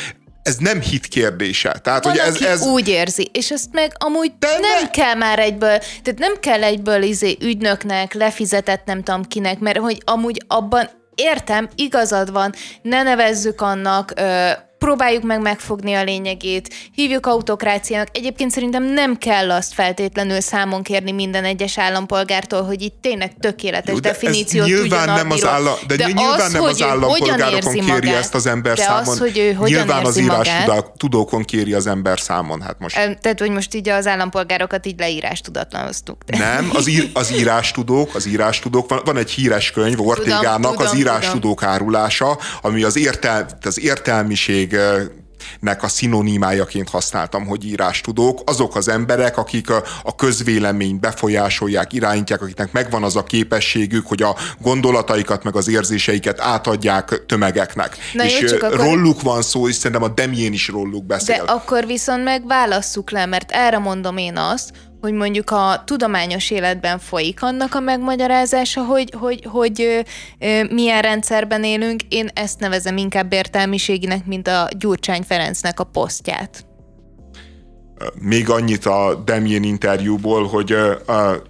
ez 0.44 0.56
nem 0.56 0.82
hit 0.82 1.08
kérdése. 1.08 1.72
Tehát, 1.84 2.04
Van, 2.04 2.14
hogy 2.14 2.22
ez, 2.28 2.42
ez... 2.42 2.66
úgy 2.66 2.88
érzi, 2.88 3.30
és 3.34 3.52
ezt 3.52 3.70
meg 3.72 3.92
amúgy 3.98 4.32
De 4.40 4.48
nem 4.48 4.82
ne... 4.82 4.90
kell 4.90 5.16
már 5.16 5.40
egyből, 5.40 5.78
tehát 5.78 6.20
nem 6.20 6.34
kell 6.40 6.64
egyből 6.64 7.02
izé 7.02 7.38
ügynöknek, 7.42 8.14
lefizetett 8.14 8.86
nem 8.86 9.04
tudom 9.04 9.24
kinek, 9.24 9.60
mert 9.60 9.78
hogy 9.78 10.02
amúgy 10.06 10.44
abban 10.48 10.90
értem, 11.16 11.70
igazad 11.76 12.32
van, 12.32 12.54
ne 12.82 13.04
nevezzük 13.04 13.62
annak 13.62 14.14
ö, 14.16 14.50
próbáljuk 14.84 15.24
meg 15.24 15.42
megfogni 15.42 15.94
a 15.94 16.04
lényegét, 16.04 16.74
hívjuk 16.96 17.26
autokráciának. 17.26 18.08
Egyébként 18.12 18.52
szerintem 18.52 18.84
nem 18.84 19.18
kell 19.18 19.52
azt 19.52 19.74
feltétlenül 19.74 20.40
számon 20.40 20.84
kérni 20.84 21.12
minden 21.12 21.44
egyes 21.44 21.78
állampolgártól, 21.78 22.64
hogy 22.64 22.82
itt 22.82 22.96
tényleg 23.02 23.34
tökéletes 23.40 23.94
Jó, 23.94 24.00
de 24.00 24.10
definíciót 24.10 24.66
nyilván 24.66 25.10
nem 25.10 25.32
az 25.32 25.46
állam, 25.46 25.74
de, 25.88 25.96
de 25.96 26.06
nyilván 26.06 26.40
az, 26.40 26.52
nem 26.52 26.64
az 26.64 26.82
állampolgárokon 26.82 27.74
kéri 27.74 27.88
magát, 27.88 28.16
ezt 28.16 28.36
az 28.36 28.46
ember 28.46 28.76
de 28.76 28.84
számon. 28.84 29.08
Az, 29.08 29.20
hogy 29.20 29.38
ő 29.38 29.58
nyilván 29.64 30.06
az 30.06 30.18
írás 30.18 30.50
tudókon 30.98 31.44
kéri 31.44 31.74
az 31.74 31.88
ember 31.88 32.20
számon. 32.20 32.62
Hát 32.62 32.80
most. 32.80 32.96
Tehát, 33.22 33.40
hogy 33.40 33.52
most 33.52 33.74
így 33.74 33.90
az 33.90 34.08
állampolgárokat 34.08 34.86
így 34.86 35.00
leírás 35.00 35.42
tudatlanoztuk. 35.42 36.18
Nem, 36.38 36.70
az, 36.74 36.88
ír, 36.88 37.10
az 37.14 37.34
írás 37.34 37.72
tudók, 37.72 38.16
az 38.16 38.28
írás 38.28 38.60
tudók, 38.60 38.90
van, 38.90 39.02
van 39.06 39.18
egy 39.18 39.32
híres 39.32 39.72
könyv 39.72 40.08
Ortégának, 40.08 40.80
az 40.80 40.96
írás 40.96 41.30
tudók 41.30 41.64
árulása, 41.64 42.38
ami 42.62 42.84
az, 42.84 42.98
értel, 42.98 43.48
az 43.62 43.80
értelmiség 43.80 44.73
nek 45.60 45.84
a 45.84 45.88
szinonimájaként 45.88 46.90
használtam, 46.90 47.46
hogy 47.46 47.66
írás 47.66 48.02
tudók, 48.02 48.40
azok 48.46 48.76
az 48.76 48.88
emberek, 48.88 49.38
akik 49.38 49.70
a, 49.70 49.84
a 50.04 50.16
közvéleményt 50.16 51.00
befolyásolják, 51.00 51.94
irányítják, 51.94 52.42
akiknek 52.42 52.72
megvan 52.72 53.04
az 53.04 53.16
a 53.16 53.24
képességük, 53.24 54.08
hogy 54.08 54.22
a 54.22 54.36
gondolataikat, 54.62 55.44
meg 55.44 55.56
az 55.56 55.68
érzéseiket 55.68 56.40
átadják 56.42 57.24
tömegeknek. 57.26 57.98
Na 58.14 58.26
és 58.26 58.40
jó, 58.40 58.56
akkor... 58.56 58.80
róluk 58.80 59.22
van 59.22 59.42
szó, 59.42 59.68
és 59.68 59.76
szerintem 59.76 60.04
a 60.04 60.14
Demjén 60.14 60.54
is 60.54 60.68
róluk 60.68 61.06
beszél. 61.06 61.46
De 61.46 61.52
akkor 61.52 61.86
viszont 61.86 62.24
meg 62.24 62.48
válasszuk 62.48 63.12
le, 63.12 63.26
mert 63.26 63.52
erre 63.52 63.78
mondom 63.78 64.18
én 64.18 64.38
azt, 64.38 64.72
hogy 65.04 65.14
mondjuk 65.14 65.52
a 65.52 65.84
tudományos 65.86 66.52
életben 66.52 67.00
folyik 67.00 67.42
annak 67.42 67.76
a 67.76 67.80
megmagyarázása, 67.80 68.84
hogy, 68.84 69.14
hogy, 69.20 69.48
hogy 69.50 70.04
ö, 70.40 70.64
milyen 70.70 71.02
rendszerben 71.02 71.64
élünk. 71.64 72.02
Én 72.10 72.30
ezt 72.34 72.60
nevezem 72.60 72.98
inkább 72.98 73.34
értelmiséginek, 73.34 74.26
mint 74.26 74.48
a 74.48 74.68
Gyurcsány 74.78 75.22
Ferencnek 75.22 75.80
a 75.80 75.84
posztját. 75.84 76.66
Még 78.20 78.50
annyit 78.50 78.86
a 78.86 79.22
Demjén 79.26 79.64
interjúból, 79.64 80.48
hogy 80.48 80.76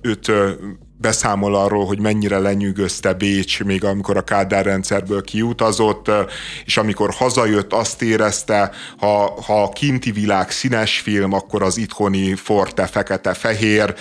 őt 0.01 0.31
beszámol 1.03 1.55
arról, 1.55 1.85
hogy 1.85 1.99
mennyire 1.99 2.37
lenyűgözte 2.39 3.13
Bécs, 3.13 3.63
még 3.63 3.83
amikor 3.83 4.17
a 4.17 4.23
Kádár 4.23 4.65
rendszerből 4.65 5.21
kiutazott, 5.21 6.11
és 6.65 6.77
amikor 6.77 7.13
hazajött, 7.13 7.73
azt 7.73 8.01
érezte, 8.01 8.71
ha, 8.97 9.41
ha 9.45 9.63
a 9.63 9.69
kinti 9.69 10.11
világ 10.11 10.51
színes 10.51 10.99
film, 10.99 11.33
akkor 11.33 11.63
az 11.63 11.77
itthoni 11.77 12.35
forte 12.35 12.85
fekete-fehér, 12.85 13.95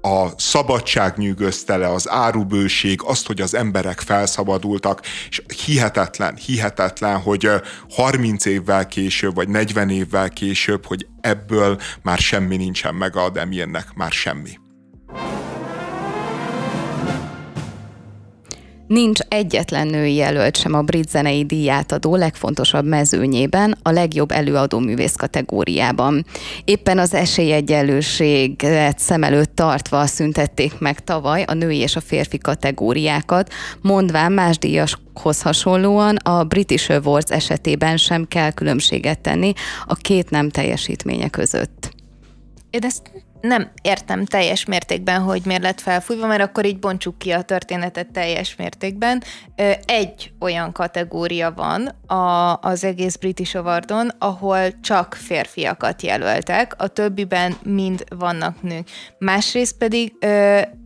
a 0.00 0.28
szabadság 0.36 1.16
nyűgözte 1.16 1.76
le, 1.76 1.88
az 1.88 2.08
árubőség, 2.10 3.00
azt, 3.04 3.26
hogy 3.26 3.40
az 3.40 3.54
emberek 3.54 4.00
felszabadultak, 4.00 5.00
és 5.28 5.42
hihetetlen, 5.64 6.36
hihetetlen, 6.36 7.18
hogy 7.20 7.50
30 7.90 8.44
évvel 8.44 8.86
később, 8.86 9.34
vagy 9.34 9.48
40 9.48 9.90
évvel 9.90 10.28
később, 10.28 10.86
hogy 10.86 11.06
ebből 11.20 11.80
már 12.02 12.18
semmi 12.18 12.56
nincsen 12.56 12.94
meg 12.94 13.16
a 13.16 13.30
Demiennek, 13.30 13.86
már 13.94 14.12
semmi. 14.12 14.58
Nincs 18.86 19.20
egyetlen 19.28 19.86
női 19.86 20.14
jelölt 20.14 20.56
sem 20.56 20.74
a 20.74 20.82
brit 20.82 21.10
zenei 21.10 21.44
díját 21.44 21.92
adó 21.92 22.16
legfontosabb 22.16 22.86
mezőnyében, 22.86 23.78
a 23.82 23.90
legjobb 23.90 24.30
előadó 24.30 24.78
művész 24.78 25.14
kategóriában. 25.14 26.26
Éppen 26.64 26.98
az 26.98 27.14
esélyegyenlőséget 27.14 28.98
szem 28.98 29.22
előtt 29.22 29.54
tartva 29.54 30.06
szüntették 30.06 30.78
meg 30.78 31.04
tavaly 31.04 31.42
a 31.42 31.54
női 31.54 31.78
és 31.78 31.96
a 31.96 32.00
férfi 32.00 32.38
kategóriákat, 32.38 33.52
mondván 33.80 34.32
más 34.32 34.58
díjashoz 34.58 35.42
hasonlóan 35.42 36.16
a 36.16 36.44
British 36.44 36.90
Awards 36.90 37.30
esetében 37.30 37.96
sem 37.96 38.28
kell 38.28 38.50
különbséget 38.50 39.20
tenni 39.20 39.52
a 39.86 39.94
két 39.94 40.30
nem 40.30 40.50
teljesítménye 40.50 41.28
között. 41.28 41.92
Én 42.70 42.82
ezt 42.82 43.23
nem 43.44 43.70
értem 43.82 44.24
teljes 44.24 44.64
mértékben, 44.64 45.20
hogy 45.20 45.42
miért 45.44 45.62
lett 45.62 45.80
felfújva, 45.80 46.26
mert 46.26 46.42
akkor 46.42 46.66
így 46.66 46.78
bontsuk 46.78 47.18
ki 47.18 47.30
a 47.30 47.42
történetet 47.42 48.12
teljes 48.12 48.56
mértékben. 48.56 49.22
Egy 49.84 50.32
olyan 50.40 50.72
kategória 50.72 51.52
van 51.52 51.86
a, 52.06 52.58
az 52.60 52.84
egész 52.84 53.16
British 53.16 53.56
Awardon, 53.56 54.10
ahol 54.18 54.80
csak 54.80 55.14
férfiakat 55.14 56.02
jelöltek, 56.02 56.74
a 56.78 56.86
többiben 56.86 57.56
mind 57.62 58.04
vannak 58.08 58.62
nők. 58.62 58.88
Másrészt 59.18 59.76
pedig 59.78 60.12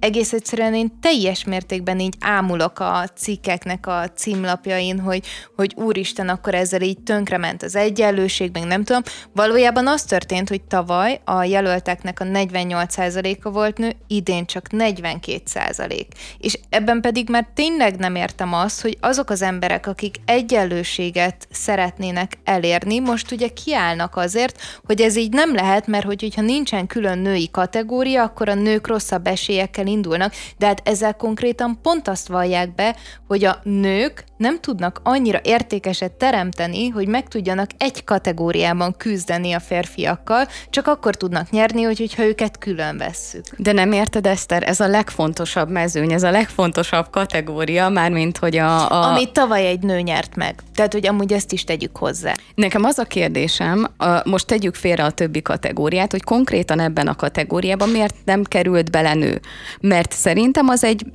egész 0.00 0.32
egyszerűen 0.32 0.74
én 0.74 0.98
teljes 1.00 1.44
mértékben 1.44 2.00
így 2.00 2.14
ámulok 2.20 2.78
a 2.78 3.04
cikkeknek 3.16 3.86
a 3.86 4.10
címlapjain, 4.14 5.00
hogy, 5.00 5.26
hogy 5.56 5.74
úristen, 5.76 6.28
akkor 6.28 6.54
ezzel 6.54 6.82
így 6.82 6.98
tönkrement 6.98 7.62
az 7.62 7.76
egyenlőség, 7.76 8.50
meg 8.52 8.64
nem 8.64 8.84
tudom. 8.84 9.02
Valójában 9.32 9.86
az 9.86 10.02
történt, 10.02 10.48
hogy 10.48 10.62
tavaly 10.62 11.20
a 11.24 11.44
jelölteknek 11.44 12.20
a 12.20 12.24
48%-a 12.24 13.50
volt 13.50 13.78
nő, 13.78 13.92
idén 14.06 14.46
csak 14.46 14.66
42%. 14.70 16.06
És 16.38 16.58
ebben 16.68 17.00
pedig 17.00 17.28
már 17.28 17.48
tényleg 17.54 17.96
nem 17.96 18.14
értem 18.14 18.52
azt, 18.52 18.80
hogy 18.80 18.96
azok 19.00 19.30
az 19.30 19.42
emberek, 19.42 19.86
akik 19.86 20.16
egyenlőséget 20.24 21.48
szeretnének 21.50 22.38
elérni, 22.44 22.98
most 22.98 23.32
ugye 23.32 23.48
kiállnak 23.48 24.16
azért, 24.16 24.60
hogy 24.86 25.00
ez 25.00 25.16
így 25.16 25.32
nem 25.32 25.54
lehet, 25.54 25.86
mert 25.86 26.04
hogy, 26.04 26.20
hogyha 26.20 26.42
nincsen 26.42 26.86
külön 26.86 27.18
női 27.18 27.50
kategória, 27.50 28.22
akkor 28.22 28.48
a 28.48 28.54
nők 28.54 28.86
rosszabb 28.86 29.26
esélyekkel 29.26 29.86
indulnak, 29.88 30.32
de 30.58 30.66
hát 30.66 30.80
ezzel 30.84 31.14
konkrétan 31.14 31.78
pont 31.82 32.08
azt 32.08 32.28
vallják 32.28 32.74
be, 32.74 32.96
hogy 33.26 33.44
a 33.44 33.60
nők 33.62 34.24
nem 34.38 34.60
tudnak 34.60 35.00
annyira 35.02 35.40
értékeset 35.42 36.12
teremteni, 36.12 36.88
hogy 36.88 37.08
meg 37.08 37.28
tudjanak 37.28 37.70
egy 37.78 38.04
kategóriában 38.04 38.94
küzdeni 38.96 39.52
a 39.52 39.60
férfiakkal, 39.60 40.48
csak 40.70 40.86
akkor 40.86 41.14
tudnak 41.14 41.50
nyerni, 41.50 41.82
hogy, 41.82 41.98
hogyha 41.98 42.24
őket 42.24 42.58
külön 42.58 42.96
vesszük. 42.96 43.44
De 43.56 43.72
nem 43.72 43.92
érted, 43.92 44.26
Eszter, 44.26 44.62
ez 44.62 44.80
a 44.80 44.86
legfontosabb 44.86 45.70
mezőny, 45.70 46.12
ez 46.12 46.22
a 46.22 46.30
legfontosabb 46.30 47.10
kategória, 47.10 47.88
mármint 47.88 48.38
hogy 48.38 48.56
a, 48.56 48.90
a... 48.90 49.10
Amit 49.10 49.32
tavaly 49.32 49.66
egy 49.66 49.80
nő 49.80 50.00
nyert 50.00 50.36
meg. 50.36 50.54
Tehát, 50.74 50.92
hogy 50.92 51.06
amúgy 51.06 51.32
ezt 51.32 51.52
is 51.52 51.64
tegyük 51.64 51.96
hozzá. 51.96 52.34
Nekem 52.54 52.84
az 52.84 52.98
a 52.98 53.04
kérdésem, 53.04 53.86
a, 53.96 54.28
most 54.28 54.46
tegyük 54.46 54.74
félre 54.74 55.04
a 55.04 55.10
többi 55.10 55.42
kategóriát, 55.42 56.10
hogy 56.10 56.22
konkrétan 56.22 56.80
ebben 56.80 57.08
a 57.08 57.14
kategóriában 57.14 57.88
miért 57.88 58.14
nem 58.24 58.42
került 58.42 58.90
bele 58.90 59.14
nő? 59.14 59.40
Mert 59.80 60.12
szerintem 60.12 60.68
az 60.68 60.84
egy 60.84 61.06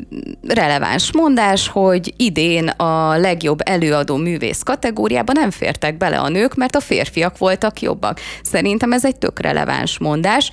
releváns 0.47 1.13
mondás, 1.13 1.67
hogy 1.67 2.13
idén 2.17 2.67
a 2.67 3.12
legjobb 3.17 3.59
előadó 3.63 4.15
művész 4.15 4.61
kategóriában 4.63 5.35
nem 5.39 5.51
fértek 5.51 5.97
bele 5.97 6.19
a 6.19 6.29
nők, 6.29 6.55
mert 6.55 6.75
a 6.75 6.79
férfiak 6.79 7.37
voltak 7.37 7.81
jobbak. 7.81 8.19
Szerintem 8.43 8.91
ez 8.91 9.05
egy 9.05 9.17
tök 9.17 9.39
releváns 9.39 9.99
mondás. 9.99 10.51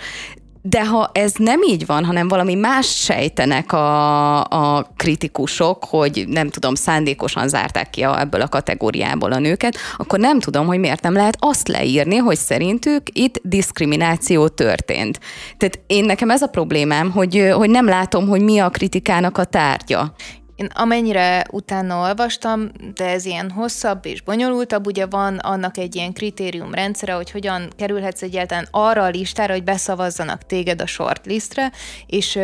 De 0.63 0.87
ha 0.87 1.11
ez 1.13 1.33
nem 1.39 1.61
így 1.63 1.87
van, 1.87 2.05
hanem 2.05 2.29
valami 2.29 2.55
más 2.55 2.87
sejtenek 2.87 3.73
a, 3.73 4.41
a 4.45 4.93
kritikusok, 4.97 5.85
hogy 5.85 6.25
nem 6.29 6.49
tudom, 6.49 6.75
szándékosan 6.75 7.49
zárták 7.49 7.91
ki 7.91 8.03
a, 8.03 8.21
ebből 8.21 8.41
a 8.41 8.49
kategóriából 8.49 9.33
a 9.33 9.39
nőket, 9.39 9.77
akkor 9.97 10.19
nem 10.19 10.41
tudom, 10.41 10.67
hogy 10.67 10.79
miért 10.79 11.03
nem 11.03 11.13
lehet 11.13 11.37
azt 11.39 11.69
leírni, 11.69 12.17
hogy 12.17 12.37
szerintük 12.37 13.03
itt 13.13 13.41
diszkrimináció 13.43 14.49
történt. 14.49 15.21
Tehát 15.57 15.81
én 15.87 16.05
nekem 16.05 16.31
ez 16.31 16.43
a 16.43 16.47
problémám, 16.47 17.11
hogy, 17.11 17.51
hogy 17.53 17.71
nem 17.71 17.87
látom, 17.87 18.29
hogy 18.29 18.43
mi 18.43 18.59
a 18.59 18.69
kritikának 18.69 19.39
a 19.39 19.45
tárgya. 19.45 20.15
Én 20.61 20.71
amennyire 20.75 21.45
utána 21.51 22.01
olvastam, 22.01 22.71
de 22.95 23.09
ez 23.09 23.25
ilyen 23.25 23.51
hosszabb 23.51 24.07
és 24.07 24.23
bonyolultabb, 24.23 24.87
ugye 24.87 25.07
van 25.07 25.39
annak 25.39 25.77
egy 25.77 25.95
ilyen 25.95 26.13
kritériumrendszere, 26.13 27.13
hogy 27.13 27.31
hogyan 27.31 27.71
kerülhetsz 27.77 28.23
egyáltalán 28.23 28.69
arra 28.71 29.03
a 29.03 29.09
listára, 29.09 29.53
hogy 29.53 29.65
beszavazzanak 29.65 30.47
téged 30.47 30.81
a 30.81 30.87
shortlistre, 30.87 31.73
és 32.07 32.39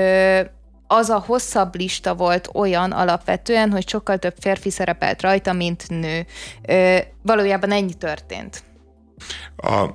az 0.87 1.09
a 1.09 1.19
hosszabb 1.27 1.75
lista 1.75 2.15
volt 2.15 2.51
olyan 2.53 2.93
alapvetően, 2.93 3.71
hogy 3.71 3.89
sokkal 3.89 4.19
több 4.19 4.35
férfi 4.41 4.71
szerepelt 4.71 5.23
rajta, 5.23 5.53
mint 5.53 5.85
nő. 5.89 6.27
Valójában 7.23 7.71
ennyi 7.71 7.95
történt. 7.95 8.63
A, 9.57 9.87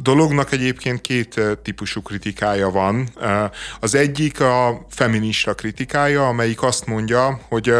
dolognak 0.00 0.52
egyébként 0.52 1.00
két 1.00 1.40
típusú 1.62 2.02
kritikája 2.02 2.70
van. 2.70 3.08
Az 3.80 3.94
egyik 3.94 4.40
a 4.40 4.86
feminista 4.90 5.54
kritikája, 5.54 6.26
amelyik 6.26 6.62
azt 6.62 6.86
mondja, 6.86 7.40
hogy, 7.48 7.74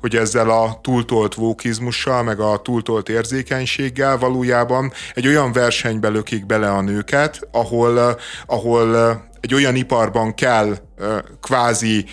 hogy 0.00 0.16
ezzel 0.16 0.50
a 0.50 0.78
túltolt 0.82 1.34
vókizmussal, 1.34 2.22
meg 2.22 2.40
a 2.40 2.62
túltolt 2.62 3.08
érzékenységgel 3.08 4.18
valójában 4.18 4.92
egy 5.14 5.26
olyan 5.26 5.52
versenybe 5.52 6.08
lökik 6.08 6.46
bele 6.46 6.70
a 6.70 6.80
nőket, 6.80 7.48
ahol, 7.52 8.18
ahol 8.46 8.96
egy 9.40 9.54
olyan 9.54 9.74
iparban 9.74 10.34
kell 10.34 10.76
kvázi 11.40 12.04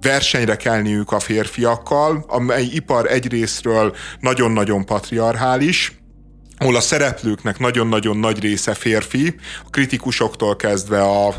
versenyre 0.00 0.56
kelniük 0.56 1.12
a 1.12 1.18
férfiakkal, 1.18 2.24
amely 2.28 2.64
ipar 2.64 3.10
egyrésztről 3.10 3.96
nagyon-nagyon 4.20 4.84
patriarchális, 4.84 5.97
ahol 6.58 6.76
a 6.76 6.80
szereplőknek 6.80 7.58
nagyon-nagyon 7.58 8.16
nagy 8.16 8.40
része 8.40 8.74
férfi, 8.74 9.34
a 9.66 9.70
kritikusoktól 9.70 10.56
kezdve 10.56 11.02
a, 11.02 11.34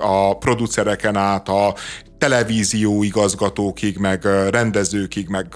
a 0.00 0.36
producereken 0.38 1.16
át 1.16 1.48
a 1.48 1.74
televízió 2.18 3.02
igazgatókig, 3.02 3.96
meg 3.98 4.24
rendezőkig, 4.50 5.28
meg 5.28 5.46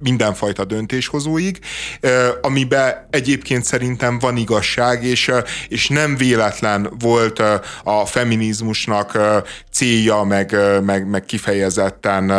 mindenfajta 0.00 0.64
döntéshozóig, 0.64 1.58
amiben 2.40 3.06
egyébként 3.10 3.64
szerintem 3.64 4.18
van 4.18 4.36
igazság, 4.36 5.04
és, 5.04 5.30
és 5.68 5.88
nem 5.88 6.16
véletlen 6.16 6.90
volt 6.98 7.42
a 7.84 8.06
feminizmusnak 8.06 9.18
célja, 9.72 10.22
meg, 10.22 10.56
meg, 10.82 11.08
meg 11.08 11.24
kifejezetten 11.24 12.32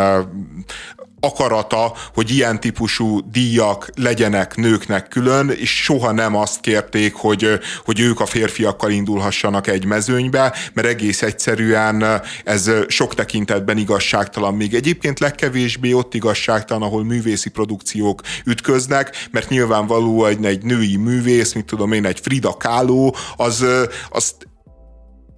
akarata, 1.20 1.92
hogy 2.14 2.30
ilyen 2.30 2.60
típusú 2.60 3.20
díjak 3.30 3.90
legyenek 3.94 4.56
nőknek 4.56 5.08
külön, 5.08 5.48
és 5.48 5.82
soha 5.82 6.12
nem 6.12 6.36
azt 6.36 6.60
kérték, 6.60 7.14
hogy, 7.14 7.58
hogy 7.84 8.00
ők 8.00 8.20
a 8.20 8.26
férfiakkal 8.26 8.90
indulhassanak 8.90 9.66
egy 9.66 9.84
mezőnybe, 9.84 10.54
mert 10.72 10.88
egész 10.88 11.22
egyszerűen 11.22 12.22
ez 12.44 12.70
sok 12.88 13.14
tekintetben 13.14 13.78
igazságtalan. 13.78 14.54
Még 14.54 14.74
egyébként 14.74 15.18
legkevésbé 15.18 15.92
ott 15.92 16.14
igazságtalan, 16.14 16.82
ahol 16.82 17.04
művészi 17.04 17.50
produkciók 17.50 18.20
ütköznek, 18.44 19.28
mert 19.30 19.48
nyilvánvaló 19.48 20.24
egy, 20.24 20.44
egy 20.44 20.62
női 20.62 20.96
művész, 20.96 21.52
mit 21.52 21.64
tudom 21.64 21.92
én, 21.92 22.06
egy 22.06 22.20
Frida 22.20 22.56
Kahlo, 22.58 23.10
az, 23.36 23.64
az 24.10 24.34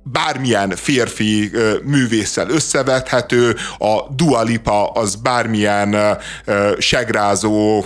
bármilyen 0.03 0.71
férfi 0.77 1.51
művésszel 1.83 2.51
összevethető, 2.51 3.57
a 3.79 4.13
Dua 4.17 4.43
Lipa 4.43 4.91
az 4.91 5.15
bármilyen 5.15 6.19
segrázó 6.79 7.85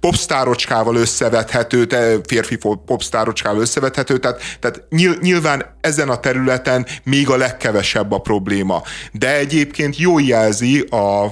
popstárocskával 0.00 0.96
összevethető, 0.96 1.86
férfi 2.26 2.58
popstárocskával 2.86 3.60
összevethető, 3.60 4.18
tehát, 4.18 4.40
tehát 4.60 4.82
nyilván 5.20 5.64
ezen 5.80 6.08
a 6.08 6.20
területen 6.20 6.86
még 7.02 7.30
a 7.30 7.36
legkevesebb 7.36 8.12
a 8.12 8.18
probléma. 8.18 8.82
De 9.12 9.36
egyébként 9.36 9.98
jó 9.98 10.18
jelzi 10.18 10.80
a, 10.80 11.24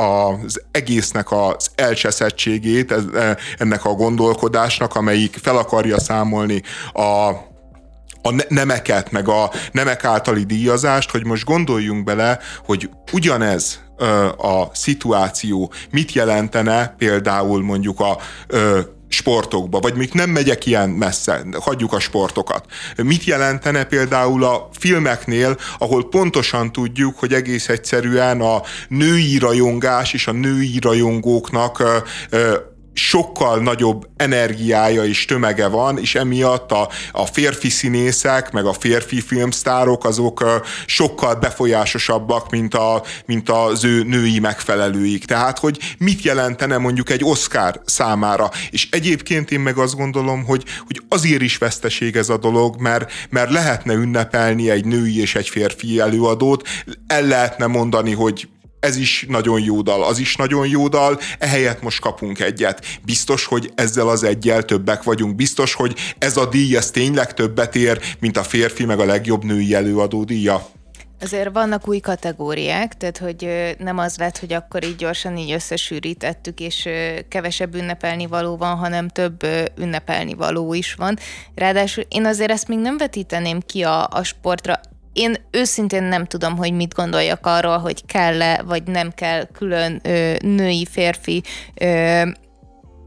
a, 0.00 0.38
az 0.40 0.62
egésznek 0.70 1.32
az 1.32 1.70
elcseszettségét, 1.74 2.94
ennek 3.58 3.84
a 3.84 3.92
gondolkodásnak, 3.92 4.94
amelyik 4.94 5.36
fel 5.42 5.56
akarja 5.56 6.00
számolni 6.00 6.62
a 6.92 7.48
a 8.22 8.44
nemeket, 8.48 9.10
meg 9.10 9.28
a 9.28 9.50
nemek 9.72 10.04
általi 10.04 10.44
díjazást, 10.44 11.10
hogy 11.10 11.24
most 11.24 11.44
gondoljunk 11.44 12.04
bele, 12.04 12.38
hogy 12.64 12.90
ugyanez 13.12 13.80
a 14.36 14.74
szituáció 14.74 15.72
mit 15.90 16.12
jelentene 16.12 16.94
például 16.98 17.62
mondjuk 17.62 18.00
a 18.00 18.18
sportokba, 19.08 19.78
vagy 19.80 19.94
még 19.94 20.10
nem 20.12 20.30
megyek 20.30 20.66
ilyen 20.66 20.88
messze, 20.88 21.44
hagyjuk 21.60 21.92
a 21.92 22.00
sportokat. 22.00 22.64
Mit 22.96 23.24
jelentene 23.24 23.84
például 23.84 24.44
a 24.44 24.68
filmeknél, 24.72 25.56
ahol 25.78 26.08
pontosan 26.08 26.72
tudjuk, 26.72 27.18
hogy 27.18 27.32
egész 27.32 27.68
egyszerűen 27.68 28.40
a 28.40 28.62
női 28.88 29.38
rajongás 29.38 30.12
és 30.12 30.26
a 30.26 30.32
női 30.32 30.78
rajongóknak 30.80 31.82
sokkal 33.00 33.58
nagyobb 33.58 34.08
energiája 34.16 35.04
és 35.04 35.24
tömege 35.24 35.66
van, 35.66 35.98
és 35.98 36.14
emiatt 36.14 36.72
a, 36.72 36.88
a 37.12 37.26
férfi 37.26 37.68
színészek, 37.68 38.52
meg 38.52 38.64
a 38.64 38.72
férfi 38.72 39.20
filmsztárok, 39.20 40.04
azok 40.04 40.62
sokkal 40.86 41.34
befolyásosabbak, 41.34 42.50
mint, 42.50 42.74
a, 42.74 43.02
mint 43.26 43.48
az 43.48 43.84
ő 43.84 44.02
női 44.02 44.38
megfelelőik. 44.38 45.24
Tehát, 45.24 45.58
hogy 45.58 45.78
mit 45.98 46.22
jelentene 46.22 46.78
mondjuk 46.78 47.10
egy 47.10 47.24
Oscar 47.24 47.80
számára. 47.84 48.50
És 48.70 48.88
egyébként 48.90 49.50
én 49.50 49.60
meg 49.60 49.76
azt 49.76 49.96
gondolom, 49.96 50.44
hogy, 50.44 50.64
hogy 50.86 51.02
azért 51.08 51.42
is 51.42 51.58
veszteség 51.58 52.16
ez 52.16 52.28
a 52.28 52.36
dolog, 52.36 52.80
mert, 52.80 53.12
mert 53.30 53.50
lehetne 53.50 53.94
ünnepelni 53.94 54.70
egy 54.70 54.84
női 54.84 55.20
és 55.20 55.34
egy 55.34 55.48
férfi 55.48 56.00
előadót, 56.00 56.68
el 57.06 57.22
lehetne 57.22 57.66
mondani, 57.66 58.12
hogy 58.12 58.48
ez 58.80 58.96
is 58.96 59.26
nagyon 59.28 59.60
jó 59.60 59.82
dal, 59.82 60.04
az 60.04 60.18
is 60.18 60.36
nagyon 60.36 60.68
jó 60.68 60.88
dal, 60.88 61.18
ehelyett 61.38 61.82
most 61.82 62.00
kapunk 62.00 62.40
egyet. 62.40 62.84
Biztos, 63.04 63.44
hogy 63.44 63.72
ezzel 63.74 64.08
az 64.08 64.22
egyel 64.22 64.62
többek 64.62 65.02
vagyunk, 65.02 65.34
biztos, 65.34 65.74
hogy 65.74 65.94
ez 66.18 66.36
a 66.36 66.46
díj, 66.46 66.76
ez 66.76 66.90
tényleg 66.90 67.34
többet 67.34 67.76
ér, 67.76 68.00
mint 68.20 68.36
a 68.36 68.42
férfi 68.42 68.84
meg 68.84 68.98
a 68.98 69.04
legjobb 69.04 69.44
női 69.44 69.74
előadó 69.74 70.24
díja. 70.24 70.68
Azért 71.22 71.52
vannak 71.52 71.88
új 71.88 71.98
kategóriák, 71.98 72.96
tehát 72.96 73.18
hogy 73.18 73.74
nem 73.78 73.98
az 73.98 74.16
lett, 74.16 74.38
hogy 74.38 74.52
akkor 74.52 74.84
így 74.84 74.96
gyorsan 74.96 75.36
így 75.36 75.52
összesűrítettük, 75.52 76.60
és 76.60 76.88
kevesebb 77.28 77.74
ünnepelni 77.74 78.26
való 78.26 78.56
van, 78.56 78.76
hanem 78.76 79.08
több 79.08 79.46
ünnepelni 79.78 80.34
való 80.34 80.74
is 80.74 80.94
van. 80.94 81.18
Ráadásul 81.54 82.04
én 82.08 82.26
azért 82.26 82.50
ezt 82.50 82.68
még 82.68 82.78
nem 82.78 82.96
vetíteném 82.96 83.60
ki 83.60 83.82
a, 83.82 84.06
a 84.06 84.22
sportra 84.22 84.80
én 85.12 85.36
őszintén 85.50 86.02
nem 86.02 86.26
tudom, 86.26 86.56
hogy 86.56 86.72
mit 86.72 86.94
gondoljak 86.94 87.46
arról, 87.46 87.78
hogy 87.78 88.06
kell-e, 88.06 88.62
vagy 88.62 88.82
nem 88.82 89.12
kell 89.14 89.46
külön 89.52 90.00
ö, 90.04 90.34
női, 90.42 90.86
férfi 90.90 91.42
ö, 91.74 92.22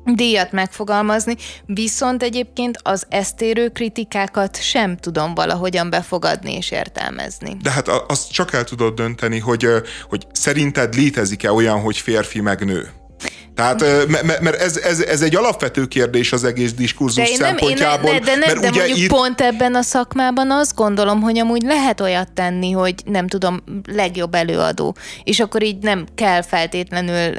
díjat 0.06 0.52
megfogalmazni, 0.52 1.36
viszont 1.66 2.24
egyébként 2.24 2.80
az 2.82 3.06
esztérő 3.10 3.70
kritikákat 3.70 4.62
sem 4.62 4.98
tudom 4.98 5.34
valahogyan 5.34 5.90
befogadni 5.90 6.56
és 6.56 6.72
értelmezni. 6.72 7.58
De 7.62 7.72
hát 7.72 7.88
azt 7.88 8.32
csak 8.32 8.54
el 8.54 8.64
tudod 8.64 8.94
dönteni, 8.94 9.40
hogy, 9.40 9.68
hogy 10.10 10.28
szerinted 10.32 10.96
létezik-e 10.96 11.52
olyan, 11.52 11.80
hogy 11.82 11.98
férfi 11.98 12.42
meg 12.42 12.66
nő? 12.66 12.90
Tehát, 13.56 13.86
mert 14.42 14.56
ez, 14.56 14.78
ez, 14.78 15.00
ez 15.00 15.22
egy 15.22 15.36
alapvető 15.36 15.86
kérdés 15.86 16.32
az 16.32 16.44
egész 16.44 16.74
diskurzus 16.74 17.30
de 17.30 17.36
szempontjából. 17.36 18.10
Én 18.10 18.22
nem, 18.24 18.40
de, 18.40 18.46
nem, 18.46 18.62
de 18.62 18.68
ugye 18.70 18.78
mondjuk 18.78 18.98
itt... 18.98 19.10
pont 19.10 19.42
ebben 19.42 19.76
a 19.76 19.82
szakmában 19.82 20.52
azt 20.52 20.76
gondolom, 20.76 21.22
hogy 21.22 21.40
amúgy 21.40 21.62
lehet 21.62 22.02
olyat 22.02 22.32
tenni, 22.32 22.72
hogy 22.72 22.96
nem 23.06 23.28
tudom, 23.28 23.64
legjobb 23.94 24.34
előadó, 24.34 24.96
és 25.24 25.40
akkor 25.40 25.64
így 25.64 25.78
nem 25.78 26.06
kell 26.16 26.42
feltétlenül 26.42 27.34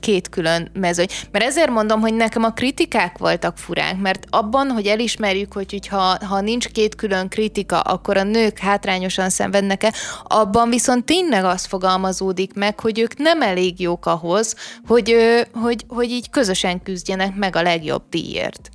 két 0.00 0.28
külön 0.28 0.70
mezőny. 0.72 1.08
Mert 1.30 1.44
ezért 1.44 1.70
mondom, 1.70 2.00
hogy 2.00 2.14
nekem 2.14 2.44
a 2.44 2.50
kritikák 2.50 3.18
voltak 3.18 3.58
furánk, 3.58 4.00
mert 4.00 4.24
abban, 4.30 4.70
hogy 4.70 4.86
elismerjük, 4.86 5.52
hogy, 5.52 5.86
ha, 5.90 6.18
ha 6.28 6.40
nincs 6.40 6.68
két 6.68 6.94
külön 6.94 7.28
kritika, 7.28 7.80
akkor 7.80 8.16
a 8.16 8.22
nők 8.22 8.58
hátrányosan 8.58 9.30
szenvednek-e, 9.30 9.92
abban 10.24 10.68
viszont 10.68 11.04
tényleg 11.04 11.44
az 11.44 11.64
fogalmazódik 11.64 12.54
meg, 12.54 12.80
hogy 12.80 12.98
ők 12.98 13.16
nem 13.16 13.42
elég 13.42 13.80
jók 13.80 14.06
ahhoz, 14.06 14.54
hogy 14.86 15.16
hogy, 15.54 15.84
hogy 15.88 16.10
így 16.10 16.30
közösen 16.30 16.82
küzdjenek 16.82 17.34
meg 17.34 17.56
a 17.56 17.62
legjobb 17.62 18.02
díjért. 18.08 18.70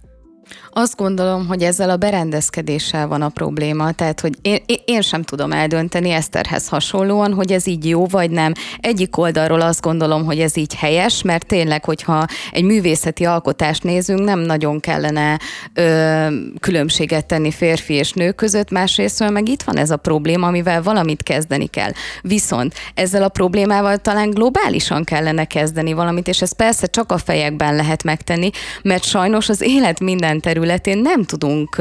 Azt 0.72 0.96
gondolom, 0.96 1.48
hogy 1.48 1.64
ezzel 1.64 1.90
a 1.90 1.98
berendezkedéssel 1.98 3.08
van 3.08 3.22
a 3.22 3.30
probléma, 3.30 3.92
tehát 3.92 4.20
hogy 4.20 4.34
én, 4.42 4.60
én 4.86 5.02
sem 5.02 5.24
tudom 5.24 5.52
eldönteni 5.52 6.10
Eszterhez 6.10 6.68
hasonlóan, 6.68 7.34
hogy 7.34 7.52
ez 7.52 7.68
így 7.68 7.88
jó 7.88 8.06
vagy 8.06 8.32
nem. 8.32 8.54
Egyik 8.80 9.18
oldalról 9.18 9.62
azt 9.62 9.82
gondolom, 9.82 10.26
hogy 10.26 10.40
ez 10.40 10.58
így 10.58 10.76
helyes, 10.76 11.22
mert 11.22 11.46
tényleg, 11.46 11.86
hogyha 11.86 12.26
egy 12.52 12.64
művészeti 12.64 13.26
alkotást 13.26 13.84
nézünk, 13.84 14.24
nem 14.24 14.40
nagyon 14.40 14.80
kellene 14.80 15.40
ö, 15.74 16.28
különbséget 16.60 17.26
tenni 17.26 17.52
férfi 17.52 17.94
és 17.94 18.14
nő 18.14 18.32
között, 18.32 18.72
másrésztről 18.72 19.30
meg 19.30 19.50
itt 19.50 19.64
van 19.64 19.78
ez 19.78 19.92
a 19.92 19.98
probléma, 19.98 20.48
amivel 20.48 20.82
valamit 20.82 21.24
kezdeni 21.24 21.68
kell. 21.68 21.92
Viszont 22.22 22.74
ezzel 22.94 23.24
a 23.24 23.30
problémával 23.30 23.98
talán 23.98 24.30
globálisan 24.30 25.04
kellene 25.04 25.46
kezdeni 25.46 25.94
valamit, 25.94 26.28
és 26.28 26.42
ez 26.42 26.56
persze 26.56 26.88
csak 26.88 27.12
a 27.12 27.18
fejekben 27.18 27.76
lehet 27.76 28.04
megtenni, 28.04 28.50
mert 28.82 29.04
sajnos 29.04 29.50
az 29.50 29.62
élet 29.62 30.00
minden 30.00 30.39
terület 30.40 30.80
területén 30.80 30.98
nem 30.98 31.24
tudunk, 31.24 31.76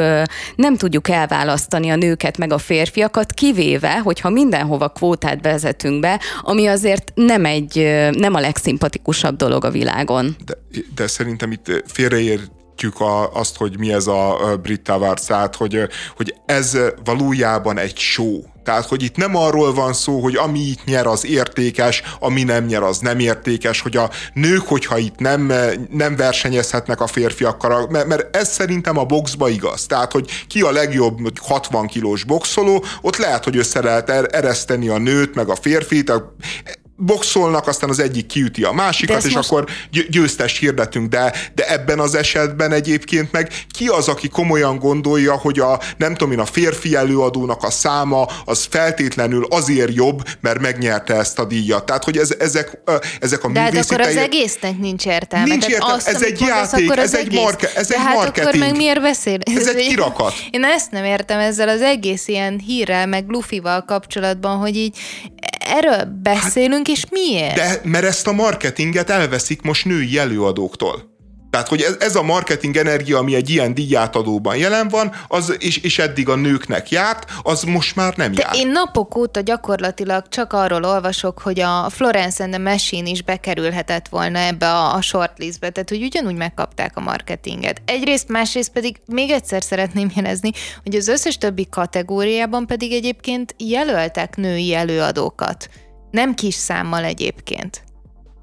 nem 0.57 0.77
tudjuk 0.77 1.09
elválasztani 1.09 1.91
a 1.91 1.97
nőket 1.97 2.39
meg 2.39 2.53
a 2.53 2.59
férfiakat, 2.59 3.33
kivéve, 3.33 3.99
hogyha 3.99 4.31
mindenhova 4.31 4.89
kvótát 4.89 5.43
vezetünk 5.43 6.01
be, 6.01 6.21
ami 6.43 6.67
azért 6.67 7.13
nem 7.15 7.45
egy, 7.45 8.09
nem 8.13 8.35
a 8.35 8.41
legszimpatikusabb 8.41 9.37
dolog 9.37 9.65
a 9.65 9.71
világon. 9.71 10.37
De, 10.45 10.55
de 10.95 11.07
szerintem 11.07 11.53
itt 11.53 11.85
félreér 11.87 12.41
a, 12.99 13.33
azt, 13.33 13.57
hogy 13.57 13.79
mi 13.79 13.93
ez 13.93 14.07
a 14.07 14.59
Brit 14.63 14.83
Tavares, 14.83 15.27
hogy, 15.57 15.89
hogy 16.17 16.35
ez 16.47 16.79
valójában 17.05 17.79
egy 17.79 17.97
show. 17.97 18.43
Tehát, 18.69 18.87
hogy 18.87 19.03
itt 19.03 19.17
nem 19.17 19.37
arról 19.37 19.75
van 19.75 19.93
szó, 19.93 20.21
hogy 20.21 20.37
ami 20.37 20.59
itt 20.59 20.85
nyer, 20.85 21.07
az 21.07 21.27
értékes, 21.27 22.03
ami 22.21 22.43
nem 22.43 22.65
nyer, 22.65 22.83
az 22.83 22.99
nem 22.99 23.19
értékes, 23.19 23.81
hogy 23.81 23.97
a 23.97 24.11
nők, 24.35 24.67
hogyha 24.67 24.99
itt 24.99 25.19
nem, 25.19 25.53
nem 25.91 26.17
versenyezhetnek 26.17 27.01
a 27.01 27.07
férfiakkal, 27.07 27.89
mert, 27.91 28.07
mert 28.07 28.37
ez 28.37 28.53
szerintem 28.53 28.99
a 28.99 29.05
boxba 29.05 29.49
igaz. 29.49 29.87
Tehát, 29.87 30.13
hogy 30.13 30.31
ki 30.49 30.61
a 30.61 30.71
legjobb 30.71 31.39
60 31.39 31.87
kilós 31.87 32.25
boxoló, 32.25 32.85
ott 33.01 33.17
lehet, 33.17 33.45
hogy 33.45 33.57
össze 33.57 33.83
lehet 33.83 34.11
er-, 34.11 34.35
ereszteni 34.35 34.89
a 34.89 34.99
nőt, 34.99 35.35
meg 35.35 35.49
a 35.49 35.57
férfit, 35.57 36.13
boxolnak, 37.01 37.67
aztán 37.67 37.91
az 37.91 37.99
egyik 37.99 38.27
kiüti 38.27 38.63
a 38.63 38.73
másikat, 38.73 39.25
és 39.25 39.35
most... 39.35 39.51
akkor 39.51 39.67
győztes 40.11 40.59
hirdetünk, 40.59 41.09
de, 41.09 41.33
de 41.55 41.69
ebben 41.69 41.99
az 41.99 42.15
esetben 42.15 42.73
egyébként 42.73 43.33
meg 43.33 43.53
ki 43.71 43.87
az, 43.87 44.09
aki 44.09 44.29
komolyan 44.29 44.79
gondolja, 44.79 45.33
hogy 45.33 45.59
a 45.59 45.81
nem 45.97 46.15
tudom 46.15 46.33
én, 46.33 46.39
a 46.39 46.45
férfi 46.45 46.95
előadónak 46.95 47.63
a 47.63 47.71
száma 47.71 48.29
az 48.45 48.67
feltétlenül 48.71 49.47
azért 49.51 49.95
jobb, 49.95 50.23
mert 50.41 50.61
megnyerte 50.61 51.15
ezt 51.15 51.39
a 51.39 51.45
díjat. 51.45 51.87
Tehát, 51.87 52.05
hogy 52.05 52.17
ez, 52.17 52.35
ezek, 52.39 52.79
ezek 53.21 53.45
a 53.45 53.49
de 53.49 53.61
hát 53.61 53.77
akkor 53.77 54.01
az 54.01 54.17
egésznek 54.17 54.79
nincs 54.79 55.07
értelme. 55.07 55.47
Nincs 55.47 55.67
értelme, 55.67 55.95
azt, 55.95 56.09
ez 56.09 56.23
egy 56.23 56.41
játék, 56.41 56.97
ez 56.97 57.15
egy, 57.15 57.33
marke, 57.33 57.71
ez 57.75 57.87
de 57.87 57.95
egy 57.95 58.01
hát 58.01 58.15
marketing. 58.15 58.47
akkor 58.47 58.59
meg 58.59 58.77
miért 58.77 59.01
beszél? 59.01 59.39
Ez, 59.41 59.57
ez 59.57 59.75
egy 59.75 59.87
kirakat. 59.93 60.33
Én 60.51 60.65
ezt 60.65 60.91
nem 60.91 61.05
értem 61.05 61.39
ezzel 61.39 61.69
az 61.69 61.81
egész 61.81 62.29
ilyen 62.29 62.59
hírrel, 62.59 63.07
meg 63.07 63.25
lufival 63.29 63.85
kapcsolatban, 63.85 64.57
hogy 64.57 64.77
így 64.77 64.97
erről 65.69 66.05
beszélünk, 66.23 66.87
hát, 66.87 66.97
és 66.97 67.05
miért? 67.11 67.55
De 67.55 67.81
mert 67.83 68.05
ezt 68.05 68.27
a 68.27 68.33
marketinget 68.33 69.11
elveszik 69.11 69.63
most 69.63 69.85
női 69.85 70.19
előadóktól. 70.19 71.08
Tehát, 71.51 71.69
hogy 71.69 71.81
ez, 71.81 71.97
ez 71.99 72.17
a 72.17 72.23
marketing 72.23 72.77
energia, 72.77 73.19
ami 73.19 73.35
egy 73.35 73.51
ilyen 73.51 73.75
díjátadóban 73.75 74.57
jelen 74.57 74.89
van, 74.89 75.13
az, 75.29 75.57
és, 75.59 75.77
és 75.77 75.99
eddig 75.99 76.29
a 76.29 76.35
nőknek 76.35 76.91
járt, 76.91 77.31
az 77.43 77.63
most 77.63 77.97
már 77.97 78.17
nem 78.17 78.33
De 78.33 78.43
jár. 78.43 78.55
én 78.55 78.69
napok 78.69 79.17
óta 79.17 79.41
gyakorlatilag 79.41 80.29
csak 80.29 80.53
arról 80.53 80.85
olvasok, 80.85 81.41
hogy 81.41 81.61
a 81.61 81.91
Florence 81.91 82.45
and 82.45 82.53
the 82.53 82.63
Machine 82.63 83.09
is 83.11 83.23
bekerülhetett 83.23 84.09
volna 84.09 84.39
ebbe 84.39 84.71
a, 84.71 84.95
a 84.95 85.01
shortlistbe, 85.01 85.71
tehát 85.71 85.89
hogy 85.89 86.03
ugyanúgy 86.03 86.37
megkapták 86.37 86.97
a 86.97 87.01
marketinget. 87.01 87.83
Egyrészt, 87.85 88.29
másrészt 88.29 88.73
pedig 88.73 88.97
még 89.07 89.31
egyszer 89.31 89.63
szeretném 89.63 90.11
jelezni, 90.15 90.51
hogy 90.83 90.95
az 90.95 91.09
összes 91.09 91.39
többi 91.39 91.69
kategóriában 91.71 92.67
pedig 92.67 92.93
egyébként 92.93 93.55
jelöltek 93.59 94.37
női 94.37 94.75
előadókat. 94.75 95.69
Nem 96.11 96.35
kis 96.35 96.55
számmal 96.55 97.05
egyébként. 97.05 97.83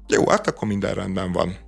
Jó, 0.08 0.28
hát 0.28 0.46
akkor 0.46 0.68
minden 0.68 0.94
rendben 0.94 1.32
van 1.32 1.65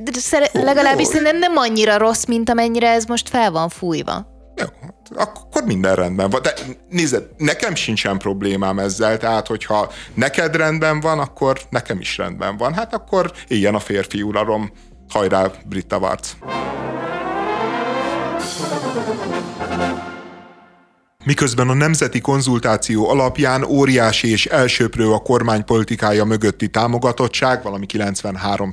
de 0.00 0.10
szere- 0.12 0.52
legalábbis 0.52 1.06
szerintem 1.06 1.38
nem 1.38 1.56
annyira 1.56 1.98
rossz, 1.98 2.24
mint 2.24 2.50
amennyire 2.50 2.88
ez 2.90 3.04
most 3.04 3.28
fel 3.28 3.50
van 3.50 3.68
fújva. 3.68 4.26
Jó, 4.56 4.66
akkor 5.14 5.62
minden 5.64 5.94
rendben 5.94 6.30
van. 6.30 6.42
De 6.42 6.52
nézd, 6.88 7.22
nekem 7.36 7.74
sincsen 7.74 8.18
problémám 8.18 8.78
ezzel, 8.78 9.16
tehát 9.18 9.46
hogyha 9.46 9.90
neked 10.14 10.56
rendben 10.56 11.00
van, 11.00 11.18
akkor 11.18 11.60
nekem 11.70 12.00
is 12.00 12.16
rendben 12.16 12.56
van. 12.56 12.74
Hát 12.74 12.94
akkor 12.94 13.32
éljen 13.48 13.74
a 13.74 13.80
férfi 13.80 14.22
uralom. 14.22 14.70
Hajrá, 15.08 15.50
Britta 15.66 15.98
Varc! 15.98 16.32
Miközben 21.30 21.68
a 21.68 21.74
nemzeti 21.74 22.20
konzultáció 22.20 23.08
alapján 23.08 23.64
óriási 23.64 24.30
és 24.30 24.46
elsőprő 24.46 25.10
a 25.10 25.18
kormány 25.18 25.64
politikája 25.64 26.24
mögötti 26.24 26.68
támogatottság, 26.68 27.62
valami 27.62 27.86
93 27.86 28.68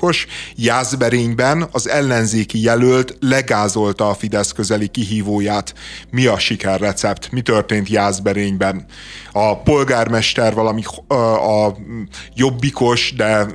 os 0.00 0.26
Jászberényben 0.56 1.68
az 1.72 1.88
ellenzéki 1.88 2.62
jelölt 2.62 3.16
legázolta 3.20 4.08
a 4.08 4.14
Fidesz 4.14 4.52
közeli 4.52 4.88
kihívóját. 4.88 5.74
Mi 6.10 6.26
a 6.26 6.38
sikerrecept? 6.38 7.30
Mi 7.32 7.40
történt 7.40 7.88
Jászberényben? 7.88 8.84
A 9.32 9.58
polgármester 9.58 10.54
valami 10.54 10.82
a 11.08 11.76
jobbikos, 12.34 13.14
de 13.16 13.46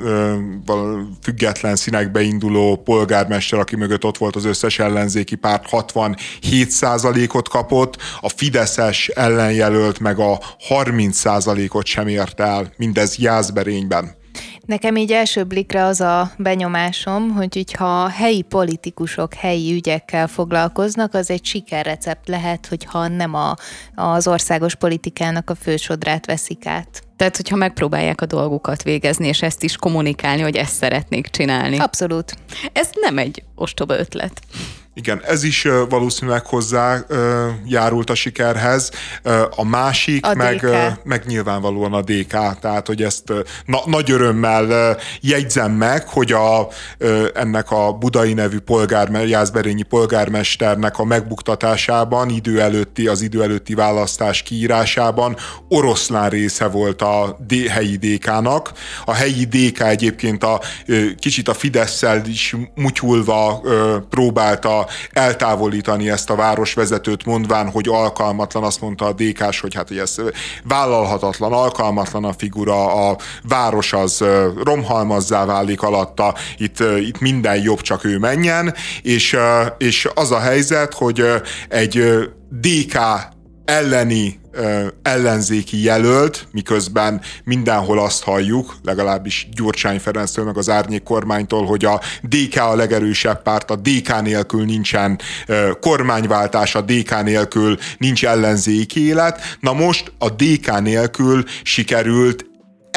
független 1.21 1.75
színekbe 1.75 2.21
induló 2.21 2.75
polgármester, 2.75 3.59
aki 3.59 3.75
mögött 3.75 4.03
ott 4.03 4.17
volt 4.17 4.35
az 4.35 4.45
összes 4.45 4.79
ellenzéki 4.79 5.35
párt, 5.35 5.69
67 5.69 7.29
ot 7.33 7.49
kapott, 7.49 7.97
a 8.21 8.35
Fideszes 8.37 9.07
ellenjelölt 9.07 9.99
meg 9.99 10.19
a 10.19 10.39
30%-ot 10.69 11.85
sem 11.85 12.07
ért 12.07 12.39
el, 12.39 12.71
mindez 12.75 13.17
Jászberényben. 13.17 14.15
Nekem 14.65 14.95
így 14.95 15.11
első 15.11 15.43
blikre 15.43 15.83
az 15.83 16.01
a 16.01 16.31
benyomásom, 16.37 17.29
hogy 17.29 17.73
ha 17.77 18.07
helyi 18.07 18.41
politikusok 18.41 19.33
helyi 19.33 19.73
ügyekkel 19.73 20.27
foglalkoznak, 20.27 21.13
az 21.13 21.29
egy 21.29 21.45
sikerrecept 21.45 22.27
lehet, 22.27 22.67
hogyha 22.67 23.07
nem 23.07 23.33
a, 23.33 23.55
az 23.95 24.27
országos 24.27 24.75
politikának 24.75 25.49
a 25.49 25.55
fősodrát 25.55 26.25
veszik 26.25 26.65
át. 26.65 27.01
Tehát, 27.15 27.35
hogyha 27.35 27.55
megpróbálják 27.55 28.21
a 28.21 28.25
dolgukat 28.25 28.83
végezni, 28.83 29.27
és 29.27 29.41
ezt 29.41 29.63
is 29.63 29.75
kommunikálni, 29.75 30.41
hogy 30.41 30.55
ezt 30.55 30.75
szeretnék 30.75 31.27
csinálni. 31.27 31.77
Abszolút. 31.77 32.33
Ez 32.73 32.89
nem 33.01 33.17
egy 33.17 33.43
ostoba 33.55 33.97
ötlet. 33.97 34.41
Igen, 34.97 35.21
ez 35.25 35.43
is 35.43 35.67
valószínűleg 35.89 36.45
hozzá 36.45 37.05
járult 37.65 38.09
a 38.09 38.15
sikerhez. 38.15 38.91
A 39.49 39.65
másik 39.65 40.25
a 40.25 40.35
meg, 40.35 40.65
meg 41.03 41.23
nyilvánvalóan 41.25 41.93
a 41.93 42.01
DK, 42.01 42.59
tehát 42.59 42.87
hogy 42.87 43.03
ezt 43.03 43.33
na, 43.65 43.79
nagy 43.85 44.11
örömmel 44.11 44.97
jegyzem 45.21 45.71
meg, 45.71 46.07
hogy 46.07 46.31
a, 46.31 46.67
ennek 47.33 47.71
a 47.71 47.91
budai 47.91 48.33
nevű 48.33 48.59
polgárme, 48.59 49.27
Jászberényi 49.27 49.83
polgármesternek 49.83 50.99
a 50.99 51.03
megbuktatásában, 51.03 52.29
idő 52.29 52.61
előtti, 52.61 53.07
az 53.07 53.21
idő 53.21 53.43
előtti 53.43 53.73
választás 53.73 54.41
kiírásában 54.41 55.35
oroszlán 55.69 56.29
része 56.29 56.67
volt 56.67 57.01
a 57.01 57.37
D, 57.47 57.67
helyi 57.67 57.97
DK-nak. 57.97 58.71
A 59.05 59.13
helyi 59.13 59.45
DK 59.45 59.79
egyébként 59.79 60.43
a 60.43 60.61
kicsit 61.19 61.47
a 61.47 61.53
fidesz 61.53 62.03
is 62.25 62.55
mutyulva 62.75 63.61
próbálta 64.09 64.86
eltávolítani 65.11 66.09
ezt 66.09 66.29
a 66.29 66.35
városvezetőt, 66.35 67.25
mondván, 67.25 67.69
hogy 67.69 67.87
alkalmatlan, 67.87 68.63
azt 68.63 68.81
mondta 68.81 69.05
a 69.05 69.13
dk 69.13 69.45
hogy 69.59 69.73
hát 69.73 69.87
hogy 69.87 69.97
ez 69.97 70.15
vállalhatatlan, 70.63 71.53
alkalmatlan 71.53 72.23
a 72.23 72.33
figura, 72.33 73.09
a 73.09 73.17
város 73.43 73.93
az 73.93 74.23
romhalmazzá 74.63 75.45
válik 75.45 75.81
alatta, 75.81 76.35
itt, 76.57 76.79
itt 76.99 77.19
minden 77.19 77.61
jobb, 77.61 77.81
csak 77.81 78.03
ő 78.03 78.17
menjen, 78.17 78.73
és, 79.01 79.37
és 79.77 80.09
az 80.13 80.31
a 80.31 80.39
helyzet, 80.39 80.93
hogy 80.93 81.23
egy 81.69 82.03
DK 82.49 82.97
elleni 83.65 84.39
ellenzéki 85.01 85.83
jelölt, 85.83 86.47
miközben 86.51 87.21
mindenhol 87.43 87.99
azt 87.99 88.23
halljuk, 88.23 88.75
legalábbis 88.83 89.47
Gyurcsány 89.51 89.99
Ferenctől, 89.99 90.45
meg 90.45 90.57
az 90.57 90.69
árnyék 90.69 91.03
kormánytól, 91.03 91.65
hogy 91.65 91.85
a 91.85 92.01
DK 92.21 92.59
a 92.59 92.75
legerősebb 92.75 93.41
párt, 93.41 93.71
a 93.71 93.75
DK 93.75 94.21
nélkül 94.21 94.65
nincsen 94.65 95.19
kormányváltás, 95.79 96.75
a 96.75 96.81
DK 96.81 97.23
nélkül 97.23 97.77
nincs 97.97 98.25
ellenzéki 98.25 99.05
élet. 99.05 99.57
Na 99.59 99.73
most 99.73 100.11
a 100.17 100.29
DK 100.29 100.81
nélkül 100.81 101.43
sikerült 101.63 102.45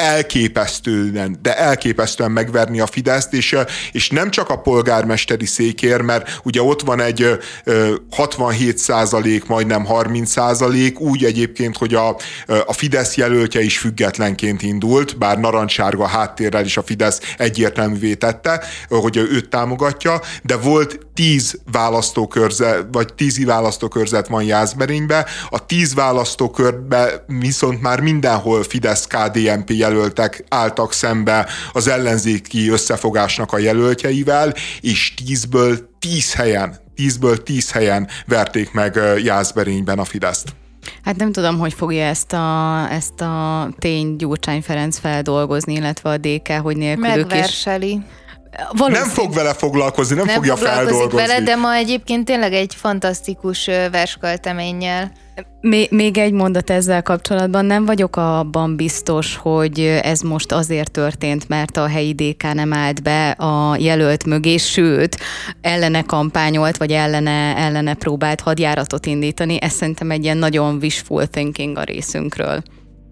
elképesztően, 0.01 1.37
de 1.41 1.57
elképesztően 1.57 2.31
megverni 2.31 2.79
a 2.79 2.85
Fideszt, 2.85 3.33
és, 3.33 3.57
és 3.91 4.09
nem 4.09 4.29
csak 4.29 4.49
a 4.49 4.61
polgármesteri 4.61 5.45
székér, 5.45 6.01
mert 6.01 6.39
ugye 6.43 6.61
ott 6.61 6.81
van 6.81 7.01
egy 7.01 7.39
67 8.11 8.77
százalék, 8.77 9.45
majdnem 9.45 9.85
30 9.85 10.29
százalék, 10.31 10.99
úgy 10.99 11.23
egyébként, 11.23 11.77
hogy 11.77 11.93
a, 11.93 12.15
a 12.65 12.73
Fidesz 12.73 13.15
jelöltje 13.15 13.61
is 13.61 13.77
függetlenként 13.77 14.61
indult, 14.61 15.17
bár 15.17 15.39
narancsárga 15.39 16.07
háttérrel 16.07 16.65
is 16.65 16.77
a 16.77 16.83
Fidesz 16.83 17.19
egyértelművé 17.37 18.13
tette, 18.13 18.63
hogy 18.89 19.17
őt 19.17 19.49
támogatja, 19.49 20.21
de 20.43 20.57
volt 20.57 20.99
10 21.13 21.59
választókörzet, 21.71 22.85
vagy 22.91 23.13
10 23.13 23.45
választókörzet 23.45 24.27
van 24.27 24.43
Jászberénybe, 24.43 25.25
a 25.49 25.65
10 25.65 25.93
választókörbe 25.93 27.25
viszont 27.27 27.81
már 27.81 27.99
mindenhol 27.99 28.63
Fidesz-KDNP 28.63 29.69
jelöltek 29.91 30.43
álltak 30.49 30.93
szembe 30.93 31.47
az 31.73 31.87
ellenzéki 31.87 32.69
összefogásnak 32.69 33.53
a 33.53 33.57
jelöltjeivel, 33.57 34.53
és 34.81 35.13
10-ből 35.25 35.79
10 35.99 36.33
helyen, 36.33 36.75
10-ből 36.97 37.43
10 37.43 37.71
helyen 37.71 38.07
verték 38.25 38.71
meg 38.71 38.99
Jászberényben 39.23 39.99
a 39.99 40.05
Fideszt. 40.05 40.55
Hát 41.03 41.15
nem 41.15 41.31
tudom, 41.31 41.59
hogy 41.59 41.73
fogja 41.73 42.05
ezt 42.05 42.33
a, 42.33 42.87
ezt 42.91 43.21
a 43.21 43.69
tény 43.79 44.15
Gyurcsány 44.15 44.61
Ferenc 44.61 44.97
feldolgozni, 44.97 45.73
illetve 45.73 46.09
a 46.09 46.17
DK, 46.17 46.51
hogy 46.51 46.77
nélkülük 46.77 47.33
is 47.33 47.65
Nem 48.87 49.07
fog 49.07 49.33
vele 49.33 49.53
foglalkozni, 49.53 50.15
nem, 50.15 50.25
nem 50.25 50.35
fogja 50.35 50.55
feldolgozni. 50.55 51.27
vele, 51.27 51.41
de 51.41 51.55
ma 51.55 51.73
egyébként 51.73 52.25
tényleg 52.25 52.53
egy 52.53 52.75
fantasztikus 52.75 53.65
verskölteménnyel. 53.91 55.11
Még, 55.61 55.91
még 55.91 56.17
egy 56.17 56.31
mondat 56.31 56.69
ezzel 56.69 57.01
kapcsolatban. 57.01 57.65
Nem 57.65 57.85
vagyok 57.85 58.15
abban 58.15 58.75
biztos, 58.75 59.35
hogy 59.35 59.79
ez 60.03 60.19
most 60.19 60.51
azért 60.51 60.91
történt, 60.91 61.47
mert 61.47 61.77
a 61.77 61.87
helyi 61.87 62.13
DK 62.13 62.53
nem 62.53 62.73
állt 62.73 63.03
be 63.03 63.29
a 63.29 63.75
jelölt 63.79 64.25
mögé, 64.25 64.57
sőt, 64.57 65.17
ellene 65.61 66.01
kampányolt, 66.01 66.77
vagy 66.77 66.91
ellene, 66.91 67.55
ellene 67.57 67.93
próbált 67.93 68.41
hadjáratot 68.41 69.05
indítani. 69.05 69.61
Ez 69.61 69.71
szerintem 69.71 70.11
egy 70.11 70.23
ilyen 70.23 70.37
nagyon 70.37 70.77
wishful 70.81 71.27
thinking 71.27 71.77
a 71.77 71.83
részünkről. 71.83 72.63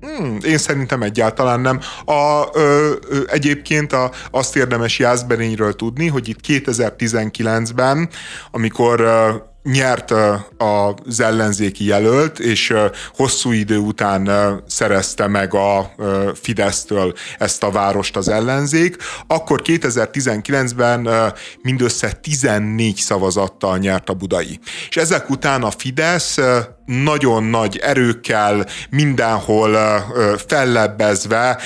Hmm, 0.02 0.38
én 0.42 0.58
szerintem 0.58 1.02
egyáltalán 1.02 1.60
nem. 1.60 1.80
A, 2.06 2.48
ö, 2.54 2.94
ö, 3.10 3.22
egyébként 3.28 3.94
a, 3.94 4.12
azt 4.32 4.56
érdemes 4.56 5.00
Jászberényről 5.00 5.74
tudni, 5.74 6.08
hogy 6.08 6.30
itt 6.30 6.40
2019-ben, 6.48 8.10
amikor 8.52 9.00
ö, 9.00 9.30
nyert 9.64 10.14
az 10.58 11.20
ellenzéki 11.20 11.86
jelölt, 11.86 12.40
és 12.40 12.74
hosszú 13.16 13.52
idő 13.52 13.78
után 13.78 14.30
szerezte 14.68 15.28
meg 15.28 15.54
a 15.54 15.92
Fidesztől 16.34 17.14
ezt 17.38 17.64
a 17.64 17.72
várost 17.72 18.18
az 18.18 18.28
ellenzék, 18.28 18.96
akkor 19.28 19.62
2019-ben 19.64 21.34
mindössze 21.62 22.12
14 22.12 22.96
szavazattal 22.96 23.78
nyert 23.78 24.10
a 24.10 24.14
budai. 24.14 24.60
És 24.90 24.98
ezek 24.98 25.30
után 25.30 25.64
a 25.64 25.72
Fidesz 25.72 26.38
nagyon 26.90 27.44
nagy 27.44 27.78
erőkkel, 27.78 28.66
mindenhol 28.90 29.78
fellebbezve 30.48 31.60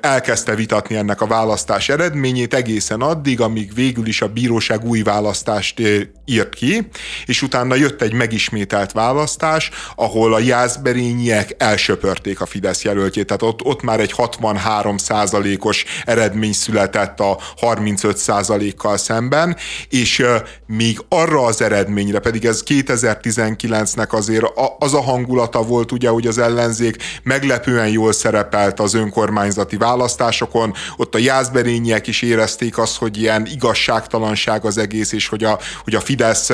elkezdte 0.00 0.54
vitatni 0.54 0.96
ennek 0.96 1.20
a 1.20 1.26
választás 1.26 1.88
eredményét 1.88 2.54
egészen 2.54 3.00
addig, 3.00 3.40
amíg 3.40 3.74
végül 3.74 4.06
is 4.06 4.22
a 4.22 4.28
bíróság 4.28 4.84
új 4.84 5.02
választást 5.02 5.80
írt 6.24 6.54
ki, 6.54 6.88
és 7.26 7.42
utána 7.42 7.74
jött 7.74 8.02
egy 8.02 8.12
megismételt 8.12 8.92
választás, 8.92 9.70
ahol 9.96 10.34
a 10.34 10.38
jászberényiek 10.38 11.54
elsöpörték 11.58 12.40
a 12.40 12.46
Fidesz 12.46 12.82
jelöltjét, 12.82 13.26
tehát 13.26 13.42
ott, 13.42 13.62
ott 13.62 13.82
már 13.82 14.00
egy 14.00 14.12
63 14.12 14.96
százalékos 14.96 15.84
eredmény 16.04 16.52
született 16.52 17.20
a 17.20 17.38
35 17.56 18.16
százalékkal 18.16 18.96
szemben, 18.96 19.56
és 19.88 20.24
még 20.66 20.98
arra 21.08 21.44
az 21.44 21.62
eredményre, 21.62 22.18
pedig 22.18 22.44
ez 22.44 22.62
2019-nek 22.66 24.08
azért 24.08 24.44
az 24.78 24.94
a 24.94 25.00
hangulata 25.00 25.62
volt 25.62 25.92
ugye, 25.92 26.08
hogy 26.08 26.26
az 26.26 26.38
ellenzék 26.38 26.96
meglepően 27.22 27.88
jól 27.88 28.12
szerepelt 28.12 28.80
az 28.80 28.94
önkormányzati 28.94 29.76
választásokon, 29.76 30.74
ott 30.96 31.14
a 31.14 31.18
jászberényiek 31.18 32.06
is 32.06 32.22
érezték 32.22 32.78
azt, 32.78 32.96
hogy 32.96 33.20
ilyen 33.20 33.46
igazságtalanság 33.46 34.64
az 34.64 34.78
egész, 34.78 35.12
és 35.12 35.28
hogy 35.28 35.44
a, 35.44 35.58
hogy 35.84 35.94
a 35.94 36.00
Fidesz 36.00 36.50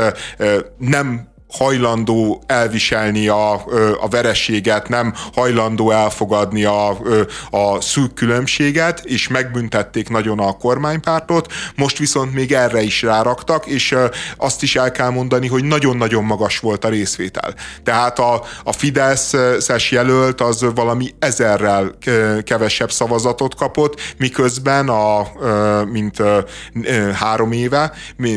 nem 0.78 1.36
hajlandó 1.48 2.42
elviselni 2.46 3.28
a, 3.28 3.52
a 4.00 4.08
verességet, 4.10 4.88
nem 4.88 5.14
hajlandó 5.34 5.90
elfogadni 5.90 6.64
a, 6.64 6.88
a 7.50 7.80
szűk 7.80 8.14
különbséget, 8.14 9.00
és 9.04 9.28
megbüntették 9.28 10.08
nagyon 10.08 10.38
a 10.38 10.52
kormánypártot, 10.52 11.52
most 11.76 11.98
viszont 11.98 12.34
még 12.34 12.52
erre 12.52 12.82
is 12.82 13.02
ráraktak, 13.02 13.66
és 13.66 13.96
azt 14.36 14.62
is 14.62 14.76
el 14.76 14.90
kell 14.92 15.10
mondani, 15.10 15.46
hogy 15.46 15.64
nagyon-nagyon 15.64 16.24
magas 16.24 16.58
volt 16.58 16.84
a 16.84 16.88
részvétel. 16.88 17.54
Tehát 17.82 18.18
a, 18.18 18.42
a 18.64 18.72
Fideszes 18.72 19.90
jelölt 19.90 20.40
az 20.40 20.66
valami 20.74 21.14
ezerrel 21.18 21.98
kevesebb 22.44 22.90
szavazatot 22.90 23.54
kapott, 23.54 24.00
miközben 24.18 24.88
a, 24.88 25.26
mint 25.84 26.22
három 27.14 27.52
éve, 27.52 27.92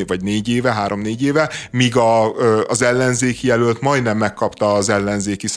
vagy 0.08 0.22
négy 0.22 0.50
éve, 0.50 0.74
három-négy 0.74 1.24
éve, 1.24 1.50
míg 1.72 1.98
a, 1.98 2.32
az 2.68 2.82
ellen 2.82 3.01
ellenzéki 3.02 3.48
jelölt 3.48 3.82
majdnem 3.82 4.18
megkapta 4.18 4.74
az 4.74 4.90
ellenzéki 4.90 5.48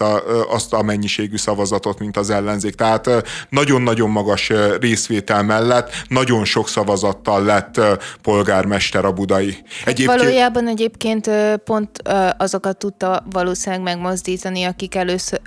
azt 0.49 0.73
a 0.73 0.83
mennyiségű 0.83 1.37
szavazatot, 1.37 1.99
mint 1.99 2.17
az 2.17 2.31
ellenzék. 2.31 2.75
Tehát 2.75 3.11
nagyon-nagyon 3.49 4.11
magas 4.11 4.53
részvétel 4.81 5.43
mellett 5.43 5.91
nagyon 6.09 6.45
sok 6.45 6.69
szavazattal 6.69 7.45
lett 7.45 7.81
polgármester 8.23 9.05
a 9.05 9.13
budai. 9.13 9.57
Egyébként... 9.85 10.19
Valójában 10.19 10.69
egyébként 10.69 11.31
pont 11.65 12.03
azokat 12.37 12.79
tudta 12.79 13.25
valószínűleg 13.31 13.85
megmozdítani, 13.85 14.65
akik 14.65 14.95
először 14.95 15.41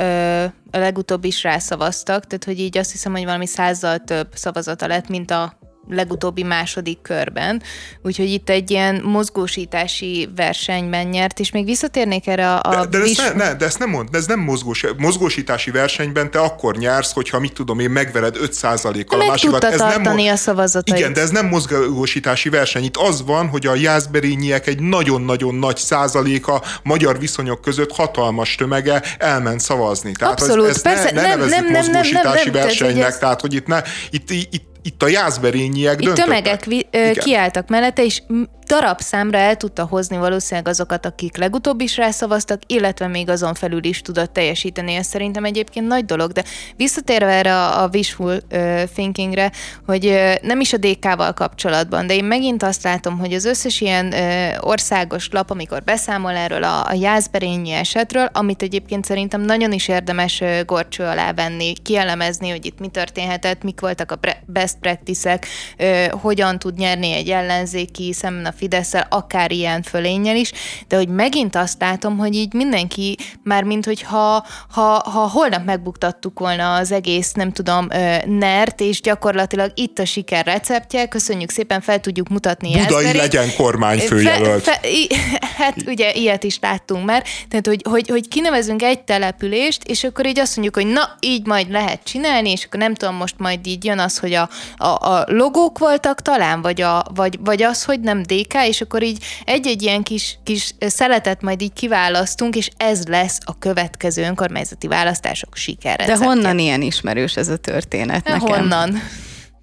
a 0.71 0.77
legutóbb 0.77 1.23
is 1.23 1.43
rászavaztak, 1.43 2.27
tehát 2.27 2.43
hogy 2.43 2.59
így 2.59 2.77
azt 2.77 2.91
hiszem, 2.91 3.11
hogy 3.11 3.23
valami 3.23 3.47
százzal 3.47 3.97
több 3.97 4.27
szavazata 4.33 4.87
lett, 4.87 5.07
mint 5.07 5.31
a 5.31 5.57
legutóbbi 5.89 6.43
második 6.43 7.01
körben, 7.01 7.61
úgyhogy 8.01 8.29
itt 8.29 8.49
egy 8.49 8.71
ilyen 8.71 9.01
mozgósítási 9.03 10.29
versenyben 10.35 11.07
nyert, 11.07 11.39
és 11.39 11.51
még 11.51 11.65
visszatérnék 11.65 12.27
erre 12.27 12.53
a... 12.53 12.79
a 12.79 12.85
de, 12.85 12.97
de, 12.97 13.03
vis... 13.03 13.17
ezt 13.17 13.35
ne, 13.35 13.43
ne, 13.43 13.55
de 13.55 13.65
ezt 13.65 13.79
nem 13.79 13.89
mond, 13.89 14.09
de 14.09 14.17
ez 14.17 14.25
nem 14.25 14.39
mozgós, 14.39 14.85
mozgósítási 14.97 15.71
versenyben 15.71 16.31
te 16.31 16.39
akkor 16.39 16.77
nyersz, 16.77 17.13
hogyha 17.13 17.39
mit 17.39 17.53
tudom 17.53 17.79
én, 17.79 17.89
megvered 17.89 18.35
5%-kal 18.39 19.21
a 19.21 19.25
másikat. 19.25 19.63
Ez 19.63 19.79
nem, 19.79 20.17
a 20.17 20.35
szavazatait. 20.35 20.97
Igen, 20.99 21.13
de 21.13 21.21
ez 21.21 21.29
nem 21.29 21.47
mozgósítási 21.47 22.49
verseny. 22.49 22.83
Itt 22.83 22.97
az 22.97 23.25
van, 23.25 23.47
hogy 23.47 23.65
a 23.65 23.75
jászberényiek 23.75 24.67
egy 24.67 24.79
nagyon-nagyon 24.79 25.55
nagy 25.55 25.77
százaléka 25.77 26.61
magyar 26.83 27.19
viszonyok 27.19 27.61
között 27.61 27.91
hatalmas 27.91 28.55
tömege 28.55 29.01
elment 29.17 29.59
szavazni. 29.59 30.11
Tehát 30.11 30.41
Abszolút, 30.41 30.67
ez, 30.67 30.75
ez 30.75 30.81
persze, 30.81 31.11
ne, 31.11 31.21
ne 31.21 31.27
nem, 31.27 31.39
nem, 31.39 31.49
nem, 31.49 31.65
nem, 31.65 31.81
nem, 31.91 32.23
nem, 32.43 32.51
versenynek, 32.51 32.95
tehát, 32.97 33.19
tehát 33.19 33.41
hogy 33.41 33.53
itt, 33.53 33.67
ne, 33.67 33.81
itt, 34.09 34.31
itt, 34.31 34.65
itt 34.81 35.03
a 35.03 35.07
jászberényiek 35.07 36.01
Itt 36.01 36.13
tömegek 36.13 36.65
vi- 36.65 36.87
ö, 36.91 37.11
kiálltak 37.11 37.67
mellette, 37.67 38.03
és 38.03 38.21
darab 38.67 38.99
számra 38.99 39.37
el 39.37 39.57
tudta 39.57 39.85
hozni 39.85 40.17
valószínűleg 40.17 40.67
azokat, 40.67 41.05
akik 41.05 41.37
legutóbb 41.37 41.81
is 41.81 41.97
rászavaztak, 41.97 42.61
illetve 42.65 43.07
még 43.07 43.29
azon 43.29 43.53
felül 43.53 43.83
is 43.83 44.01
tudott 44.01 44.33
teljesíteni. 44.33 44.93
Ez 44.93 45.07
szerintem 45.07 45.43
egyébként 45.45 45.87
nagy 45.87 46.05
dolog, 46.05 46.31
de 46.31 46.43
visszatérve 46.75 47.31
erre 47.31 47.55
a, 47.55 47.83
a 47.83 47.89
wishful 47.93 48.39
uh, 48.51 48.83
thinkingre, 48.83 49.51
hogy 49.85 50.05
uh, 50.05 50.33
nem 50.41 50.59
is 50.59 50.73
a 50.73 50.77
DK-val 50.77 51.33
kapcsolatban, 51.33 52.07
de 52.07 52.15
én 52.15 52.23
megint 52.25 52.63
azt 52.63 52.83
látom, 52.83 53.17
hogy 53.17 53.33
az 53.33 53.45
összes 53.45 53.81
ilyen 53.81 54.07
uh, 54.07 54.69
országos 54.69 55.29
lap, 55.31 55.51
amikor 55.51 55.83
beszámol 55.83 56.35
erről 56.35 56.63
a, 56.63 56.85
a 56.85 56.93
jászberényi 56.93 57.71
esetről, 57.71 58.29
amit 58.33 58.61
egyébként 58.61 59.05
szerintem 59.05 59.41
nagyon 59.41 59.71
is 59.71 59.87
érdemes 59.87 60.39
uh, 60.41 60.65
gorcső 60.65 61.03
alá 61.03 61.33
venni, 61.33 61.73
kielemezni, 61.83 62.49
hogy 62.49 62.65
itt 62.65 62.79
mi 62.79 62.87
történhetett, 62.87 63.63
mik 63.63 63.79
voltak 63.79 64.11
a 64.11 64.19
best 64.45 64.76
practice-ek, 64.79 65.47
uh, 65.79 66.05
hogyan 66.05 66.59
tud 66.59 66.77
nyerni 66.77 67.13
egy 67.13 67.29
ellenzéki 67.29 68.13
szemben 68.13 68.45
a 68.45 68.51
fidesz 68.57 68.93
akár 69.09 69.51
ilyen 69.51 69.81
fölénnyel 69.81 70.35
is, 70.35 70.51
de 70.87 70.95
hogy 70.95 71.07
megint 71.07 71.55
azt 71.55 71.79
látom, 71.79 72.17
hogy 72.17 72.35
így 72.35 72.53
mindenki 72.53 73.17
már 73.43 73.63
mint 73.63 73.85
hogy 73.85 74.01
ha, 74.01 74.45
ha, 74.69 75.29
holnap 75.31 75.65
megbuktattuk 75.65 76.39
volna 76.39 76.75
az 76.75 76.91
egész, 76.91 77.31
nem 77.31 77.51
tudom, 77.51 77.87
nert, 78.25 78.81
és 78.81 79.01
gyakorlatilag 79.01 79.71
itt 79.75 79.99
a 79.99 80.05
siker 80.05 80.45
receptje, 80.45 81.07
köszönjük 81.07 81.49
szépen, 81.49 81.81
fel 81.81 81.99
tudjuk 81.99 82.29
mutatni 82.29 82.67
Budai 82.67 83.03
Jászberit. 83.03 83.21
legyen 83.21 83.55
kormányfőjelölt. 83.55 84.63
Fe, 84.63 84.79
fe, 84.81 85.17
hát 85.57 85.75
ugye 85.85 86.13
ilyet 86.13 86.43
is 86.43 86.59
láttunk 86.61 87.05
már, 87.05 87.23
tehát 87.49 87.67
hogy, 87.67 87.81
hogy, 87.89 88.07
hogy 88.07 88.27
kinevezünk 88.27 88.81
egy 88.81 89.01
települést, 89.01 89.83
és 89.83 90.03
akkor 90.03 90.25
így 90.25 90.39
azt 90.39 90.55
mondjuk, 90.55 90.75
hogy 90.75 90.93
na, 90.93 91.17
így 91.19 91.45
majd 91.45 91.71
lehet 91.71 92.03
csinálni, 92.03 92.51
és 92.51 92.65
akkor 92.65 92.79
nem 92.79 92.93
tudom, 92.93 93.15
most 93.15 93.35
majd 93.37 93.67
így 93.67 93.85
jön 93.85 93.99
az, 93.99 94.17
hogy 94.17 94.33
a, 94.33 94.49
a, 94.77 94.87
a 94.87 95.23
logók 95.27 95.77
voltak 95.77 96.21
talán, 96.21 96.61
vagy, 96.61 96.81
a, 96.81 97.05
vagy, 97.13 97.39
vagy 97.43 97.63
az, 97.63 97.83
hogy 97.83 97.99
nem 97.99 98.21
DK 98.23 98.53
és 98.67 98.81
akkor 98.81 99.03
így 99.03 99.23
egy-egy 99.45 99.81
ilyen 99.81 100.03
kis, 100.03 100.39
kis 100.43 100.73
szeletet 100.79 101.41
majd 101.41 101.61
így 101.61 101.73
kiválasztunk, 101.73 102.55
és 102.55 102.69
ez 102.77 103.05
lesz 103.05 103.39
a 103.45 103.57
következő 103.57 104.23
önkormányzati 104.23 104.87
választások 104.87 105.55
sikere. 105.55 106.05
De 106.05 106.17
honnan 106.17 106.59
ilyen 106.59 106.81
ismerős 106.81 107.35
ez 107.35 107.47
a 107.47 107.57
történet 107.57 108.23
De 108.23 108.31
nekem? 108.31 108.47
Honnan? 108.47 109.01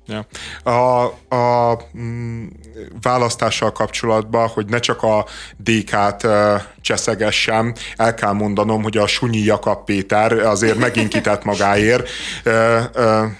Ja. 0.06 0.26
A, 0.72 1.04
a 1.36 1.78
mm, 1.98 2.46
választással 3.02 3.72
kapcsolatban, 3.72 4.48
hogy 4.48 4.66
ne 4.66 4.78
csak 4.78 5.02
a 5.02 5.26
DK-t 5.56 6.26
cseszegessem, 6.80 7.74
el 7.96 8.14
kell 8.14 8.32
mondanom, 8.32 8.82
hogy 8.82 8.96
a 8.96 9.06
Sunyi 9.06 9.38
Jakab 9.38 9.84
Péter 9.84 10.32
azért 10.32 10.78
megint 10.78 11.08
kitett 11.08 11.44
magáért. 11.44 12.08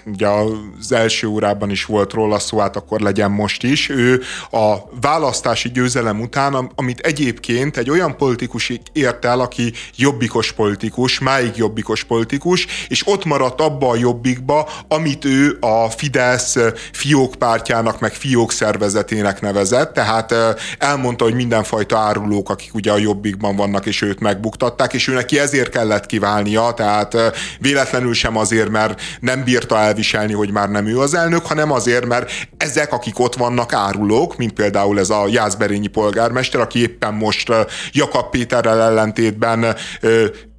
Ugye 0.05 0.27
az 0.27 0.91
első 0.91 1.27
órában 1.27 1.69
is 1.69 1.85
volt 1.85 2.13
róla 2.13 2.39
szó, 2.39 2.59
hát 2.59 2.75
akkor 2.75 2.99
legyen 2.99 3.31
most 3.31 3.63
is. 3.63 3.89
Ő 3.89 4.21
a 4.51 4.75
választási 5.01 5.69
győzelem 5.71 6.21
után, 6.21 6.71
amit 6.75 6.99
egyébként 6.99 7.77
egy 7.77 7.89
olyan 7.89 8.17
politikus 8.17 8.71
ért 8.93 9.25
el, 9.25 9.39
aki 9.39 9.73
jobbikos 9.95 10.51
politikus, 10.51 11.19
máig 11.19 11.55
jobbikos 11.55 12.03
politikus, 12.03 12.67
és 12.87 13.07
ott 13.07 13.25
maradt 13.25 13.61
abba 13.61 13.89
a 13.89 13.95
jobbikba, 13.95 14.69
amit 14.87 15.25
ő 15.25 15.57
a 15.59 15.89
Fidesz 15.89 16.54
Fidesz 16.55 16.83
fiókpártjának, 16.91 17.99
meg 17.99 18.13
fiók 18.13 18.51
szervezetének 18.51 19.41
nevezett, 19.41 19.93
tehát 19.93 20.35
elmondta, 20.77 21.23
hogy 21.23 21.33
mindenfajta 21.33 21.97
árulók, 21.97 22.49
akik 22.49 22.73
ugye 22.73 22.91
a 22.91 22.97
jobbikban 22.97 23.55
vannak, 23.55 23.85
és 23.85 24.01
őt 24.01 24.19
megbuktatták, 24.19 24.93
és 24.93 25.07
ő 25.07 25.13
neki 25.13 25.39
ezért 25.39 25.69
kellett 25.69 26.05
kiválnia, 26.05 26.73
tehát 26.75 27.17
véletlenül 27.59 28.13
sem 28.13 28.37
azért, 28.37 28.69
mert 28.69 29.01
nem 29.19 29.43
bírta 29.43 29.77
elviselni, 29.77 30.33
hogy 30.33 30.51
már 30.51 30.69
nem 30.69 30.87
ő 30.87 30.99
az 30.99 31.13
elnök, 31.13 31.45
hanem 31.45 31.71
azért, 31.71 32.05
mert 32.05 32.31
ezek, 32.57 32.93
akik 32.93 33.19
ott 33.19 33.35
vannak 33.35 33.73
árulók, 33.73 34.37
mint 34.37 34.53
például 34.53 34.99
ez 34.99 35.09
a 35.09 35.27
Jászberényi 35.27 35.87
polgármester, 35.87 36.61
aki 36.61 36.79
éppen 36.79 37.13
most 37.13 37.51
Jakab 37.91 38.29
Péterrel 38.29 38.81
ellentétben 38.81 39.75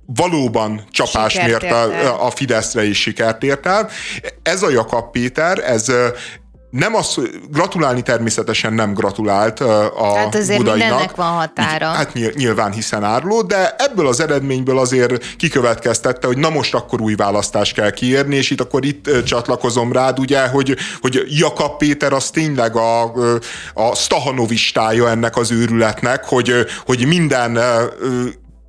valóban 0.07 0.85
csapás 0.91 1.41
mért 1.41 1.71
a, 1.71 2.27
a 2.27 2.31
Fideszre 2.31 2.85
is 2.85 3.01
sikert 3.01 3.43
ért 3.43 3.67
el. 3.67 3.89
Ez 4.43 4.63
a 4.63 4.71
Jakab 4.71 5.11
Péter, 5.11 5.59
ez 5.59 5.93
nem 6.71 6.95
az, 6.95 7.21
gratulálni 7.51 8.03
természetesen 8.03 8.73
nem 8.73 8.95
gratulált 8.95 9.61
a 9.61 10.15
Hát 10.17 10.35
azért 10.35 10.59
Budainak. 10.59 10.89
mindennek 10.89 11.17
van 11.17 11.31
határa. 11.31 11.87
Hát 11.87 12.13
nyilván 12.35 12.73
hiszen 12.73 13.05
áruló, 13.05 13.43
de 13.43 13.75
ebből 13.79 14.07
az 14.07 14.21
eredményből 14.21 14.79
azért 14.79 15.37
kikövetkeztette, 15.37 16.27
hogy 16.27 16.39
na 16.39 16.51
most 16.51 16.75
akkor 16.75 17.01
új 17.01 17.15
választást 17.15 17.75
kell 17.75 17.91
kiérni, 17.91 18.37
és 18.37 18.51
itt 18.51 18.61
akkor 18.61 18.85
itt 18.85 19.25
csatlakozom 19.25 19.93
rád, 19.93 20.19
ugye, 20.19 20.47
hogy, 20.47 20.77
hogy 21.01 21.25
Jakab 21.29 21.77
Péter 21.77 22.13
az 22.13 22.31
tényleg 22.31 22.77
a, 22.77 23.03
a 23.75 23.95
Stahanovistája 23.95 25.09
ennek 25.09 25.37
az 25.37 25.51
őrületnek, 25.51 26.25
hogy, 26.25 26.53
hogy 26.87 27.07
minden 27.07 27.59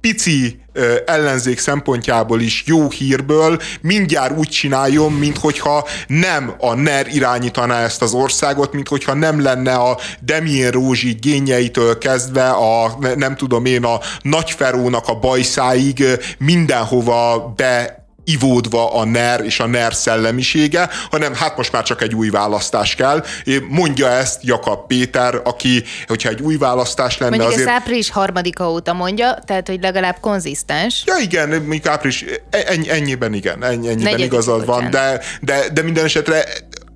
pici 0.08 0.60
ellenzék 1.06 1.60
szempontjából 1.60 2.42
is 2.42 2.64
jó 2.66 2.90
hírből 2.90 3.62
mindjárt 3.82 4.38
úgy 4.38 4.48
csináljon, 4.48 5.12
mint 5.12 5.38
hogyha 5.38 5.88
nem 6.08 6.54
a 6.60 6.74
NER 6.74 7.08
irányítaná 7.08 7.84
ezt 7.84 8.02
az 8.02 8.14
országot, 8.14 8.74
mint 8.74 8.88
hogyha 8.88 9.14
nem 9.14 9.42
lenne 9.42 9.74
a 9.74 9.98
Demien 10.20 10.72
Rózsi 10.72 11.18
gényeitől 11.22 11.98
kezdve 11.98 12.50
a 12.50 12.98
nem 13.16 13.36
tudom 13.36 13.66
én 13.66 13.84
a 13.84 14.00
nagyferónak 14.22 15.08
a 15.08 15.20
bajszáig 15.20 16.04
mindenhova 16.38 17.54
be 17.56 18.07
ivódva 18.30 18.94
a 18.94 19.06
NER 19.06 19.44
és 19.44 19.60
a 19.60 19.66
NER 19.66 19.94
szellemisége, 19.94 20.90
hanem 21.12 21.34
hát 21.34 21.58
most 21.58 21.72
már 21.72 21.84
csak 21.84 22.02
egy 22.02 22.16
új 22.16 22.30
választás 22.30 22.96
kell. 22.96 23.24
Mondja 23.68 24.10
ezt 24.10 24.44
Jakab 24.44 24.88
Péter, 24.88 25.42
aki, 25.44 25.84
hogyha 26.08 26.30
egy 26.30 26.42
új 26.42 26.58
választás 26.58 27.18
lenne 27.18 27.36
Mondjuk 27.38 27.54
azért... 27.54 27.70
április 27.70 28.10
harmadika 28.10 28.72
óta 28.72 28.94
mondja, 28.94 29.40
tehát 29.46 29.68
hogy 29.68 29.82
legalább 29.82 30.18
konzisztens. 30.22 31.04
Ja 31.06 31.18
igen, 31.18 31.50
mondjuk 31.50 31.86
április, 31.86 32.26
ennyi, 32.50 32.90
ennyiben 32.90 33.34
igen, 33.34 33.64
ennyi, 33.64 33.88
ennyiben 33.88 34.04
Negyedik 34.04 34.26
igazad 34.26 34.66
van, 34.66 34.90
de, 34.90 35.22
de, 35.42 35.70
de 35.74 35.82
minden 35.82 36.04
esetre 36.04 36.46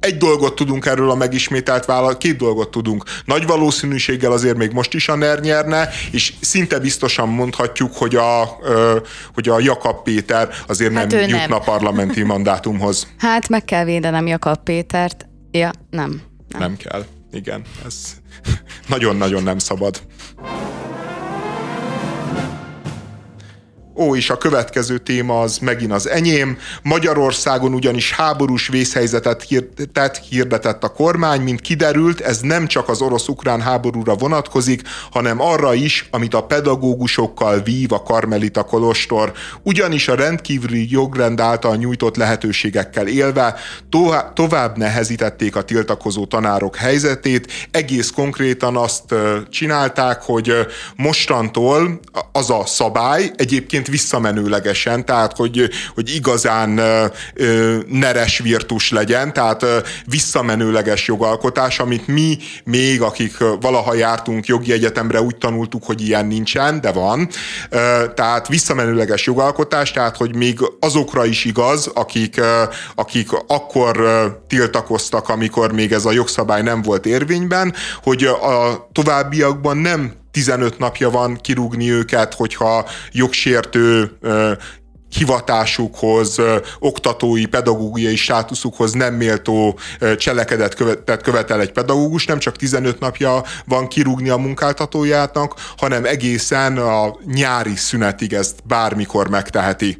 egy 0.01 0.17
dolgot 0.17 0.55
tudunk 0.55 0.85
erről 0.85 1.09
a 1.09 1.15
megismételt 1.15 1.85
vállalat, 1.85 2.17
két 2.17 2.37
dolgot 2.37 2.71
tudunk. 2.71 3.03
Nagy 3.25 3.45
valószínűséggel 3.45 4.31
azért 4.31 4.57
még 4.57 4.71
most 4.71 4.93
is 4.93 5.07
a 5.09 5.15
NER 5.15 5.39
nyerne, 5.39 5.89
és 6.11 6.33
szinte 6.41 6.79
biztosan 6.79 7.29
mondhatjuk, 7.29 7.95
hogy 7.95 8.15
a, 8.15 8.57
hogy 9.33 9.49
a 9.49 9.59
Jakab 9.59 10.03
Péter 10.03 10.49
azért 10.67 10.93
hát 10.93 11.11
nem 11.11 11.19
jutna 11.19 11.47
nem. 11.47 11.61
parlamenti 11.65 12.23
mandátumhoz. 12.23 13.07
Hát 13.17 13.49
meg 13.49 13.65
kell 13.65 13.83
védenem 13.83 14.27
Jakab 14.27 14.63
Pétert. 14.63 15.25
Ja, 15.51 15.71
nem. 15.89 16.21
Nem, 16.47 16.61
nem 16.61 16.77
kell. 16.77 17.05
Igen, 17.31 17.61
ez 17.85 17.95
nagyon-nagyon 18.87 19.43
nem 19.43 19.57
szabad. 19.57 20.01
Ó, 23.95 24.15
és 24.15 24.29
a 24.29 24.37
következő 24.37 24.97
téma 24.97 25.41
az 25.41 25.57
megint 25.57 25.91
az 25.91 26.09
enyém. 26.09 26.57
Magyarországon 26.83 27.73
ugyanis 27.73 28.13
háborús 28.13 28.67
vészhelyzetet 28.67 29.43
hirdetett, 29.43 30.17
hirdetett 30.17 30.83
a 30.83 30.89
kormány, 30.89 31.41
mint 31.41 31.61
kiderült, 31.61 32.21
ez 32.21 32.39
nem 32.39 32.67
csak 32.67 32.89
az 32.89 33.01
orosz-ukrán 33.01 33.61
háborúra 33.61 34.15
vonatkozik, 34.15 34.81
hanem 35.11 35.41
arra 35.41 35.73
is, 35.73 36.07
amit 36.11 36.33
a 36.33 36.43
pedagógusokkal 36.43 37.59
vív 37.59 37.91
a 37.91 38.03
Karmelita 38.03 38.63
Kolostor. 38.63 39.31
Ugyanis 39.63 40.07
a 40.07 40.15
rendkívüli 40.15 40.87
jogrend 40.89 41.39
által 41.39 41.75
nyújtott 41.75 42.15
lehetőségekkel 42.15 43.07
élve 43.07 43.55
tovább 44.33 44.77
nehezítették 44.77 45.55
a 45.55 45.61
tiltakozó 45.61 46.25
tanárok 46.25 46.75
helyzetét, 46.75 47.51
egész 47.71 48.09
konkrétan 48.09 48.77
azt 48.77 49.15
csinálták, 49.49 50.21
hogy 50.21 50.53
mostantól 50.95 51.99
az 52.31 52.49
a 52.49 52.65
szabály, 52.65 53.31
egyébként 53.35 53.87
visszamenőlegesen, 53.91 55.05
tehát 55.05 55.35
hogy, 55.35 55.69
hogy 55.93 56.15
igazán 56.15 56.81
neres 57.87 58.39
virtus 58.39 58.91
legyen, 58.91 59.33
tehát 59.33 59.65
visszamenőleges 60.05 61.07
jogalkotás, 61.07 61.79
amit 61.79 62.07
mi 62.07 62.37
még, 62.63 63.01
akik 63.01 63.37
valaha 63.61 63.93
jártunk 63.93 64.45
jogi 64.45 64.71
egyetemre, 64.71 65.21
úgy 65.21 65.35
tanultuk, 65.35 65.83
hogy 65.83 66.01
ilyen 66.01 66.25
nincsen, 66.25 66.81
de 66.81 66.91
van. 66.91 67.29
Tehát 68.15 68.47
visszamenőleges 68.47 69.25
jogalkotás, 69.25 69.91
tehát 69.91 70.17
hogy 70.17 70.35
még 70.35 70.59
azokra 70.79 71.25
is 71.25 71.45
igaz, 71.45 71.87
akik, 71.93 72.41
akik 72.95 73.29
akkor 73.47 73.99
tiltakoztak, 74.47 75.29
amikor 75.29 75.71
még 75.71 75.91
ez 75.91 76.05
a 76.05 76.11
jogszabály 76.11 76.61
nem 76.61 76.81
volt 76.81 77.05
érvényben, 77.05 77.73
hogy 78.03 78.23
a 78.23 78.89
továbbiakban 78.91 79.77
nem 79.77 80.20
15 80.31 80.77
napja 80.77 81.09
van 81.09 81.35
kirúgni 81.41 81.91
őket, 81.91 82.33
hogyha 82.33 82.85
jogsértő 83.11 84.17
hivatásukhoz, 85.17 86.37
oktatói, 86.79 87.45
pedagógiai 87.45 88.15
státuszukhoz 88.15 88.91
nem 88.91 89.13
méltó 89.13 89.79
cselekedet 90.17 90.73
követ, 90.73 91.21
követel 91.21 91.61
egy 91.61 91.71
pedagógus, 91.71 92.25
nem 92.25 92.39
csak 92.39 92.55
15 92.55 92.99
napja 92.99 93.43
van 93.65 93.87
kirúgni 93.87 94.29
a 94.29 94.37
munkáltatójának, 94.37 95.55
hanem 95.77 96.05
egészen 96.05 96.77
a 96.77 97.15
nyári 97.25 97.75
szünetig 97.75 98.33
ezt 98.33 98.59
bármikor 98.63 99.29
megteheti. 99.29 99.97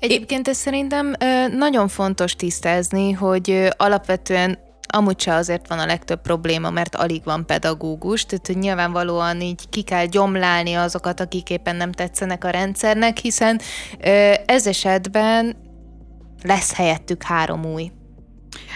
Egyébként 0.00 0.48
ez 0.48 0.56
szerintem 0.56 1.14
nagyon 1.56 1.88
fontos 1.88 2.32
tisztázni, 2.32 3.12
hogy 3.12 3.68
alapvetően 3.76 4.58
amúgy 4.86 5.20
se 5.20 5.34
azért 5.34 5.68
van 5.68 5.78
a 5.78 5.86
legtöbb 5.86 6.20
probléma, 6.20 6.70
mert 6.70 6.94
alig 6.94 7.24
van 7.24 7.46
pedagógus, 7.46 8.26
tehát 8.26 8.46
hogy 8.46 8.58
nyilvánvalóan 8.58 9.40
így 9.40 9.68
ki 9.68 9.82
kell 9.82 10.06
gyomlálni 10.06 10.74
azokat, 10.74 11.20
akik 11.20 11.50
éppen 11.50 11.76
nem 11.76 11.92
tetszenek 11.92 12.44
a 12.44 12.50
rendszernek, 12.50 13.18
hiszen 13.18 13.60
ez 14.46 14.66
esetben 14.66 15.56
lesz 16.42 16.74
helyettük 16.74 17.22
három 17.22 17.64
új. 17.64 17.90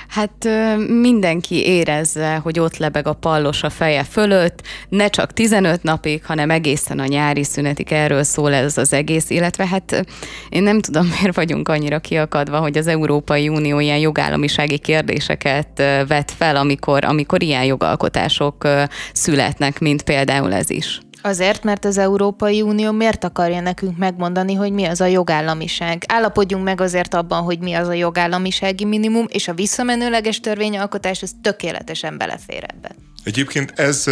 Hát 0.08 0.48
mindenki 0.88 1.66
érezze, 1.66 2.36
hogy 2.36 2.58
ott 2.58 2.76
lebeg 2.76 3.06
a 3.06 3.12
pallos 3.12 3.62
a 3.62 3.70
feje 3.70 4.04
fölött, 4.04 4.62
ne 4.88 5.08
csak 5.08 5.32
15 5.32 5.82
napig, 5.82 6.24
hanem 6.24 6.50
egészen 6.50 6.98
a 6.98 7.06
nyári 7.06 7.44
szünetig 7.44 7.92
erről 7.92 8.22
szól 8.22 8.54
ez 8.54 8.78
az 8.78 8.92
egész, 8.92 9.30
illetve 9.30 9.66
hát 9.66 10.04
én 10.48 10.62
nem 10.62 10.80
tudom, 10.80 11.06
miért 11.20 11.36
vagyunk 11.36 11.68
annyira 11.68 11.98
kiakadva, 11.98 12.58
hogy 12.58 12.78
az 12.78 12.86
Európai 12.86 13.48
Unió 13.48 13.80
ilyen 13.80 13.98
jogállamisági 13.98 14.78
kérdéseket 14.78 15.82
vet 16.08 16.30
fel, 16.36 16.56
amikor, 16.56 17.04
amikor 17.04 17.42
ilyen 17.42 17.64
jogalkotások 17.64 18.68
születnek, 19.12 19.78
mint 19.78 20.02
például 20.02 20.52
ez 20.52 20.70
is. 20.70 21.00
Azért, 21.28 21.64
mert 21.64 21.84
az 21.84 21.98
Európai 21.98 22.62
Unió 22.62 22.92
miért 22.92 23.24
akarja 23.24 23.60
nekünk 23.60 23.96
megmondani, 23.96 24.54
hogy 24.54 24.72
mi 24.72 24.84
az 24.84 25.00
a 25.00 25.06
jogállamiság? 25.06 26.04
Állapodjunk 26.06 26.64
meg 26.64 26.80
azért 26.80 27.14
abban, 27.14 27.42
hogy 27.42 27.58
mi 27.58 27.72
az 27.72 27.88
a 27.88 27.92
jogállamisági 27.92 28.84
minimum, 28.84 29.26
és 29.28 29.48
a 29.48 29.54
visszamenőleges 29.54 30.40
törvényalkotás 30.40 31.22
az 31.22 31.32
tökéletesen 31.42 32.18
belefér 32.18 32.64
ebbe. 32.66 32.90
Egyébként 33.28 33.72
ez 33.76 34.04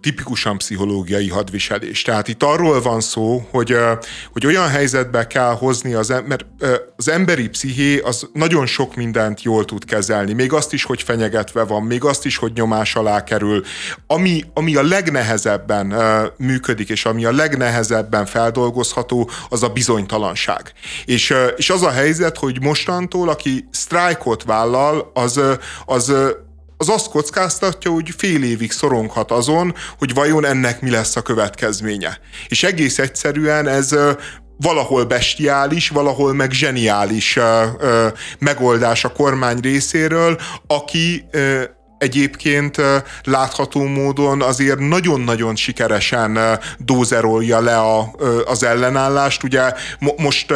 tipikusan 0.00 0.58
pszichológiai 0.58 1.28
hadviselés. 1.28 2.02
Tehát 2.02 2.28
itt 2.28 2.42
arról 2.42 2.82
van 2.82 3.00
szó, 3.00 3.46
hogy, 3.50 3.76
hogy 4.32 4.46
olyan 4.46 4.68
helyzetbe 4.68 5.26
kell 5.26 5.54
hozni 5.54 5.92
az 5.94 6.10
ember, 6.10 6.46
az 6.96 7.08
emberi 7.08 7.48
psziché 7.48 7.98
az 7.98 8.28
nagyon 8.32 8.66
sok 8.66 8.96
mindent 8.96 9.42
jól 9.42 9.64
tud 9.64 9.84
kezelni. 9.84 10.32
Még 10.32 10.52
azt 10.52 10.72
is, 10.72 10.84
hogy 10.84 11.02
fenyegetve 11.02 11.62
van, 11.62 11.82
még 11.82 12.04
azt 12.04 12.24
is, 12.24 12.36
hogy 12.36 12.52
nyomás 12.52 12.94
alá 12.94 13.24
kerül. 13.24 13.64
Ami, 14.06 14.44
ami 14.54 14.76
a 14.76 14.82
legnehezebben 14.82 15.94
működik, 16.36 16.88
és 16.88 17.04
ami 17.04 17.24
a 17.24 17.32
legnehezebben 17.32 18.26
feldolgozható, 18.26 19.30
az 19.48 19.62
a 19.62 19.68
bizonytalanság. 19.68 20.72
És, 21.04 21.34
és 21.56 21.70
az 21.70 21.82
a 21.82 21.90
helyzet, 21.90 22.36
hogy 22.36 22.60
mostantól, 22.60 23.28
aki 23.28 23.68
sztrájkot 23.70 24.42
vállal, 24.42 25.10
az, 25.14 25.40
az 25.86 26.12
az 26.80 26.88
azt 26.88 27.08
kockáztatja, 27.08 27.90
hogy 27.90 28.14
fél 28.16 28.42
évig 28.42 28.72
szoronghat 28.72 29.30
azon, 29.30 29.74
hogy 29.98 30.14
vajon 30.14 30.46
ennek 30.46 30.80
mi 30.80 30.90
lesz 30.90 31.16
a 31.16 31.22
következménye. 31.22 32.18
És 32.48 32.62
egész 32.62 32.98
egyszerűen 32.98 33.66
ez 33.68 33.96
valahol 34.56 35.04
bestiális, 35.04 35.88
valahol 35.88 36.34
meg 36.34 36.50
zseniális 36.50 37.38
megoldás 38.38 39.04
a 39.04 39.12
kormány 39.12 39.58
részéről, 39.58 40.40
aki 40.66 41.24
egyébként 42.00 42.76
látható 43.22 43.84
módon 43.84 44.42
azért 44.42 44.78
nagyon-nagyon 44.78 45.56
sikeresen 45.56 46.38
dózerolja 46.78 47.60
le 47.60 47.78
a, 47.78 48.14
az 48.44 48.62
ellenállást. 48.62 49.42
Ugye 49.42 49.72
most 50.16 50.54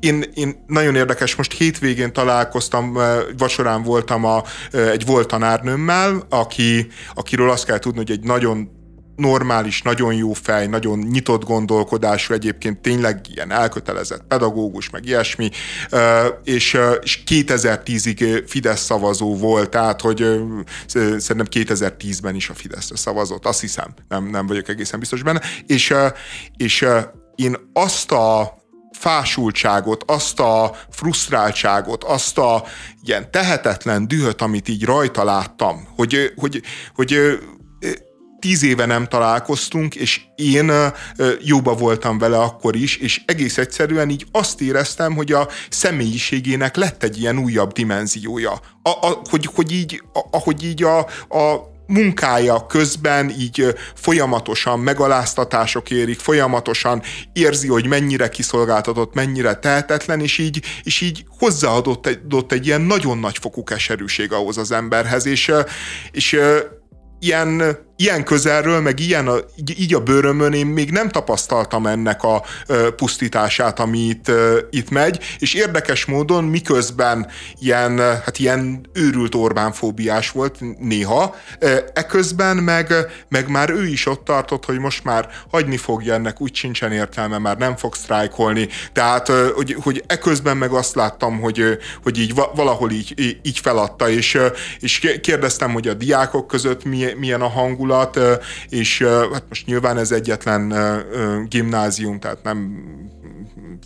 én, 0.00 0.24
én 0.34 0.64
nagyon 0.66 0.94
érdekes, 0.94 1.34
most 1.34 1.52
hétvégén 1.52 2.12
találkoztam, 2.12 2.98
vacsorán 3.38 3.82
voltam 3.82 4.24
a, 4.24 4.42
egy 4.70 5.06
volt 5.06 5.28
tanárnőmmel, 5.28 6.26
aki, 6.28 6.86
akiről 7.14 7.50
azt 7.50 7.64
kell 7.64 7.78
tudni, 7.78 7.98
hogy 7.98 8.10
egy 8.10 8.22
nagyon 8.22 8.79
normális, 9.20 9.82
nagyon 9.82 10.14
jó 10.14 10.32
fej, 10.32 10.66
nagyon 10.66 10.98
nyitott 10.98 11.44
gondolkodású, 11.44 12.34
egyébként 12.34 12.78
tényleg 12.78 13.20
ilyen 13.34 13.52
elkötelezett 13.52 14.22
pedagógus, 14.28 14.90
meg 14.90 15.06
ilyesmi, 15.06 15.50
és, 16.44 16.78
és 17.02 17.22
2010-ig 17.26 18.44
Fidesz 18.46 18.84
szavazó 18.84 19.36
volt, 19.36 19.70
tehát 19.70 20.00
hogy 20.00 20.16
szerintem 20.94 21.46
2010-ben 21.50 22.34
is 22.34 22.48
a 22.48 22.54
Fideszre 22.54 22.96
szavazott, 22.96 23.46
azt 23.46 23.60
hiszem, 23.60 23.94
nem, 24.08 24.24
nem 24.24 24.46
vagyok 24.46 24.68
egészen 24.68 24.98
biztos 24.98 25.22
benne, 25.22 25.40
és, 25.66 25.94
és 26.56 26.86
én 27.34 27.56
azt 27.72 28.12
a 28.12 28.58
fásultságot, 28.92 30.04
azt 30.06 30.40
a 30.40 30.76
frusztráltságot, 30.90 32.04
azt 32.04 32.38
a 32.38 32.64
ilyen 33.04 33.30
tehetetlen 33.30 34.08
dühöt, 34.08 34.42
amit 34.42 34.68
így 34.68 34.84
rajta 34.84 35.24
láttam, 35.24 35.88
hogy, 35.96 36.32
hogy, 36.36 36.62
hogy 36.94 37.38
tíz 38.40 38.62
éve 38.62 38.86
nem 38.86 39.06
találkoztunk, 39.06 39.94
és 39.94 40.20
én 40.34 40.72
jóba 41.40 41.74
voltam 41.74 42.18
vele 42.18 42.38
akkor 42.38 42.76
is, 42.76 42.96
és 42.96 43.20
egész 43.26 43.58
egyszerűen 43.58 44.10
így 44.10 44.26
azt 44.32 44.60
éreztem, 44.60 45.14
hogy 45.14 45.32
a 45.32 45.48
személyiségének 45.70 46.76
lett 46.76 47.02
egy 47.02 47.20
ilyen 47.20 47.38
újabb 47.38 47.72
dimenziója. 47.72 48.52
A, 48.82 48.88
a, 48.90 49.20
hogy, 49.30 49.48
hogy 49.54 49.72
így, 49.72 50.02
a, 50.12 50.20
ahogy 50.30 50.64
így 50.64 50.82
a, 50.82 50.98
a 51.28 51.68
munkája 51.90 52.66
közben 52.66 53.30
így 53.30 53.74
folyamatosan 53.94 54.80
megaláztatások 54.80 55.90
érik, 55.90 56.18
folyamatosan 56.18 57.02
érzi, 57.32 57.68
hogy 57.68 57.86
mennyire 57.86 58.28
kiszolgáltatott, 58.28 59.14
mennyire 59.14 59.54
tehetetlen, 59.54 60.20
és 60.20 60.38
így, 60.38 60.62
és 60.82 61.00
így 61.00 61.24
hozzáadott 61.38 62.06
egy, 62.06 62.20
egy 62.48 62.66
ilyen 62.66 62.80
nagyon 62.80 63.18
nagy 63.18 63.38
fokú 63.38 63.64
keserűség 63.64 64.32
ahhoz 64.32 64.58
az 64.58 64.72
emberhez, 64.72 65.26
és, 65.26 65.52
és 66.10 66.40
ilyen 67.20 67.78
ilyen 68.00 68.24
közelről, 68.24 68.80
meg 68.80 69.00
ilyen 69.00 69.28
a, 69.28 69.36
így, 69.78 69.94
a 69.94 70.00
bőrömön 70.00 70.52
én 70.52 70.66
még 70.66 70.90
nem 70.90 71.08
tapasztaltam 71.08 71.86
ennek 71.86 72.22
a 72.22 72.42
pusztítását, 72.96 73.80
ami 73.80 73.98
itt, 73.98 74.30
itt 74.70 74.90
megy, 74.90 75.18
és 75.38 75.54
érdekes 75.54 76.04
módon 76.04 76.44
miközben 76.44 77.26
ilyen, 77.58 77.98
hát 77.98 78.38
ilyen 78.38 78.80
őrült 78.92 79.34
Orbán-fóbiás 79.34 80.30
volt 80.30 80.58
néha, 80.78 81.36
eközben 81.94 82.56
meg, 82.56 82.92
meg 83.28 83.48
már 83.48 83.70
ő 83.70 83.86
is 83.86 84.06
ott 84.06 84.24
tartott, 84.24 84.64
hogy 84.64 84.78
most 84.78 85.04
már 85.04 85.28
hagyni 85.50 85.76
fogja 85.76 86.14
ennek, 86.14 86.40
úgy 86.40 86.54
sincsen 86.54 86.92
értelme, 86.92 87.38
már 87.38 87.56
nem 87.56 87.76
fog 87.76 87.94
sztrájkolni, 87.94 88.68
tehát 88.92 89.28
hogy, 89.54 89.76
hogy 89.82 90.04
eközben 90.06 90.56
meg 90.56 90.70
azt 90.70 90.94
láttam, 90.94 91.40
hogy, 91.40 91.78
hogy 92.02 92.18
így 92.18 92.34
valahol 92.54 92.90
így, 92.90 93.38
így 93.42 93.58
feladta, 93.58 94.08
és, 94.08 94.38
és 94.78 95.18
kérdeztem, 95.20 95.72
hogy 95.72 95.88
a 95.88 95.94
diákok 95.94 96.46
között 96.46 96.84
milyen 97.18 97.40
a 97.40 97.48
hangulat, 97.48 97.88
hangulat, 97.90 98.40
és 98.68 99.02
hát 99.32 99.44
most 99.48 99.66
nyilván 99.66 99.98
ez 99.98 100.12
egyetlen 100.12 100.74
gimnázium, 101.48 102.20
tehát 102.20 102.42
nem 102.42 102.84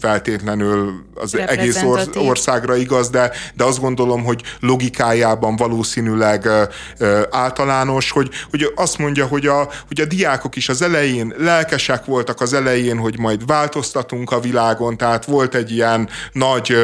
feltétlenül 0.01 1.05
az 1.15 1.37
egész 1.37 1.83
or- 1.83 2.17
országra 2.17 2.77
igaz, 2.77 3.11
de, 3.11 3.31
de 3.55 3.65
azt 3.65 3.81
gondolom, 3.81 4.25
hogy 4.25 4.43
logikájában 4.61 5.57
valószínűleg 5.57 6.49
általános, 7.31 8.11
hogy, 8.11 8.31
hogy 8.51 8.73
azt 8.75 8.99
mondja, 8.99 9.27
hogy 9.27 9.47
a, 9.47 9.69
hogy 9.87 10.01
a 10.01 10.05
diákok 10.05 10.57
is 10.57 10.69
az 10.69 10.83
elején 10.83 11.35
lelkesek 11.39 12.05
voltak 12.05 12.41
az 12.41 12.53
elején, 12.53 12.99
hogy 12.99 13.19
majd 13.19 13.47
változtatunk 13.47 14.31
a 14.31 14.41
világon, 14.41 14.97
tehát 14.97 15.25
volt 15.25 15.55
egy 15.55 15.71
ilyen 15.71 16.09
nagy 16.33 16.77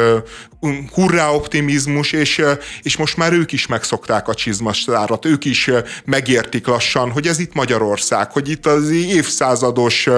hurrá 0.92 1.30
optimizmus, 1.30 2.12
és, 2.12 2.42
és 2.82 2.96
most 2.96 3.16
már 3.16 3.32
ők 3.32 3.52
is 3.52 3.66
megszokták 3.66 4.28
a 4.28 4.34
csizmaszárat, 4.34 5.24
ők 5.24 5.44
is 5.44 5.70
megértik 6.04 6.66
lassan, 6.66 7.10
hogy 7.10 7.26
ez 7.26 7.38
itt 7.38 7.54
Magyarország, 7.54 8.32
hogy 8.32 8.48
itt 8.48 8.66
az 8.66 8.90
évszázados 8.90 10.08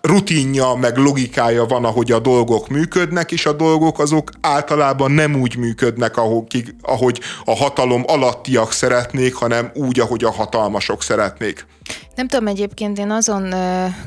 rutinja, 0.00 0.74
meg 0.74 0.96
logikája 0.96 1.64
van, 1.64 1.84
ahogy 1.84 2.12
a 2.12 2.18
dolgok 2.18 2.68
működnek, 2.68 3.32
és 3.32 3.46
a 3.46 3.52
dolgok 3.52 3.98
azok 3.98 4.30
általában 4.40 5.10
nem 5.10 5.34
úgy 5.34 5.56
működnek, 5.56 6.16
ahogy, 6.16 7.20
a 7.44 7.56
hatalom 7.56 8.02
alattiak 8.06 8.72
szeretnék, 8.72 9.34
hanem 9.34 9.70
úgy, 9.74 10.00
ahogy 10.00 10.24
a 10.24 10.30
hatalmasok 10.30 11.02
szeretnék. 11.02 11.66
Nem 12.14 12.28
tudom, 12.28 12.46
egyébként 12.46 12.98
én 12.98 13.10
azon 13.10 13.54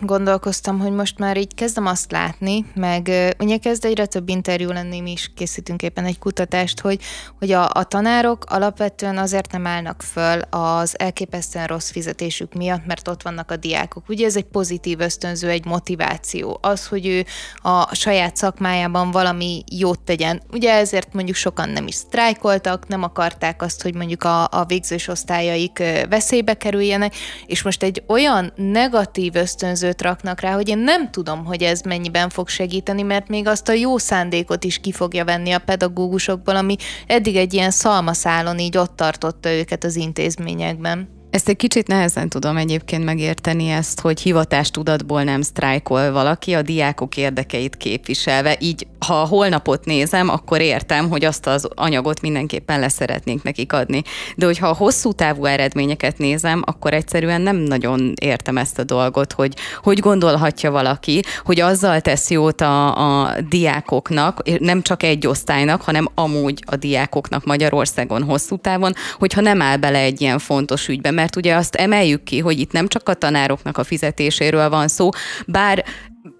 gondolkoztam, 0.02 0.80
hogy 0.80 0.92
most 0.92 1.20
már 1.20 1.38
így 1.38 1.56
kezdem 1.56 1.86
azt 1.86 2.12
látni, 2.12 2.66
meg 2.74 3.12
ugye 3.40 3.58
kezd 3.58 3.86
egyre 3.86 4.06
több 4.06 4.30
interjú 4.30 4.70
lenni, 4.70 5.00
mi 5.00 5.12
is 5.12 5.32
készítünk 5.36 5.82
éppen 5.82 6.06
egy 6.06 6.20
kutatást, 6.20 6.80
hogy, 6.80 7.00
hogy 7.40 7.52
a, 7.52 7.70
a 7.74 7.84
tanárok 7.84 8.46
alapvetően 8.48 9.18
azért 9.18 9.52
nem 9.52 9.68
állnak 9.68 10.02
föl 10.02 10.40
az 10.50 11.00
elképesztően 11.00 11.68
rossz 11.68 11.92
fizetésük 11.92 12.54
miatt, 12.54 12.86
mert 12.86 13.08
ott 13.08 13.22
vannak 13.22 13.52
a 13.52 13.56
diákok. 13.56 14.10
Ugye 14.10 14.26
ez 14.26 14.36
egy 14.36 14.44
pozitív 14.44 15.00
ösztönző, 15.00 15.50
egy 15.50 15.66
motiváció. 15.66 16.58
Az, 16.62 16.88
hogy 16.88 17.08
ő 17.08 17.26
a 17.56 17.96
saját 17.96 18.36
szakmájában 18.36 19.12
valami 19.12 19.64
jót 19.72 20.00
tegyen. 20.00 20.42
Ugye 20.52 20.74
ezért 20.74 21.14
mondjuk 21.14 21.36
sokan 21.36 21.70
nem 21.70 21.88
is 21.88 21.96
sztrájkoltak, 21.96 22.88
nem 22.88 23.04
akarták 23.04 23.62
azt, 23.62 23.82
hogy 23.82 23.96
mondjuk 23.96 24.24
a, 24.24 24.44
a 24.44 24.66
végzős 24.68 25.08
osztályaik 25.08 25.84
veszélybe 26.10 26.54
kerüljenek, 26.54 27.16
és 27.46 27.62
most 27.62 27.73
egy 27.82 28.04
olyan 28.08 28.54
negatív 28.56 29.36
ösztönzőt 29.36 30.02
raknak 30.02 30.40
rá, 30.40 30.54
hogy 30.54 30.70
én 30.70 30.78
nem 30.78 31.12
tudom, 31.12 31.46
hogy 31.46 31.62
ez 31.62 31.82
mennyiben 31.82 32.30
fog 32.30 32.48
segíteni, 32.48 33.02
mert 33.02 33.28
még 33.28 33.48
azt 33.48 33.70
a 33.70 33.74
jó 33.74 33.98
szándékot 33.98 34.64
is 34.64 34.80
ki 34.80 34.92
fogja 34.92 35.26
venni 35.26 35.52
a 35.52 35.60
pedagógusokból, 35.60 36.56
ami 36.56 36.76
eddig 37.08 37.36
egy 37.36 37.54
ilyen 37.54 37.72
szalmaszálon 37.72 38.60
így 38.60 38.78
ott 38.78 38.96
tartotta 38.96 39.52
őket 39.52 39.84
az 39.84 39.96
intézményekben. 39.96 41.23
Ezt 41.34 41.50
egy 41.50 41.56
kicsit 41.56 41.88
nehezen 41.88 42.30
tudom 42.30 42.58
egyébként 42.58 43.04
megérteni 43.04 43.70
ezt, 43.70 44.00
hogy 44.00 44.22
hivatástudatból 44.22 45.24
nem 45.24 45.42
sztrájkol 45.42 46.12
valaki 46.12 46.54
a 46.54 46.62
diákok 46.62 47.18
érdekeit 47.18 47.78
képviselve. 47.78 48.58
Így, 48.60 48.88
ha 49.06 49.22
a 49.22 49.26
holnapot 49.26 49.86
nézem, 49.86 50.30
akkor 50.30 50.62
értem, 50.62 51.10
hogy 51.10 51.26
azt 51.26 51.48
az 51.48 51.68
anyagot 51.76 52.22
mindenképpen 52.22 52.80
leszeretnénk 52.80 53.44
nekik 53.44 53.74
adni. 53.74 54.02
De 54.36 54.46
hogyha 54.46 54.68
a 54.68 54.76
hosszú 54.76 55.12
távú 55.12 55.46
eredményeket 55.46 56.18
nézem, 56.18 56.62
akkor 56.66 56.94
egyszerűen 56.94 57.42
nem 57.42 57.56
nagyon 57.56 58.14
értem 58.22 58.58
ezt 58.58 58.80
a 58.80 58.84
dolgot, 58.84 59.34
hogy 59.34 59.54
hogy 59.84 60.00
gondolhatja 60.00 60.72
valaki, 60.72 61.22
hogy 61.46 61.60
azzal 61.60 62.02
tesz 62.02 62.30
jót 62.30 62.62
a, 62.62 63.24
a 63.24 63.36
diákoknak, 63.50 64.60
nem 64.60 64.82
csak 64.82 65.04
egy 65.04 65.28
osztálynak, 65.28 65.82
hanem 65.82 66.08
amúgy 66.16 66.64
a 66.66 66.76
diákoknak 66.76 67.46
Magyarországon 67.46 68.24
hosszú 68.24 68.58
távon, 68.58 68.94
hogyha 69.20 69.42
nem 69.42 69.62
áll 69.62 69.78
bele 69.78 70.00
egy 70.00 70.22
ilyen 70.22 70.40
fontos 70.40 70.88
ügybe, 70.88 71.12
mert 71.24 71.36
ugye 71.36 71.56
azt 71.56 71.76
emeljük 71.76 72.24
ki, 72.24 72.40
hogy 72.40 72.60
itt 72.60 72.72
nem 72.72 72.88
csak 72.88 73.10
a 73.10 73.14
tanároknak 73.14 73.78
a 73.78 73.84
fizetéséről 73.84 74.70
van 74.70 74.88
szó, 74.88 75.10
bár 75.48 75.84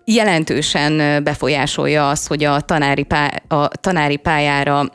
jelentősen 0.06 1.24
befolyásolja 1.24 2.10
az, 2.10 2.28
hogy 2.28 2.44
a 2.44 2.62
tanári, 2.62 3.04
pá- 3.04 3.44
a 3.48 3.68
tanári 3.68 4.18
pályára 4.18 4.90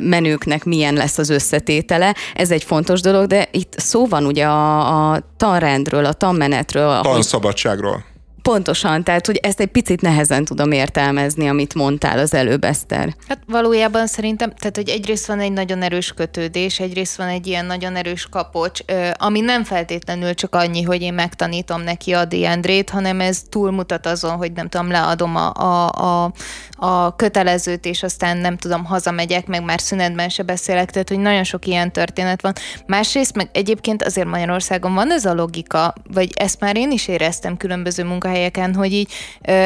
menőknek 0.00 0.64
milyen 0.64 0.94
lesz 0.94 1.18
az 1.18 1.30
összetétele. 1.30 2.14
Ez 2.34 2.50
egy 2.50 2.64
fontos 2.64 3.00
dolog, 3.00 3.26
de 3.26 3.48
itt 3.50 3.74
szó 3.76 4.06
van 4.06 4.24
ugye 4.24 4.46
a, 4.46 5.12
a 5.12 5.20
tanrendről, 5.36 6.04
a 6.04 6.12
tanmenetről. 6.12 7.00
Tanszabadságról. 7.00 8.04
Pontosan, 8.48 9.04
tehát 9.04 9.26
hogy 9.26 9.36
ezt 9.36 9.60
egy 9.60 9.66
picit 9.66 10.00
nehezen 10.00 10.44
tudom 10.44 10.72
értelmezni, 10.72 11.48
amit 11.48 11.74
mondtál 11.74 12.18
az 12.18 12.34
előbb, 12.34 12.64
Eszter. 12.64 13.14
Hát 13.28 13.38
valójában 13.46 14.06
szerintem, 14.06 14.52
tehát 14.58 14.76
hogy 14.76 14.88
egyrészt 14.88 15.26
van 15.26 15.40
egy 15.40 15.52
nagyon 15.52 15.82
erős 15.82 16.12
kötődés, 16.12 16.80
egyrészt 16.80 17.16
van 17.16 17.26
egy 17.26 17.46
ilyen 17.46 17.64
nagyon 17.64 17.96
erős 17.96 18.26
kapocs, 18.30 18.80
ami 19.16 19.40
nem 19.40 19.64
feltétlenül 19.64 20.34
csak 20.34 20.54
annyi, 20.54 20.82
hogy 20.82 21.02
én 21.02 21.14
megtanítom 21.14 21.82
neki 21.82 22.12
a 22.12 22.24
Diandrét, 22.24 22.90
hanem 22.90 23.20
ez 23.20 23.42
túlmutat 23.48 24.06
azon, 24.06 24.36
hogy 24.36 24.52
nem 24.52 24.68
tudom, 24.68 24.90
leadom 24.90 25.36
a, 25.36 25.52
a, 25.52 25.88
a, 25.88 26.32
a 26.76 27.16
kötelezőt, 27.16 27.84
és 27.84 28.02
aztán 28.02 28.36
nem 28.36 28.56
tudom, 28.56 28.84
hazamegyek, 28.84 29.46
meg 29.46 29.64
már 29.64 29.80
szünetben 29.80 30.28
se 30.28 30.42
beszélek, 30.42 30.90
tehát 30.90 31.08
hogy 31.08 31.20
nagyon 31.20 31.44
sok 31.44 31.66
ilyen 31.66 31.92
történet 31.92 32.42
van. 32.42 32.52
Másrészt 32.86 33.36
meg 33.36 33.48
egyébként 33.52 34.02
azért 34.02 34.28
Magyarországon 34.28 34.94
van 34.94 35.12
ez 35.12 35.24
a 35.24 35.34
logika, 35.34 35.94
vagy 36.12 36.30
ezt 36.34 36.60
már 36.60 36.76
én 36.76 36.90
is 36.90 37.08
éreztem 37.08 37.56
különböző 37.56 38.04
munkahelyeken, 38.04 38.36
helyeken, 38.38 38.74
hogy 38.74 38.92
így 38.92 39.12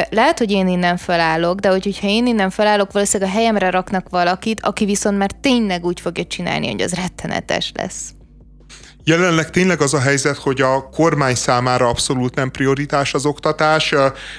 lehet, 0.09 0.37
hogy 0.37 0.51
én 0.51 0.67
innen 0.67 0.97
felállok, 0.97 1.59
de 1.59 1.69
hogy, 1.69 1.83
hogyha 1.83 2.07
én 2.07 2.27
innen 2.27 2.49
felállok, 2.49 2.91
valószínűleg 2.91 3.33
a 3.33 3.35
helyemre 3.35 3.69
raknak 3.69 4.09
valakit, 4.09 4.61
aki 4.61 4.85
viszont 4.85 5.17
már 5.17 5.31
tényleg 5.41 5.85
úgy 5.85 5.99
fogja 5.99 6.25
csinálni, 6.25 6.71
hogy 6.71 6.81
az 6.81 6.93
rettenetes 6.93 7.71
lesz. 7.75 8.13
Jelenleg 9.05 9.49
tényleg 9.49 9.81
az 9.81 9.93
a 9.93 9.99
helyzet, 9.99 10.37
hogy 10.37 10.61
a 10.61 10.89
kormány 10.89 11.35
számára 11.35 11.87
abszolút 11.87 12.35
nem 12.35 12.51
prioritás 12.51 13.13
az 13.13 13.25
oktatás. 13.25 13.93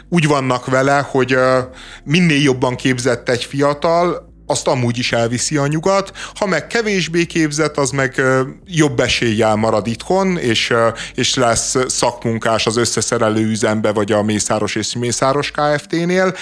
Úgy 0.08 0.26
vannak 0.26 0.66
vele, 0.66 1.06
hogy 1.10 1.36
minél 2.04 2.42
jobban 2.42 2.74
képzett 2.76 3.28
egy 3.28 3.44
fiatal, 3.44 4.33
azt 4.46 4.66
amúgy 4.66 4.98
is 4.98 5.12
elviszi 5.12 5.56
a 5.56 5.66
nyugat, 5.66 6.12
ha 6.34 6.46
meg 6.46 6.66
kevésbé 6.66 7.24
képzett, 7.24 7.76
az 7.76 7.90
meg 7.90 8.22
jobb 8.66 9.00
eséllyel 9.00 9.54
marad 9.54 9.86
itthon, 9.86 10.38
és, 10.38 10.72
és 11.14 11.34
lesz 11.34 11.76
szakmunkás 11.88 12.66
az 12.66 12.76
összeszerelő 12.76 13.46
üzembe, 13.50 13.92
vagy 13.92 14.12
a 14.12 14.22
Mészáros 14.22 14.74
és 14.74 14.94
Mészáros 14.94 15.50
Kft-nél, 15.50 16.34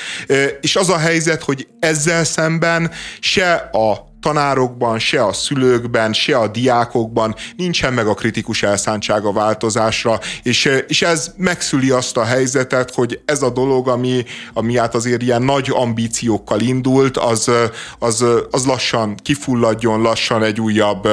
és 0.61 0.76
az 0.76 0.88
a 0.88 0.98
helyzet, 0.98 1.42
hogy 1.42 1.66
ezzel 1.80 2.24
szemben 2.24 2.90
se 3.20 3.53
a 3.72 4.11
tanárokban, 4.22 4.98
se 4.98 5.24
a 5.24 5.32
szülőkben, 5.32 6.12
se 6.12 6.36
a 6.36 6.48
diákokban 6.48 7.34
nincsen 7.56 7.92
meg 7.92 8.06
a 8.06 8.14
kritikus 8.14 8.62
elszántság 8.62 9.24
a 9.24 9.32
változásra, 9.32 10.20
és, 10.42 10.82
és 10.88 11.02
ez 11.02 11.32
megszüli 11.36 11.90
azt 11.90 12.16
a 12.16 12.24
helyzetet, 12.24 12.94
hogy 12.94 13.20
ez 13.24 13.42
a 13.42 13.50
dolog, 13.50 13.88
ami, 13.88 14.24
ami 14.52 14.76
át 14.76 14.94
azért 14.94 15.22
ilyen 15.22 15.42
nagy 15.42 15.70
ambíciókkal 15.70 16.60
indult, 16.60 17.16
az, 17.16 17.50
az, 17.98 18.24
az 18.50 18.66
lassan 18.66 19.14
kifulladjon, 19.22 20.02
lassan 20.02 20.42
egy 20.42 20.60
újabb 20.60 21.08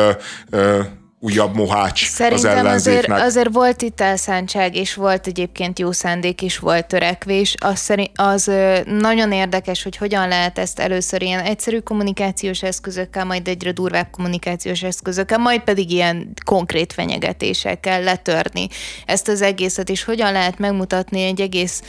újabb 1.22 1.56
mohács 1.56 2.10
Szerintem 2.10 2.52
az 2.52 2.58
ellenzéknek. 2.58 3.10
Azért, 3.10 3.28
azért 3.28 3.54
volt 3.54 3.82
itt 3.82 4.02
elszántság, 4.02 4.76
és 4.76 4.94
volt 4.94 5.28
egyébként 5.28 5.80
jó 5.80 5.92
szándék, 5.92 6.42
és 6.42 6.58
volt 6.58 6.88
törekvés. 6.88 7.56
Az, 7.60 7.80
szerint, 7.80 8.12
az 8.16 8.52
nagyon 8.86 9.32
érdekes, 9.32 9.84
hogy 9.84 9.98
hogyan 9.98 10.28
lehet 10.28 10.60
ezt 10.60 10.80
először 10.80 11.22
ilyen 11.22 11.40
egyszerű 11.40 11.80
kommunikációs 11.80 12.64
eszközökkel, 12.64 13.26
majd 13.26 13.48
egyre 13.48 13.72
durvább 13.72 14.08
kommunikációs 14.12 14.84
eszközökkel, 14.84 15.38
majd 15.38 15.62
pedig 15.62 15.92
ilyen 15.92 16.34
konkrét 16.46 16.94
fenyegetésekkel 16.94 18.02
letörni 18.02 18.68
ezt 19.06 19.28
az 19.28 19.42
egészet, 19.42 19.90
és 19.90 20.04
hogyan 20.04 20.32
lehet 20.32 20.60
megmutatni 20.60 21.24
egy 21.24 21.42
egész 21.42 21.82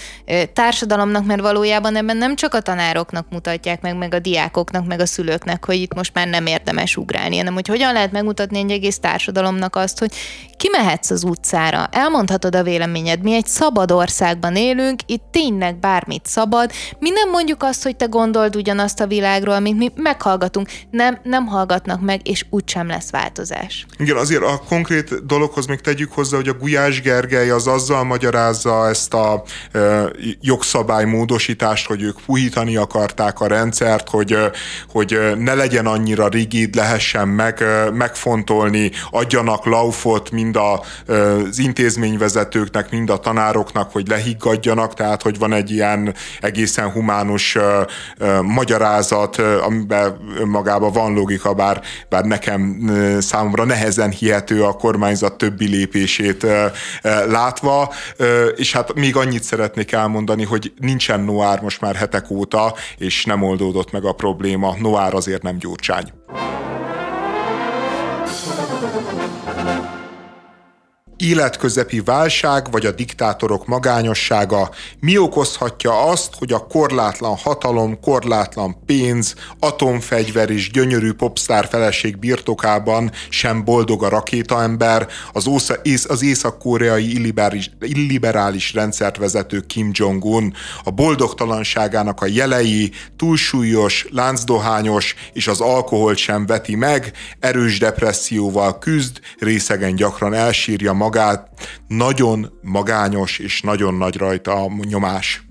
társadalomnak, 0.53 1.27
mert 1.27 1.41
valójában 1.41 1.97
ebben 1.97 2.17
nem 2.17 2.37
csak 2.37 2.55
a 2.55 2.61
tanároknak 2.61 3.27
mutatják 3.31 3.81
meg, 3.81 3.97
meg 3.97 4.15
a 4.15 4.19
diákoknak, 4.19 4.87
meg 4.87 5.01
a 5.01 5.07
szülőknek, 5.07 5.65
hogy 5.65 5.77
itt 5.77 5.95
most 5.95 6.15
már 6.15 6.29
nem 6.29 6.47
érdemes 6.47 6.97
ugrálni, 6.97 7.37
hanem 7.37 7.55
hogy 7.55 7.69
hogyan 7.69 7.93
lehet 7.93 8.13
megmutatni 8.13 8.59
egy 8.59 8.71
egész 8.71 8.99
társadalomnak, 8.99 9.19
társadalomnak 9.21 9.77
azt, 9.77 9.99
hogy 9.99 10.13
kimehetsz 10.57 11.11
az 11.11 11.25
utcára, 11.25 11.89
elmondhatod 11.93 12.55
a 12.55 12.63
véleményed, 12.63 13.23
mi 13.23 13.35
egy 13.35 13.47
szabad 13.47 13.93
országban 13.93 14.57
élünk, 14.57 15.01
itt 15.07 15.23
tényleg 15.31 15.77
bármit 15.77 16.27
szabad, 16.27 16.71
mi 16.99 17.11
nem 17.11 17.31
mondjuk 17.31 17.63
azt, 17.63 17.83
hogy 17.83 17.97
te 17.97 18.05
gondold 18.05 18.57
ugyanazt 18.57 19.01
a 19.01 19.07
világról, 19.07 19.59
mint 19.59 19.79
mi 19.79 19.93
meghallgatunk, 19.97 20.69
nem, 20.91 21.19
nem 21.23 21.47
hallgatnak 21.47 22.01
meg, 22.01 22.29
és 22.29 22.45
úgysem 22.51 22.87
lesz 22.87 23.11
változás. 23.11 23.87
Igen, 23.99 24.17
azért 24.17 24.43
a 24.43 24.63
konkrét 24.69 25.27
dologhoz 25.27 25.67
még 25.67 25.81
tegyük 25.81 26.13
hozzá, 26.13 26.37
hogy 26.37 26.49
a 26.49 26.55
Gulyás 26.55 27.01
Gergely 27.01 27.51
az 27.51 27.67
azzal 27.67 28.05
magyarázza 28.05 28.89
ezt 28.89 29.15
a 29.15 29.43
e, 29.73 30.11
jogszabálymódosítást, 30.41 31.87
hogy 31.87 32.03
ők 32.03 32.19
puhítani 32.27 32.77
akarták 32.77 33.41
a 33.41 33.47
rendszert, 33.47 34.09
hogy, 34.09 34.37
hogy 34.89 35.19
ne 35.37 35.55
legyen 35.55 35.87
annyira 35.87 36.29
rigid, 36.29 36.75
lehessen 36.75 37.29
meg, 37.29 37.65
megfontolni 37.93 38.91
adjanak 39.11 39.65
laufot 39.65 40.31
mind 40.31 40.57
az 40.57 41.59
intézményvezetőknek, 41.59 42.91
mind 42.91 43.11
a 43.11 43.19
tanároknak, 43.19 43.93
hogy 43.93 44.09
lehiggadjanak, 44.09 44.95
tehát 44.95 45.23
hogy 45.23 45.39
van 45.39 45.53
egy 45.53 45.71
ilyen 45.71 46.15
egészen 46.41 46.91
humánus 46.91 47.59
magyarázat, 48.43 49.39
amiben 49.39 50.17
önmagában 50.39 50.93
van 50.93 51.15
logika, 51.15 51.55
bár, 51.55 51.83
bár 52.09 52.25
nekem 52.25 52.91
számomra 53.21 53.65
nehezen 53.65 54.11
hihető 54.11 54.65
a 54.65 54.73
kormányzat 54.73 55.39
többi 55.39 55.67
lépését 55.67 56.47
látva, 57.27 57.93
és 58.57 58.73
hát 58.73 58.95
még 58.95 59.17
annyit 59.17 59.43
szeretnék 59.43 59.93
elmondani, 59.93 60.45
hogy 60.45 60.73
nincsen 60.77 61.21
Noár 61.21 61.61
most 61.61 61.81
már 61.81 61.95
hetek 61.95 62.31
óta, 62.31 62.75
és 62.97 63.25
nem 63.25 63.43
oldódott 63.43 63.93
meg 63.93 64.05
a 64.05 64.13
probléma. 64.13 64.75
Noár 64.81 65.15
azért 65.15 65.43
nem 65.43 65.57
gyurcsány. 65.59 66.13
Életközepi 71.21 72.01
válság 72.01 72.71
vagy 72.71 72.87
a 72.87 72.91
diktátorok 72.91 73.67
magányossága 73.67 74.71
mi 75.01 75.19
okozhatja 75.19 76.03
azt, 76.03 76.35
hogy 76.39 76.53
a 76.53 76.67
korlátlan 76.67 77.37
hatalom, 77.37 78.01
korlátlan 78.01 78.77
pénz, 78.87 79.35
atomfegyver 79.59 80.51
és 80.51 80.71
gyönyörű 80.71 81.13
popstar 81.13 81.67
feleség 81.71 82.19
birtokában 82.19 83.11
sem 83.29 83.65
boldog 83.65 84.03
a 84.03 84.09
rakétaember, 84.09 85.09
az, 85.33 85.47
ósza, 85.47 85.77
az 86.09 86.23
észak-koreai 86.23 87.15
illiberális, 87.15 87.71
illiberális 87.81 88.73
rendszert 88.73 89.17
vezető 89.17 89.61
Kim 89.61 89.91
Jong-un, 89.93 90.55
a 90.85 90.91
boldogtalanságának 90.91 92.23
a 92.23 92.27
jelei, 92.27 92.93
túlsúlyos, 93.17 94.07
láncdohányos 94.11 95.15
és 95.33 95.49
az 95.49 95.61
alkoholt 95.61 96.19
sem 96.19 96.47
veti 96.47 96.77
meg, 96.77 97.13
erős 97.41 97.79
depresszióval 97.79 98.79
küzd, 98.79 99.21
részegen 99.39 99.95
gyakran 99.95 100.35
elsírja 100.35 100.93
magát, 100.93 101.09
magát, 101.11 101.49
nagyon 101.87 102.59
magányos 102.63 103.39
és 103.39 103.61
nagyon 103.61 103.95
nagy 103.95 104.17
rajta 104.17 104.53
a 104.53 104.71
nyomás. 104.89 105.43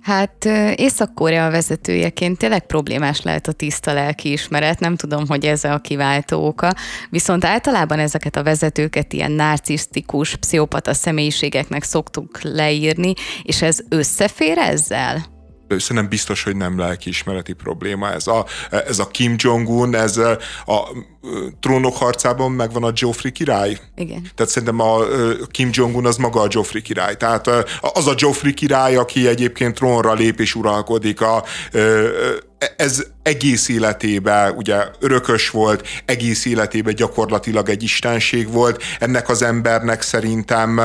Hát 0.00 0.44
Észak-Korea 0.74 1.50
vezetőjeként 1.50 2.38
tényleg 2.38 2.66
problémás 2.66 3.22
lehet 3.22 3.46
a 3.46 3.52
tiszta 3.52 3.92
lelki 3.92 4.32
ismeret, 4.32 4.80
nem 4.80 4.96
tudom, 4.96 5.26
hogy 5.26 5.44
ez 5.44 5.64
a 5.64 5.78
kiváltó 5.78 6.46
oka, 6.46 6.74
viszont 7.10 7.44
általában 7.44 7.98
ezeket 7.98 8.36
a 8.36 8.42
vezetőket 8.42 9.12
ilyen 9.12 9.32
narcisztikus, 9.32 10.36
pszichopata 10.36 10.94
személyiségeknek 10.94 11.82
szoktuk 11.82 12.42
leírni, 12.42 13.12
és 13.42 13.62
ez 13.62 13.78
összefér 13.88 14.58
ezzel? 14.58 15.37
Szerintem 15.68 16.08
biztos, 16.08 16.42
hogy 16.42 16.56
nem 16.56 16.78
lelkiismereti 16.78 17.52
probléma 17.52 18.12
ez. 18.12 18.26
A, 18.26 18.46
ez 18.70 18.98
a 18.98 19.06
Kim 19.06 19.34
Jong-un, 19.38 19.94
ez 19.94 20.16
a, 20.16 20.38
a 20.66 20.88
trónok 21.60 21.96
harcában 21.96 22.52
megvan 22.52 22.84
a 22.84 22.92
Joffrey 22.94 23.32
király. 23.32 23.78
Igen. 23.96 24.30
Tehát 24.34 24.52
szerintem 24.52 24.80
a 24.80 24.98
Kim 25.50 25.68
Jong-un 25.72 26.06
az 26.06 26.16
maga 26.16 26.40
a 26.40 26.46
Joffrey 26.50 26.82
király. 26.82 27.16
Tehát 27.16 27.46
az 27.80 28.06
a 28.06 28.14
Joffrey 28.16 28.54
király, 28.54 28.96
aki 28.96 29.28
egyébként 29.28 29.74
trónra 29.74 30.12
lép 30.12 30.40
és 30.40 30.54
uralkodik. 30.54 31.20
A, 31.20 31.44
ez 32.76 33.06
egész 33.22 33.68
életében 33.68 34.54
ugye 34.56 34.84
örökös 35.00 35.50
volt, 35.50 35.88
egész 36.04 36.44
életében 36.44 36.94
gyakorlatilag 36.94 37.68
egy 37.68 37.82
istenség 37.82 38.52
volt. 38.52 38.82
Ennek 38.98 39.28
az 39.28 39.42
embernek 39.42 40.02
szerintem 40.02 40.80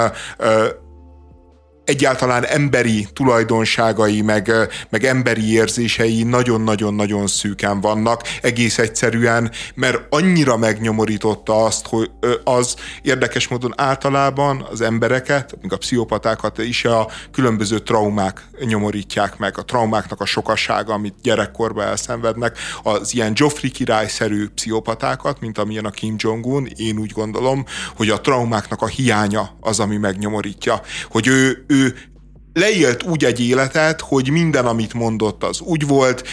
egyáltalán 1.86 2.46
emberi 2.46 3.08
tulajdonságai, 3.14 4.22
meg, 4.22 4.52
meg 4.90 5.04
emberi 5.04 5.52
érzései 5.54 6.24
nagyon-nagyon-nagyon 6.24 7.28
szűken 7.28 7.82
vannak, 7.82 8.22
egész 8.42 8.78
egyszerűen, 8.78 9.52
mert 9.76 10.02
annyira 10.10 10.58
megnyomorította 10.58 11.64
azt, 11.66 11.88
hogy 11.88 12.12
az 12.44 12.76
érdekes 13.02 13.48
módon 13.48 13.74
általában 13.78 14.68
az 14.72 14.82
embereket, 14.82 15.58
még 15.62 15.74
a 15.74 15.78
pszichopatákat 15.78 16.58
is 16.58 16.86
a 16.86 17.08
különböző 17.32 17.80
traumák 17.80 18.48
nyomorítják 18.66 19.38
meg, 19.38 19.58
a 19.58 19.66
traumáknak 19.66 20.22
a 20.22 20.26
sokasága, 20.26 20.94
amit 20.94 21.16
gyerekkorban 21.22 21.86
elszenvednek, 21.86 22.58
az 22.84 23.14
ilyen 23.14 23.32
Joffrey 23.36 23.72
királyszerű 23.72 24.48
pszichopatákat, 24.48 25.40
mint 25.40 25.58
amilyen 25.58 25.86
a 25.86 25.90
Kim 25.90 26.16
Jong-un, 26.18 26.68
én 26.76 26.98
úgy 27.00 27.12
gondolom, 27.12 27.66
hogy 27.96 28.10
a 28.10 28.22
traumáknak 28.22 28.82
a 28.82 28.88
hiánya 28.88 29.56
az, 29.60 29.80
ami 29.80 29.98
megnyomorítja, 29.98 30.82
hogy 31.10 31.28
ő, 31.28 31.66
ü 31.74 31.96
leélt 32.54 33.04
úgy 33.04 33.26
egy 33.26 33.40
életet, 33.40 34.02
hogy 34.02 34.30
minden, 34.30 34.66
amit 34.66 34.94
mondott, 34.94 35.44
az 35.44 35.60
úgy 35.60 35.88
volt. 35.88 36.24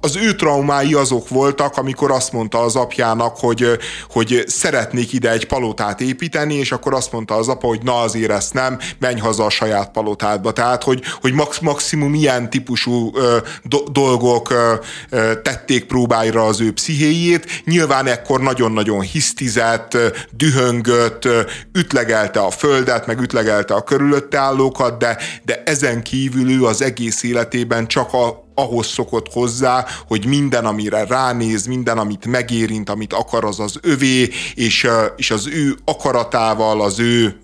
Az 0.00 0.16
ő 0.16 0.34
traumái 0.34 0.94
azok 0.94 1.28
voltak, 1.28 1.76
amikor 1.76 2.10
azt 2.10 2.32
mondta 2.32 2.58
az 2.58 2.76
apjának, 2.76 3.36
hogy, 3.38 3.78
hogy 4.10 4.44
szeretnék 4.46 5.12
ide 5.12 5.30
egy 5.30 5.46
palotát 5.46 6.00
építeni, 6.00 6.54
és 6.54 6.72
akkor 6.72 6.94
azt 6.94 7.12
mondta 7.12 7.34
az 7.34 7.48
apa, 7.48 7.66
hogy 7.66 7.82
na 7.82 8.00
azért 8.00 8.30
ezt 8.30 8.54
nem, 8.54 8.78
menj 8.98 9.20
haza 9.20 9.44
a 9.44 9.50
saját 9.50 9.90
palotádba. 9.90 10.52
Tehát, 10.52 10.82
hogy, 10.82 11.02
hogy 11.20 11.32
max, 11.32 11.58
maximum 11.58 12.14
ilyen 12.14 12.50
típusú 12.50 13.10
ö, 13.14 13.36
do, 13.62 13.78
dolgok 13.92 14.50
ö, 14.50 15.32
tették 15.42 15.84
próbáira 15.84 16.46
az 16.46 16.60
ő 16.60 16.72
pszichéjét. 16.72 17.62
Nyilván 17.64 18.06
ekkor 18.06 18.40
nagyon-nagyon 18.40 19.00
hisztizett, 19.00 19.96
dühöngött, 20.30 21.28
ütlegelte 21.72 22.40
a 22.40 22.50
földet, 22.50 23.06
meg 23.06 23.20
ütlegelte 23.20 23.74
a 23.74 23.84
körülötte 23.84 24.38
állókat, 24.38 24.98
de, 24.98 25.16
de 25.44 25.55
ezen 25.64 26.02
kívül 26.02 26.50
ő 26.50 26.64
az 26.64 26.82
egész 26.82 27.22
életében 27.22 27.86
csak 27.86 28.12
a, 28.12 28.46
ahhoz 28.56 28.86
szokott 28.86 29.32
hozzá, 29.32 29.86
hogy 30.06 30.26
minden, 30.26 30.64
amire 30.64 31.04
ránéz, 31.04 31.66
minden, 31.66 31.98
amit 31.98 32.26
megérint, 32.26 32.90
amit 32.90 33.12
akar, 33.12 33.44
az 33.44 33.60
az 33.60 33.78
övé, 33.82 34.28
és, 34.54 34.88
és 35.16 35.30
az 35.30 35.46
ő 35.46 35.76
akaratával, 35.84 36.82
az 36.82 36.98
ő 36.98 37.40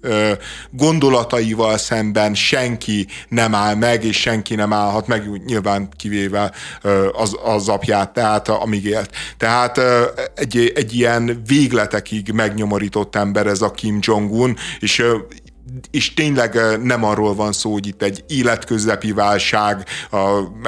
gondolataival 0.70 1.78
szemben 1.78 2.34
senki 2.34 3.06
nem 3.28 3.54
áll 3.54 3.74
meg, 3.74 4.04
és 4.04 4.20
senki 4.20 4.54
nem 4.54 4.72
állhat 4.72 5.06
meg, 5.06 5.42
nyilván 5.46 5.88
kivéve 5.96 6.52
az, 7.12 7.36
az 7.44 7.68
apját, 7.68 8.12
tehát 8.12 8.48
amíg 8.48 8.84
élt. 8.84 9.10
Tehát 9.36 9.80
egy, 10.34 10.72
egy 10.74 10.94
ilyen 10.94 11.42
végletekig 11.46 12.30
megnyomorított 12.30 13.16
ember 13.16 13.46
ez 13.46 13.62
a 13.62 13.70
Kim 13.70 13.98
Jong-un, 14.00 14.56
és 14.80 15.04
és 15.90 16.14
tényleg 16.14 16.58
nem 16.82 17.04
arról 17.04 17.34
van 17.34 17.52
szó, 17.52 17.72
hogy 17.72 17.86
itt 17.86 18.02
egy 18.02 18.24
életközepi 18.28 19.12
válság, 19.12 19.84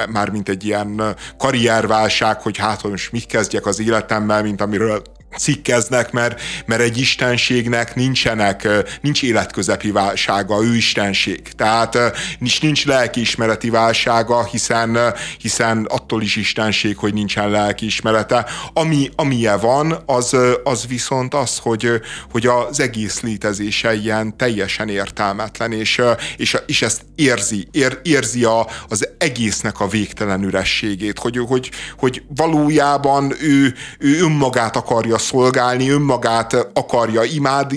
már 0.09 0.29
mint 0.29 0.49
egy 0.49 0.65
ilyen 0.65 1.15
karrierválság, 1.37 2.41
hogy 2.41 2.57
hát 2.57 2.83
most 2.83 3.11
mit 3.11 3.25
kezdjek 3.25 3.65
az 3.65 3.79
életemmel, 3.79 4.41
mint 4.41 4.61
amiről 4.61 5.01
cikkeznek, 5.37 6.11
mert, 6.11 6.41
mert 6.65 6.81
egy 6.81 6.97
istenségnek 6.97 7.95
nincsenek, 7.95 8.67
nincs 9.01 9.23
életközepi 9.23 9.91
válsága, 9.91 10.63
ő 10.63 10.75
istenség. 10.75 11.41
Tehát 11.55 11.97
nincs, 12.39 12.61
nincs 12.61 12.85
lelkiismereti 12.85 13.69
válsága, 13.69 14.45
hiszen, 14.45 14.97
hiszen 15.39 15.85
attól 15.89 16.21
is 16.21 16.35
istenség, 16.35 16.97
hogy 16.97 17.13
nincsen 17.13 17.49
lelkiismerete. 17.49 18.45
Ami, 18.73 19.09
amilyen 19.15 19.59
van, 19.59 20.03
az, 20.05 20.37
az 20.63 20.87
viszont 20.87 21.33
az, 21.33 21.57
hogy, 21.57 21.89
hogy 22.31 22.45
az 22.47 22.79
egész 22.79 23.21
létezése 23.21 23.95
ilyen 23.95 24.37
teljesen 24.37 24.89
értelmetlen, 24.89 25.71
és, 25.71 26.01
és, 26.37 26.57
és 26.65 26.81
ezt 26.81 27.01
érzi, 27.15 27.67
ér, 27.71 27.99
érzi 28.03 28.43
a, 28.43 28.67
az 28.89 29.09
egésznek 29.17 29.79
a 29.79 29.87
végtelen 29.87 30.43
ürességét, 30.43 31.19
hogy, 31.19 31.37
hogy, 31.37 31.71
hogy 31.97 32.23
valójában 32.35 33.33
ő, 33.41 33.73
ő 33.99 34.19
önmagát 34.19 34.75
akarja 34.75 35.17
szolgálni, 35.25 35.89
önmagát 35.89 36.69
akarja 36.73 37.23
imád, 37.23 37.71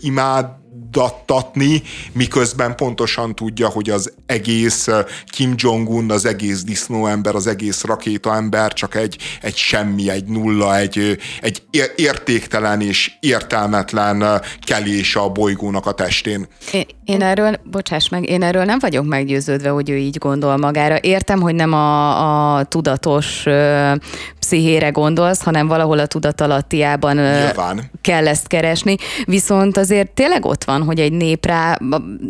imád 0.00 0.63
dattatni, 0.90 1.82
miközben 2.12 2.76
pontosan 2.76 3.34
tudja, 3.34 3.68
hogy 3.68 3.90
az 3.90 4.12
egész 4.26 4.88
Kim 5.26 5.54
Jong-un, 5.56 6.10
az 6.10 6.24
egész 6.24 6.62
disznóember, 6.62 7.34
az 7.34 7.46
egész 7.46 7.84
rakétaember 7.84 8.72
csak 8.72 8.94
egy, 8.94 9.16
egy 9.42 9.56
semmi, 9.56 10.10
egy 10.10 10.24
nulla, 10.24 10.76
egy, 10.76 11.18
egy 11.40 11.62
értéktelen 11.96 12.80
és 12.80 13.12
értelmetlen 13.20 14.42
kelés 14.66 15.16
a 15.16 15.28
bolygónak 15.28 15.86
a 15.86 15.92
testén. 15.92 16.48
Én, 16.72 16.86
én 17.04 17.22
erről, 17.22 17.60
bocsáss 17.64 18.08
meg, 18.08 18.28
én 18.28 18.42
erről 18.42 18.64
nem 18.64 18.78
vagyok 18.78 19.04
meggyőződve, 19.04 19.68
hogy 19.68 19.90
ő 19.90 19.96
így 19.96 20.18
gondol 20.18 20.56
magára. 20.56 20.96
Értem, 21.00 21.40
hogy 21.40 21.54
nem 21.54 21.72
a, 21.72 22.56
a 22.56 22.64
tudatos 22.64 23.46
ö, 23.46 23.92
pszichére 24.38 24.88
gondolsz, 24.88 25.42
hanem 25.42 25.66
valahol 25.66 25.98
a 25.98 26.06
tudatalattiában 26.06 27.16
Nyilván. 27.16 27.90
kell 28.00 28.28
ezt 28.28 28.46
keresni. 28.46 28.96
Viszont 29.24 29.76
azért 29.76 30.10
tényleg 30.10 30.44
ott 30.44 30.63
van, 30.64 30.82
hogy 30.82 31.00
egy 31.00 31.12
nép 31.12 31.46
rá, 31.46 31.78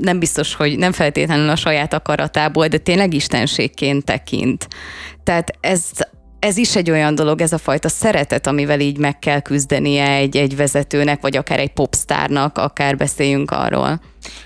nem 0.00 0.18
biztos, 0.18 0.54
hogy 0.54 0.78
nem 0.78 0.92
feltétlenül 0.92 1.48
a 1.48 1.56
saját 1.56 1.94
akaratából, 1.94 2.66
de 2.66 2.78
tényleg 2.78 3.14
istenségként 3.14 4.04
tekint. 4.04 4.68
Tehát 5.22 5.50
ez 5.60 5.90
ez 6.38 6.56
is 6.56 6.76
egy 6.76 6.90
olyan 6.90 7.14
dolog, 7.14 7.40
ez 7.40 7.52
a 7.52 7.58
fajta 7.58 7.88
szeretet, 7.88 8.46
amivel 8.46 8.80
így 8.80 8.98
meg 8.98 9.18
kell 9.18 9.40
küzdenie 9.40 10.10
egy, 10.10 10.36
egy 10.36 10.56
vezetőnek, 10.56 11.20
vagy 11.20 11.36
akár 11.36 11.58
egy 11.58 11.72
popstárnak, 11.72 12.58
akár 12.58 12.96
beszéljünk 12.96 13.50
arról. 13.50 14.00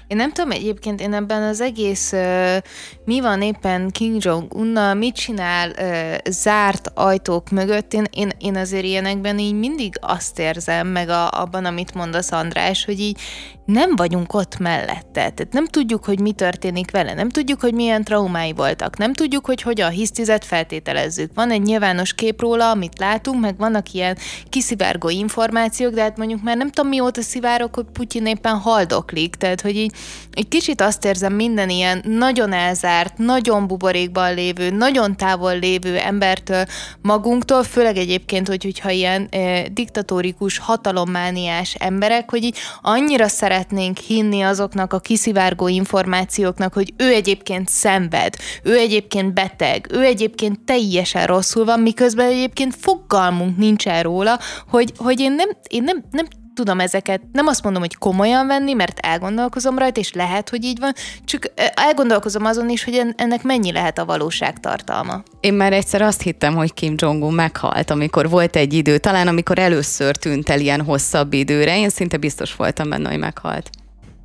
Én 0.08 0.16
nem 0.16 0.32
tudom 0.32 0.50
egyébként, 0.50 1.00
én 1.00 1.14
ebben 1.14 1.42
az 1.42 1.60
egész 1.60 2.12
uh, 2.12 2.56
mi 3.04 3.20
van 3.20 3.42
éppen 3.42 3.90
King 3.90 4.24
Jong-unnal, 4.24 4.94
mit 4.94 5.14
csinál 5.14 5.70
uh, 5.70 6.32
zárt 6.32 6.90
ajtók 6.94 7.50
mögött, 7.50 7.92
én, 7.92 8.04
én, 8.10 8.30
én 8.38 8.56
azért 8.56 8.84
ilyenekben 8.84 9.38
így 9.38 9.54
mindig 9.54 9.94
azt 10.00 10.38
érzem, 10.38 10.86
meg 10.86 11.08
a, 11.08 11.30
abban, 11.30 11.64
amit 11.64 11.94
mondasz 11.94 12.32
András, 12.32 12.84
hogy 12.84 13.00
így 13.00 13.20
nem 13.64 13.96
vagyunk 13.96 14.34
ott 14.34 14.58
mellette. 14.58 15.10
Tehát 15.12 15.48
nem 15.50 15.66
tudjuk, 15.66 16.04
hogy 16.04 16.20
mi 16.20 16.32
történik 16.32 16.90
vele, 16.90 17.14
nem 17.14 17.28
tudjuk, 17.28 17.60
hogy 17.60 17.74
milyen 17.74 18.04
traumái 18.04 18.52
voltak, 18.52 18.96
nem 18.96 19.12
tudjuk, 19.12 19.46
hogy 19.46 19.62
hogyan 19.62 19.90
hisztizet 19.90 20.44
feltételezzük. 20.44 21.30
Van 21.34 21.50
egy 21.50 21.62
nyilvános 21.62 22.14
kép 22.14 22.40
róla, 22.40 22.70
amit 22.70 22.98
látunk, 22.98 23.40
meg 23.40 23.56
vannak 23.56 23.92
ilyen 23.92 24.16
kiszivárgó 24.48 25.08
információk, 25.08 25.94
de 25.94 26.02
hát 26.02 26.16
mondjuk 26.16 26.42
már 26.42 26.56
nem 26.56 26.70
tudom 26.70 26.90
mióta 26.90 27.22
szivárok, 27.22 27.74
hogy 27.74 27.86
Putyin 27.92 28.26
éppen 28.26 28.56
haldoklik, 28.56 29.34
tehát 29.34 29.60
hogy 29.60 29.76
így 29.76 29.96
egy 30.38 30.48
kicsit 30.48 30.80
azt 30.80 31.04
érzem 31.04 31.32
minden 31.32 31.68
ilyen 31.68 32.02
nagyon 32.04 32.52
elzárt, 32.52 33.16
nagyon 33.16 33.66
buborékban 33.66 34.34
lévő, 34.34 34.70
nagyon 34.70 35.16
távol 35.16 35.58
lévő 35.58 35.96
embertől 35.96 36.64
magunktól, 37.02 37.62
főleg 37.62 37.96
egyébként, 37.96 38.48
hogy, 38.48 38.64
hogyha 38.64 38.90
ilyen 38.90 39.28
e, 39.30 39.68
diktatórikus, 39.68 40.58
hatalommániás 40.58 41.74
emberek, 41.74 42.30
hogy 42.30 42.42
így 42.44 42.56
annyira 42.82 43.28
szeretnénk 43.28 43.98
hinni 43.98 44.42
azoknak 44.42 44.92
a 44.92 44.98
kiszivárgó 44.98 45.68
információknak, 45.68 46.72
hogy 46.72 46.92
ő 46.96 47.12
egyébként 47.12 47.68
szenved, 47.68 48.34
ő 48.62 48.76
egyébként 48.76 49.34
beteg, 49.34 49.86
ő 49.92 50.02
egyébként 50.02 50.60
teljesen 50.60 51.26
rosszul 51.26 51.64
van, 51.64 51.80
miközben 51.80 52.26
egyébként 52.26 52.76
fogalmunk 52.80 53.56
nincsen 53.56 54.02
róla, 54.02 54.38
hogy, 54.68 54.92
hogy 54.96 55.20
én 55.20 55.32
nem, 55.32 55.48
én 55.68 55.82
nem, 55.82 56.04
nem 56.10 56.26
tudom 56.58 56.80
ezeket, 56.80 57.20
nem 57.32 57.46
azt 57.46 57.62
mondom, 57.62 57.82
hogy 57.82 57.96
komolyan 57.96 58.46
venni, 58.46 58.72
mert 58.72 58.98
elgondolkozom 58.98 59.78
rajta, 59.78 60.00
és 60.00 60.12
lehet, 60.12 60.48
hogy 60.48 60.64
így 60.64 60.78
van, 60.78 60.92
csak 61.24 61.52
elgondolkozom 61.74 62.44
azon 62.44 62.68
is, 62.68 62.84
hogy 62.84 63.02
ennek 63.16 63.42
mennyi 63.42 63.72
lehet 63.72 63.98
a 63.98 64.04
valóság 64.04 64.60
tartalma. 64.60 65.22
Én 65.40 65.54
már 65.54 65.72
egyszer 65.72 66.02
azt 66.02 66.22
hittem, 66.22 66.54
hogy 66.54 66.74
Kim 66.74 66.94
Jong-un 66.96 67.34
meghalt, 67.34 67.90
amikor 67.90 68.28
volt 68.28 68.56
egy 68.56 68.72
idő, 68.72 68.98
talán 68.98 69.28
amikor 69.28 69.58
először 69.58 70.16
tűnt 70.16 70.48
el 70.48 70.60
ilyen 70.60 70.84
hosszabb 70.84 71.32
időre, 71.32 71.78
én 71.78 71.88
szinte 71.88 72.16
biztos 72.16 72.56
voltam 72.56 72.88
benne, 72.88 73.08
hogy 73.08 73.18
meghalt. 73.18 73.70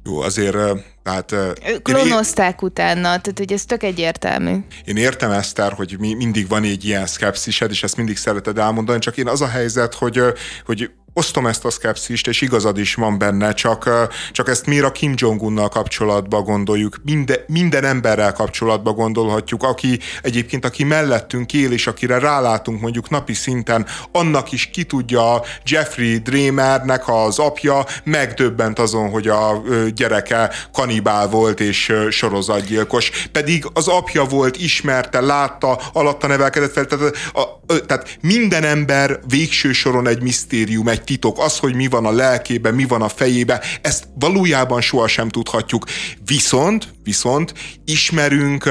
Jó, 0.05 0.19
azért 0.19 0.57
hát... 1.03 1.36
Klonozták 1.81 2.61
én, 2.61 2.67
utána, 2.67 3.01
tehát 3.01 3.38
hogy 3.38 3.53
ez 3.53 3.65
tök 3.65 3.84
egyértelmű. 3.84 4.57
Én 4.86 4.97
értem, 4.97 5.31
Eszter, 5.31 5.73
hogy 5.73 5.95
mi, 5.99 6.13
mindig 6.13 6.47
van 6.47 6.63
egy 6.63 6.86
ilyen 6.86 7.05
szkepszised, 7.05 7.71
és 7.71 7.84
ezt 7.84 7.97
mindig 7.97 8.17
szereted 8.17 8.57
elmondani, 8.57 8.99
csak 8.99 9.17
én 9.17 9.27
az 9.27 9.41
a 9.41 9.47
helyzet, 9.47 9.93
hogy, 9.93 10.19
hogy 10.65 10.91
osztom 11.14 11.47
ezt 11.47 11.66
a 11.66 11.70
szkepszist, 11.70 12.28
és 12.28 12.41
igazad 12.41 12.78
is 12.78 12.95
van 12.95 13.18
benne, 13.18 13.53
csak, 13.53 13.89
csak 14.32 14.49
ezt 14.49 14.66
miért 14.66 14.86
a 14.86 14.91
Kim 14.91 15.14
Jong-unnal 15.16 15.70
kapcsolatban 15.70 16.43
gondoljuk, 16.43 16.97
minden, 17.03 17.38
minden 17.47 17.84
emberrel 17.84 18.34
kapcsolatban 18.34 18.95
gondolhatjuk, 18.95 19.64
aki 19.64 19.99
egyébként, 20.22 20.66
aki 20.66 20.84
mellettünk 20.84 21.53
él, 21.53 21.72
és 21.72 21.88
akire 21.88 22.20
rálátunk 22.20 22.82
mondjuk 22.82 23.09
napi 23.09 23.34
szinten, 23.34 23.86
annak 24.11 24.51
is 24.51 24.70
ki 24.74 24.84
tudja 24.84 25.41
Jeffrey 25.66 26.18
Dramernek 26.18 27.07
az 27.07 27.39
apja 27.39 27.86
megdöbbent 28.03 28.80
azon, 28.80 29.09
hogy 29.09 29.28
a 29.28 29.61
gyereke 29.95 30.51
kanibál 30.74 31.28
volt 31.28 31.59
és 31.59 31.93
sorozatgyilkos. 32.09 33.28
Pedig 33.32 33.66
az 33.74 33.88
apja 33.88 34.24
volt, 34.24 34.57
ismerte, 34.57 35.22
látta, 35.22 35.82
alatta 35.93 36.28
nevelkedett 36.28 36.72
fel, 36.72 36.86
tehát, 36.86 37.16
a, 37.34 37.61
tehát 37.86 38.18
minden 38.22 38.64
ember 38.64 39.20
végső 39.28 39.72
soron 39.72 40.07
egy 40.07 40.22
misztérium, 40.22 40.88
egy 40.88 41.02
titok, 41.03 41.39
az, 41.39 41.57
hogy 41.57 41.75
mi 41.75 41.87
van 41.87 42.05
a 42.05 42.11
lelkében, 42.11 42.73
mi 42.73 42.85
van 42.85 43.01
a 43.01 43.09
fejében, 43.09 43.59
ezt 43.81 44.07
valójában 44.19 44.81
sohasem 44.81 45.29
tudhatjuk. 45.29 45.85
Viszont, 46.25 46.93
viszont 47.03 47.53
ismerünk, 47.85 48.69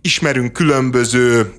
ismerünk 0.00 0.52
különböző 0.52 1.54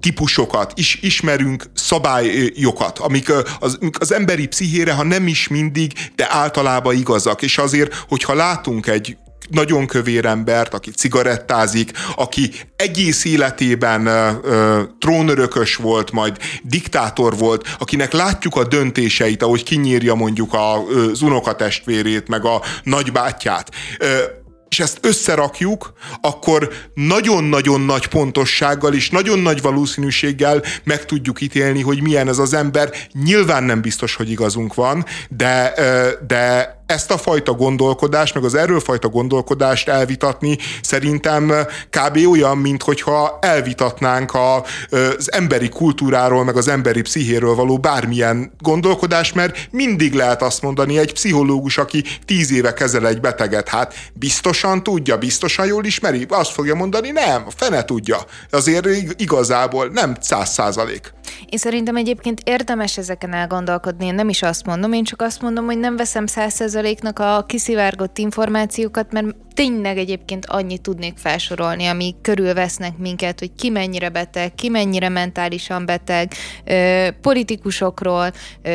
típusokat, 0.00 0.72
is, 0.74 0.98
ismerünk 1.02 1.70
szabályokat, 1.74 2.98
amik 2.98 3.32
az, 3.60 3.78
az 3.98 4.12
emberi 4.12 4.46
pszichére, 4.46 4.92
ha 4.92 5.02
nem 5.02 5.26
is 5.26 5.48
mindig, 5.48 5.92
de 6.16 6.26
általában 6.30 6.94
igazak. 6.96 7.42
És 7.42 7.58
azért, 7.58 7.94
hogyha 8.08 8.34
látunk 8.34 8.86
egy 8.86 9.16
nagyon 9.50 9.86
kövér 9.86 10.24
embert, 10.24 10.74
aki 10.74 10.90
cigarettázik, 10.90 11.90
aki 12.16 12.50
egész 12.76 13.24
életében 13.24 14.06
ö, 14.06 14.30
ö, 14.42 14.82
trónörökös 14.98 15.76
volt, 15.76 16.12
majd 16.12 16.36
diktátor 16.62 17.38
volt, 17.38 17.76
akinek 17.78 18.12
látjuk 18.12 18.56
a 18.56 18.64
döntéseit, 18.64 19.42
ahogy 19.42 19.62
kinyírja 19.62 20.14
mondjuk 20.14 20.54
a, 20.54 20.86
az 20.86 21.22
unokatestvérét, 21.22 22.28
meg 22.28 22.44
a 22.44 22.62
nagybátyját. 22.82 23.70
Ö, 23.98 24.06
és 24.70 24.80
ezt 24.80 24.98
összerakjuk, 25.02 25.92
akkor 26.20 26.70
nagyon-nagyon 26.94 27.80
nagy 27.80 28.06
pontossággal 28.06 28.94
és 28.94 29.10
nagyon 29.10 29.38
nagy 29.38 29.62
valószínűséggel 29.62 30.62
meg 30.84 31.04
tudjuk 31.04 31.40
ítélni, 31.40 31.82
hogy 31.82 32.02
milyen 32.02 32.28
ez 32.28 32.38
az 32.38 32.54
ember. 32.54 32.92
Nyilván 33.24 33.64
nem 33.64 33.80
biztos, 33.80 34.14
hogy 34.14 34.30
igazunk 34.30 34.74
van, 34.74 35.04
de, 35.28 35.74
de 36.26 36.79
ezt 36.90 37.10
a 37.10 37.18
fajta 37.18 37.52
gondolkodást, 37.52 38.34
meg 38.34 38.44
az 38.44 38.54
erről 38.54 38.80
fajta 38.80 39.08
gondolkodást 39.08 39.88
elvitatni 39.88 40.58
szerintem 40.82 41.52
kb. 41.90 42.18
olyan, 42.30 42.58
mint 42.58 42.82
hogyha 42.82 43.38
elvitatnánk 43.40 44.34
a, 44.34 44.64
az 44.90 45.32
emberi 45.32 45.68
kultúráról, 45.68 46.44
meg 46.44 46.56
az 46.56 46.68
emberi 46.68 47.02
pszichéről 47.02 47.54
való 47.54 47.78
bármilyen 47.78 48.52
gondolkodást, 48.58 49.34
mert 49.34 49.68
mindig 49.70 50.14
lehet 50.14 50.42
azt 50.42 50.62
mondani, 50.62 50.98
egy 50.98 51.12
pszichológus, 51.12 51.78
aki 51.78 52.04
tíz 52.24 52.52
éve 52.52 52.72
kezel 52.72 53.06
egy 53.06 53.20
beteget, 53.20 53.68
hát 53.68 53.94
biztosan 54.12 54.82
tudja, 54.82 55.18
biztosan 55.18 55.66
jól 55.66 55.84
ismeri, 55.84 56.26
azt 56.28 56.50
fogja 56.50 56.74
mondani, 56.74 57.10
nem, 57.10 57.44
fene 57.56 57.84
tudja. 57.84 58.18
Azért 58.50 58.86
igazából 59.16 59.86
nem 59.86 60.16
száz 60.20 60.50
százalék. 60.50 61.12
Én 61.46 61.58
szerintem 61.58 61.96
egyébként 61.96 62.40
érdemes 62.44 62.98
ezeken 62.98 63.32
elgondolkodni, 63.32 64.06
én 64.06 64.14
nem 64.14 64.28
is 64.28 64.42
azt 64.42 64.66
mondom, 64.66 64.92
én 64.92 65.04
csak 65.04 65.22
azt 65.22 65.42
mondom, 65.42 65.64
hogy 65.64 65.78
nem 65.78 65.96
veszem 65.96 66.26
száz 66.26 66.54
százaléknak 66.80 67.18
a 67.18 67.44
kiszivárgott 67.46 68.18
információkat, 68.18 69.12
mert 69.12 69.26
tényleg 69.54 69.98
egyébként 69.98 70.46
annyit 70.46 70.80
tudnék 70.80 71.16
felsorolni, 71.16 71.86
ami 71.86 72.14
körülvesznek 72.22 72.96
minket, 72.96 73.38
hogy 73.38 73.50
ki 73.56 73.70
mennyire 73.70 74.08
beteg, 74.08 74.54
ki 74.54 74.68
mennyire 74.68 75.08
mentálisan 75.08 75.86
beteg, 75.86 76.32
politikusokról, 77.20 78.32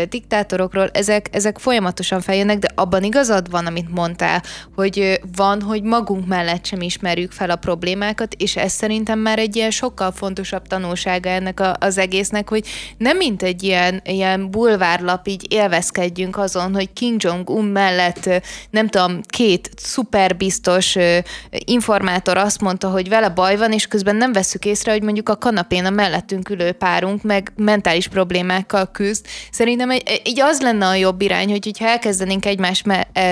diktátorokról, 0.09 0.89
ezek, 0.93 1.29
ezek 1.31 1.57
folyamatosan 1.57 2.21
feljönnek, 2.21 2.59
de 2.59 2.67
abban 2.75 3.03
igazad 3.03 3.49
van, 3.49 3.65
amit 3.65 3.89
mondtál, 3.89 4.43
hogy 4.75 5.19
van, 5.35 5.61
hogy 5.61 5.83
magunk 5.83 6.27
mellett 6.27 6.65
sem 6.65 6.81
ismerjük 6.81 7.31
fel 7.31 7.49
a 7.49 7.55
problémákat, 7.55 8.33
és 8.33 8.55
ez 8.55 8.71
szerintem 8.71 9.19
már 9.19 9.39
egy 9.39 9.55
ilyen 9.55 9.71
sokkal 9.71 10.11
fontosabb 10.11 10.67
tanulsága 10.67 11.29
ennek 11.29 11.59
a, 11.59 11.75
az 11.79 11.97
egésznek, 11.97 12.49
hogy 12.49 12.67
nem 12.97 13.17
mint 13.17 13.43
egy 13.43 13.63
ilyen, 13.63 14.01
ilyen 14.05 14.51
bulvárlap 14.51 15.27
így 15.27 15.53
élvezkedjünk 15.53 16.37
azon, 16.37 16.73
hogy 16.73 16.93
King 16.93 17.23
Jong-un 17.23 17.65
mellett 17.65 18.29
nem 18.69 18.87
tudom, 18.87 19.21
két 19.27 19.69
szuper 19.75 20.35
biztos 20.75 21.03
informátor 21.49 22.37
azt 22.37 22.61
mondta, 22.61 22.89
hogy 22.89 23.09
vele 23.09 23.29
baj 23.29 23.57
van, 23.57 23.71
és 23.71 23.87
közben 23.87 24.15
nem 24.15 24.33
veszük 24.33 24.65
észre, 24.65 24.91
hogy 24.91 25.01
mondjuk 25.03 25.29
a 25.29 25.35
kanapén 25.35 25.85
a 25.85 25.89
mellettünk 25.89 26.49
ülő 26.49 26.71
párunk 26.71 27.23
meg 27.23 27.51
mentális 27.55 28.07
problémákkal 28.07 28.89
küzd. 28.91 29.25
Szerintem 29.51 29.89
egy, 29.89 30.21
egy 30.23 30.39
az 30.39 30.61
lenne 30.61 30.87
a 30.87 30.95
jobb 30.95 31.21
irány, 31.21 31.49
hogy 31.49 31.63
hogyha 31.63 31.87
elkezdenénk 31.87 32.45
egymás 32.45 32.83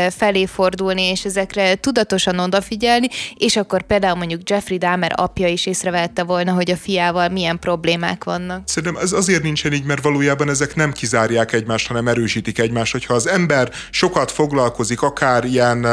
felé 0.10 0.46
fordulni, 0.46 1.02
és 1.02 1.26
ezekre 1.26 1.76
tudatosan 1.76 2.40
odafigyelni, 2.40 3.08
és 3.36 3.56
akkor 3.56 3.82
például 3.84 4.16
mondjuk 4.16 4.50
Jeffrey 4.50 4.78
Dahmer 4.78 5.12
apja 5.16 5.48
is 5.48 5.66
észrevette 5.66 6.24
volna, 6.24 6.52
hogy 6.52 6.72
a 6.72 6.76
fiával 6.76 7.30
milyen 7.30 7.60
problémák 7.60 8.24
vannak. 8.24 8.62
Szerintem 8.66 9.02
ez 9.02 9.12
azért 9.12 9.44
nincsen 9.44 9.74
így, 9.74 9.84
mert 9.84 10.04
valójában 10.04 10.50
ezek 10.50 10.76
nem 10.76 10.92
kizárják 10.92 11.54
egymást, 11.54 11.88
hanem 11.88 12.08
erősítik 12.08 12.60
egymást. 12.60 12.92
Hogyha 12.92 13.14
az 13.14 13.28
ember 13.28 13.72
sokat 13.90 14.32
foglalkozik 14.32 15.02
akár 15.02 15.46
ilyen, 15.46 15.88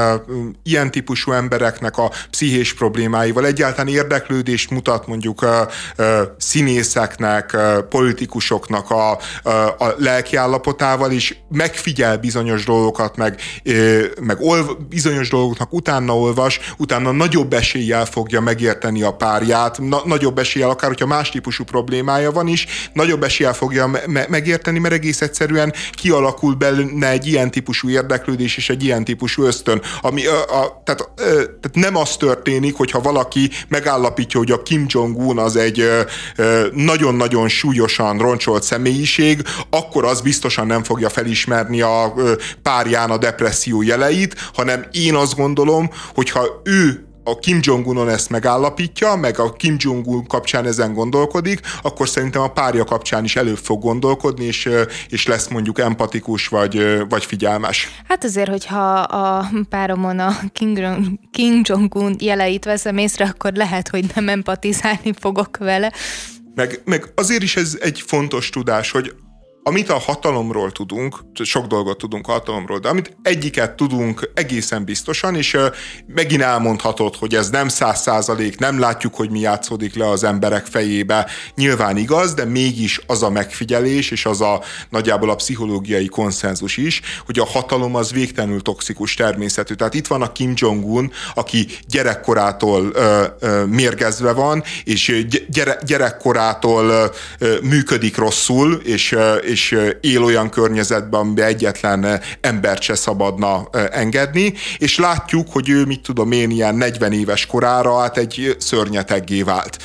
ilyen 0.62 0.90
típusú 0.90 1.29
embereknek 1.32 1.98
a 1.98 2.10
pszichés 2.30 2.74
problémáival, 2.74 3.46
egyáltalán 3.46 3.92
érdeklődést 3.92 4.70
mutat 4.70 5.06
mondjuk 5.06 5.46
színészeknek, 6.38 7.56
politikusoknak 7.88 8.90
a, 8.90 9.10
a, 9.42 9.50
a 9.78 9.94
lelkiállapotával, 9.98 11.12
és 11.12 11.36
megfigyel 11.48 12.16
bizonyos 12.16 12.64
dolgokat, 12.64 13.16
meg, 13.16 13.40
meg 14.20 14.40
olv, 14.40 14.66
bizonyos 14.88 15.28
dolgoknak 15.28 15.72
utána 15.72 16.16
olvas, 16.16 16.60
utána 16.76 17.12
nagyobb 17.12 17.52
eséllyel 17.52 18.04
fogja 18.04 18.40
megérteni 18.40 19.02
a 19.02 19.12
párját, 19.12 19.78
na, 19.78 20.00
nagyobb 20.04 20.38
eséllyel, 20.38 20.70
akár 20.70 20.88
hogyha 20.88 21.06
más 21.06 21.30
típusú 21.30 21.64
problémája 21.64 22.32
van 22.32 22.46
is, 22.46 22.66
nagyobb 22.92 23.22
eséllyel 23.22 23.54
fogja 23.54 23.86
me- 23.86 24.28
megérteni, 24.28 24.78
mert 24.78 24.94
egész 24.94 25.20
egyszerűen 25.20 25.72
kialakul 25.92 26.54
benne 26.54 27.08
egy 27.08 27.26
ilyen 27.26 27.50
típusú 27.50 27.88
érdeklődés 27.88 28.56
és 28.56 28.70
egy 28.70 28.84
ilyen 28.84 29.04
típusú 29.04 29.42
ösztön, 29.42 29.82
ami 30.00 30.26
a, 30.26 30.62
a, 30.62 30.82
tehát, 30.84 31.10
tehát 31.20 31.70
nem 31.72 31.96
az 31.96 32.16
történik, 32.16 32.76
hogyha 32.76 33.00
valaki 33.00 33.50
megállapítja, 33.68 34.38
hogy 34.38 34.50
a 34.50 34.62
Kim 34.62 34.84
Jong-un 34.88 35.38
az 35.38 35.56
egy 35.56 35.88
nagyon-nagyon 36.72 37.48
súlyosan 37.48 38.18
roncsolt 38.18 38.62
személyiség, 38.62 39.42
akkor 39.70 40.04
az 40.04 40.20
biztosan 40.20 40.66
nem 40.66 40.84
fogja 40.84 41.08
felismerni 41.08 41.80
a 41.80 42.14
párján 42.62 43.10
a 43.10 43.18
depresszió 43.18 43.82
jeleit, 43.82 44.34
hanem 44.54 44.86
én 44.92 45.14
azt 45.14 45.36
gondolom, 45.36 45.90
hogyha 46.14 46.60
ő 46.64 47.04
a 47.24 47.38
Kim 47.38 47.58
Jong-unon 47.62 48.08
ezt 48.08 48.30
megállapítja, 48.30 49.14
meg 49.14 49.38
a 49.38 49.52
Kim 49.52 49.76
Jong-un 49.78 50.26
kapcsán 50.26 50.66
ezen 50.66 50.92
gondolkodik, 50.92 51.60
akkor 51.82 52.08
szerintem 52.08 52.42
a 52.42 52.48
párja 52.48 52.84
kapcsán 52.84 53.24
is 53.24 53.36
előbb 53.36 53.56
fog 53.56 53.80
gondolkodni, 53.80 54.44
és, 54.44 54.68
és 55.08 55.26
lesz 55.26 55.48
mondjuk 55.48 55.78
empatikus 55.78 56.48
vagy, 56.48 57.08
vagy 57.08 57.24
figyelmes. 57.24 57.88
Hát 58.08 58.24
azért, 58.24 58.48
hogyha 58.48 58.92
a 58.98 59.50
páromon 59.68 60.18
a 60.18 60.36
Kim, 60.52 60.76
Jong, 60.76 61.06
Kim 61.30 61.60
Jong-un 61.64 62.16
jeleit 62.18 62.64
veszem 62.64 62.98
észre, 62.98 63.24
akkor 63.24 63.52
lehet, 63.52 63.88
hogy 63.88 64.04
nem 64.14 64.28
empatizálni 64.28 65.12
fogok 65.18 65.56
vele. 65.56 65.92
Meg, 66.54 66.80
meg 66.84 67.12
azért 67.14 67.42
is 67.42 67.56
ez 67.56 67.78
egy 67.80 68.02
fontos 68.06 68.50
tudás, 68.50 68.90
hogy 68.90 69.14
amit 69.62 69.88
a 69.88 69.98
hatalomról 69.98 70.72
tudunk, 70.72 71.18
sok 71.42 71.66
dolgot 71.66 71.98
tudunk 71.98 72.28
a 72.28 72.32
hatalomról, 72.32 72.78
de 72.78 72.88
amit 72.88 73.16
egyiket 73.22 73.76
tudunk 73.76 74.30
egészen 74.34 74.84
biztosan, 74.84 75.34
és 75.34 75.56
megint 76.06 76.42
elmondhatod, 76.42 77.16
hogy 77.16 77.34
ez 77.34 77.50
nem 77.50 77.68
száz 77.68 78.00
százalék, 78.00 78.58
nem 78.58 78.78
látjuk, 78.78 79.14
hogy 79.14 79.30
mi 79.30 79.40
játszódik 79.40 79.94
le 79.94 80.08
az 80.08 80.24
emberek 80.24 80.66
fejébe. 80.66 81.26
Nyilván 81.54 81.96
igaz, 81.96 82.34
de 82.34 82.44
mégis 82.44 83.00
az 83.06 83.22
a 83.22 83.30
megfigyelés, 83.30 84.10
és 84.10 84.26
az 84.26 84.40
a 84.40 84.62
nagyjából 84.90 85.30
a 85.30 85.34
pszichológiai 85.34 86.06
konszenzus 86.06 86.76
is, 86.76 87.00
hogy 87.26 87.38
a 87.38 87.44
hatalom 87.46 87.94
az 87.94 88.12
végtelenül 88.12 88.60
toxikus 88.62 89.14
természetű. 89.14 89.74
Tehát 89.74 89.94
itt 89.94 90.06
van 90.06 90.22
a 90.22 90.32
Kim 90.32 90.52
Jong-un, 90.56 91.12
aki 91.34 91.66
gyerekkorától 91.88 92.90
ö, 92.92 93.24
ö, 93.40 93.64
mérgezve 93.64 94.32
van, 94.32 94.62
és 94.84 95.26
gyere, 95.48 95.78
gyerekkorától 95.86 97.12
ö, 97.38 97.56
működik 97.62 98.16
rosszul, 98.16 98.72
és 98.84 99.16
és 99.50 99.78
él 100.00 100.22
olyan 100.22 100.50
környezetben, 100.50 101.20
amiben 101.20 101.46
egyetlen 101.46 102.20
embert 102.40 102.82
se 102.82 102.94
szabadna 102.94 103.68
engedni, 103.90 104.54
és 104.78 104.98
látjuk, 104.98 105.46
hogy 105.52 105.68
ő, 105.68 105.84
mit 105.84 106.00
tudom 106.02 106.32
én, 106.32 106.50
ilyen 106.50 106.74
40 106.74 107.12
éves 107.12 107.46
korára 107.46 107.98
hát 107.98 108.16
egy 108.16 108.56
szörnyeteggé 108.58 109.42
vált. 109.42 109.78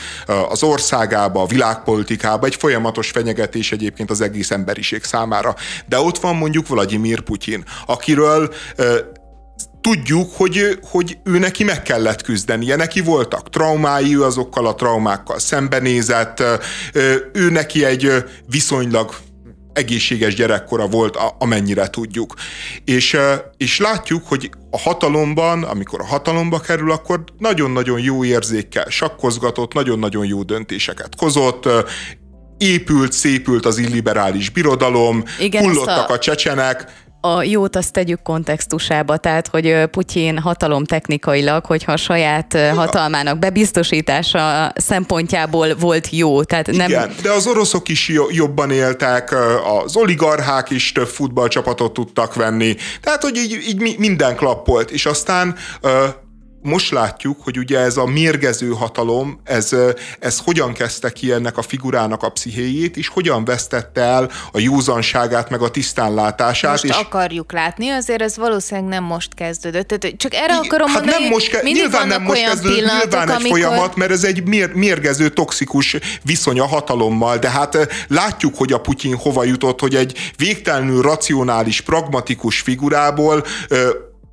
Az 0.50 0.64
országába, 0.64 1.42
a 1.42 1.46
világpolitikába 1.46 2.46
egy 2.46 2.56
folyamatos 2.56 3.10
fenyegetés 3.12 3.72
egyébként 3.72 4.10
az 4.10 4.22
egész 4.22 4.52
emberiség 4.52 5.04
számára. 5.04 5.56
De 5.86 6.00
ott 6.00 6.18
van 6.20 6.36
mondjuk 6.36 6.68
Vladimir 6.68 7.22
Putyin, 7.22 7.64
akiről 7.86 8.54
tudjuk, 9.82 10.32
hogy, 10.36 10.80
hogy 10.82 11.18
ő 11.24 11.40
neki 11.40 11.64
meg 11.64 11.82
kellett 11.82 12.22
küzdenie, 12.22 12.76
neki 12.76 13.02
voltak 13.02 13.50
traumái, 13.50 14.16
ő 14.16 14.24
azokkal 14.24 14.68
a 14.68 14.76
traumákkal 14.76 15.40
szembenézett, 15.40 16.44
ő 17.34 17.50
neki 17.50 17.86
egy 17.86 18.12
viszonylag 18.50 19.16
egészséges 19.76 20.36
gyerekkora 20.36 20.88
volt, 20.88 21.18
amennyire 21.40 21.88
tudjuk. 21.88 22.34
És, 22.86 23.18
és 23.58 23.80
látjuk, 23.80 24.28
hogy 24.28 24.50
a 24.72 24.80
hatalomban, 24.80 25.64
amikor 25.64 26.02
a 26.02 26.06
hatalomba 26.06 26.60
kerül, 26.60 26.92
akkor 26.92 27.24
nagyon-nagyon 27.38 28.00
jó 28.00 28.24
érzékkel 28.24 28.86
sakkozgatott, 28.90 29.74
nagyon-nagyon 29.74 30.26
jó 30.26 30.44
döntéseket 30.44 31.14
hozott, 31.18 31.68
épült, 32.58 33.12
szépült 33.12 33.66
az 33.66 33.78
illiberális 33.78 34.50
birodalom, 34.50 35.24
Igen, 35.40 35.64
hullottak 35.64 36.10
a... 36.10 36.14
a 36.14 36.20
csecsenek, 36.20 37.05
a 37.26 37.44
jót 37.44 37.76
azt 37.76 37.92
tegyük 37.92 38.22
kontextusába, 38.22 39.18
tehát 39.18 39.48
hogy 39.48 39.86
Putyin 39.92 40.40
hatalom 40.40 40.84
technikailag, 40.84 41.66
hogyha 41.66 41.92
a 41.92 41.98
saját 41.98 42.58
hatalmának 42.76 43.40
bebiztosítása 43.40 44.74
szempontjából 44.76 45.76
volt 45.76 46.10
jó. 46.10 46.44
Tehát 46.44 46.72
nem... 46.72 46.90
Igen, 46.90 47.12
de 47.22 47.32
az 47.32 47.48
oroszok 47.48 47.90
is 47.90 48.12
jobban 48.30 48.72
éltek, 48.72 49.36
az 49.84 49.96
oligarchák 49.96 50.70
is 50.70 50.92
több 50.92 51.08
futballcsapatot 51.08 51.94
tudtak 51.94 52.36
venni, 52.36 52.76
tehát 53.02 53.22
hogy 53.22 53.38
így, 53.38 53.58
így 53.68 53.98
minden 53.98 54.36
klappolt, 54.36 54.92
és 54.92 55.06
aztán 55.06 55.56
most 56.66 56.92
látjuk, 56.92 57.44
hogy 57.44 57.58
ugye 57.58 57.80
ez 57.80 57.98
a 57.98 58.06
mérgező 58.06 58.70
hatalom, 58.70 59.40
ez, 59.44 59.76
ez 60.20 60.40
hogyan 60.44 60.74
kezdte 60.74 61.12
ki 61.12 61.32
ennek 61.32 61.58
a 61.58 61.62
figurának 61.62 62.24
a 62.24 62.30
pszichéjét, 62.30 62.98
és 62.98 63.08
hogyan 63.08 63.46
vesztette 63.46 64.02
el 64.02 64.32
a 64.52 64.60
józanságát, 64.60 65.50
meg 65.50 65.62
a 65.62 65.70
tisztánlátását. 65.70 66.72
Most 66.72 66.84
és 66.84 66.92
akarjuk 66.92 67.52
látni, 67.52 67.90
azért 67.90 68.22
ez 68.22 68.38
valószínűleg 68.38 68.90
nem 68.90 69.04
most 69.04 69.34
kezdődött. 69.34 69.88
Tehát 69.88 70.18
csak 70.18 70.34
erre 70.34 70.56
akarom 70.56 70.88
hát 70.88 71.00
mondani, 71.00 71.24
nem 71.24 71.32
most 71.32 71.50
ke- 71.50 71.64
nyilván 71.64 72.08
nem 72.08 72.22
most 72.22 72.44
kezdődött, 72.44 72.78
nyilván 72.78 73.30
egy 73.30 73.36
amikor... 73.36 73.50
folyamat, 73.50 73.96
mert 73.96 74.12
ez 74.12 74.24
egy 74.24 74.48
mér- 74.48 74.74
mérgező, 74.74 75.30
toxikus 75.30 75.98
viszony 76.24 76.60
a 76.60 76.68
hatalommal, 76.68 77.38
de 77.38 77.50
hát 77.50 77.78
látjuk, 78.08 78.58
hogy 78.58 78.74
a 78.74 78.80
Putyin 78.80 79.16
hova 79.16 79.44
jutott, 79.44 79.80
hogy 79.80 79.96
egy 79.96 80.32
végtelenül 80.38 81.02
racionális, 81.02 81.82
pragmatikus 81.82 82.60
figurából 82.60 83.46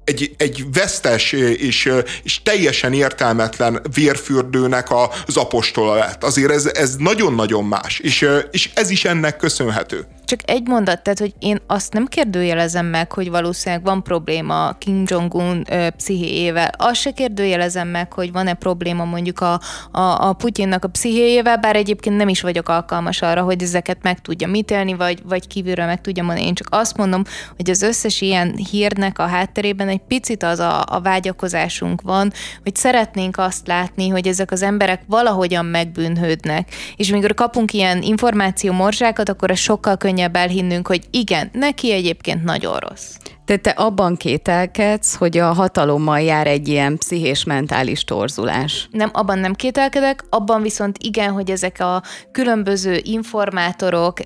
egy, 0.04 0.34
egy 0.36 0.64
vesztes 0.72 1.32
és, 1.32 1.92
és 2.22 2.42
teljesen 2.42 2.92
értelmetlen 2.92 3.82
vérfürdőnek 3.94 4.88
az 5.26 5.36
apostola 5.36 5.94
lett. 5.94 6.24
Azért 6.24 6.50
ez, 6.50 6.66
ez 6.66 6.96
nagyon-nagyon 6.96 7.64
más, 7.64 7.98
és, 7.98 8.28
és 8.50 8.70
ez 8.74 8.90
is 8.90 9.04
ennek 9.04 9.36
köszönhető. 9.36 10.06
Csak 10.32 10.50
egy 10.50 10.66
mondat, 10.66 11.02
tehát, 11.02 11.18
hogy 11.18 11.34
én 11.38 11.58
azt 11.66 11.92
nem 11.92 12.06
kérdőjelezem 12.06 12.86
meg, 12.86 13.12
hogy 13.12 13.30
valószínűleg 13.30 13.84
van 13.84 14.02
probléma 14.02 14.72
Kim 14.78 15.02
Jong-un 15.06 15.66
pszichéjével. 15.96 16.70
Azt 16.76 17.00
se 17.00 17.10
kérdőjelezem 17.10 17.88
meg, 17.88 18.12
hogy 18.12 18.32
van-e 18.32 18.54
probléma 18.54 19.04
mondjuk 19.04 19.40
a, 19.40 19.60
a, 19.90 20.28
a 20.28 20.32
Putyinnak 20.32 20.84
a 20.84 20.88
pszichéjével, 20.88 21.56
bár 21.56 21.76
egyébként 21.76 22.16
nem 22.16 22.28
is 22.28 22.40
vagyok 22.40 22.68
alkalmas 22.68 23.22
arra, 23.22 23.42
hogy 23.42 23.62
ezeket 23.62 23.98
meg 24.02 24.20
tudja 24.20 24.48
mitélni, 24.48 24.94
vagy, 24.94 25.22
vagy 25.24 25.46
kívülről 25.46 25.86
meg 25.86 26.00
tudja 26.00 26.22
mondani. 26.22 26.46
Én 26.46 26.54
csak 26.54 26.68
azt 26.70 26.96
mondom, 26.96 27.22
hogy 27.56 27.70
az 27.70 27.82
összes 27.82 28.20
ilyen 28.20 28.56
hírnek 28.70 29.18
a 29.18 29.26
hátterében 29.26 29.88
egy 29.88 30.02
picit 30.08 30.42
az 30.42 30.58
a, 30.58 30.84
a 30.88 31.00
vágyakozásunk 31.00 32.00
van, 32.00 32.32
hogy 32.62 32.76
szeretnénk 32.76 33.38
azt 33.38 33.66
látni, 33.66 34.08
hogy 34.08 34.26
ezek 34.26 34.50
az 34.50 34.62
emberek 34.62 35.02
valahogyan 35.06 35.64
megbűnhődnek. 35.64 36.68
És 36.96 37.10
amikor 37.10 37.34
kapunk 37.34 37.72
ilyen 37.72 38.02
információ 38.02 38.72
morzsákat, 38.72 39.28
akkor 39.28 39.50
ez 39.50 39.58
sokkal 39.58 39.96
könnyebb 39.96 40.20
könnyebb 40.22 40.50
elhinnünk, 40.50 40.86
hogy 40.86 41.04
igen, 41.10 41.48
neki 41.52 41.92
egyébként 41.92 42.44
nagyon 42.44 42.76
rossz. 42.76 43.16
De 43.44 43.56
te 43.56 43.70
abban 43.70 44.16
kételkedsz, 44.16 45.14
hogy 45.14 45.38
a 45.38 45.52
hatalommal 45.52 46.20
jár 46.20 46.46
egy 46.46 46.68
ilyen 46.68 46.98
pszichés-mentális 46.98 48.04
torzulás. 48.04 48.88
Nem, 48.90 49.10
abban 49.12 49.38
nem 49.38 49.54
kételkedek, 49.54 50.24
abban 50.30 50.62
viszont 50.62 50.96
igen, 50.98 51.32
hogy 51.32 51.50
ezek 51.50 51.80
a 51.80 52.02
különböző 52.32 53.00
informátorok, 53.02 54.18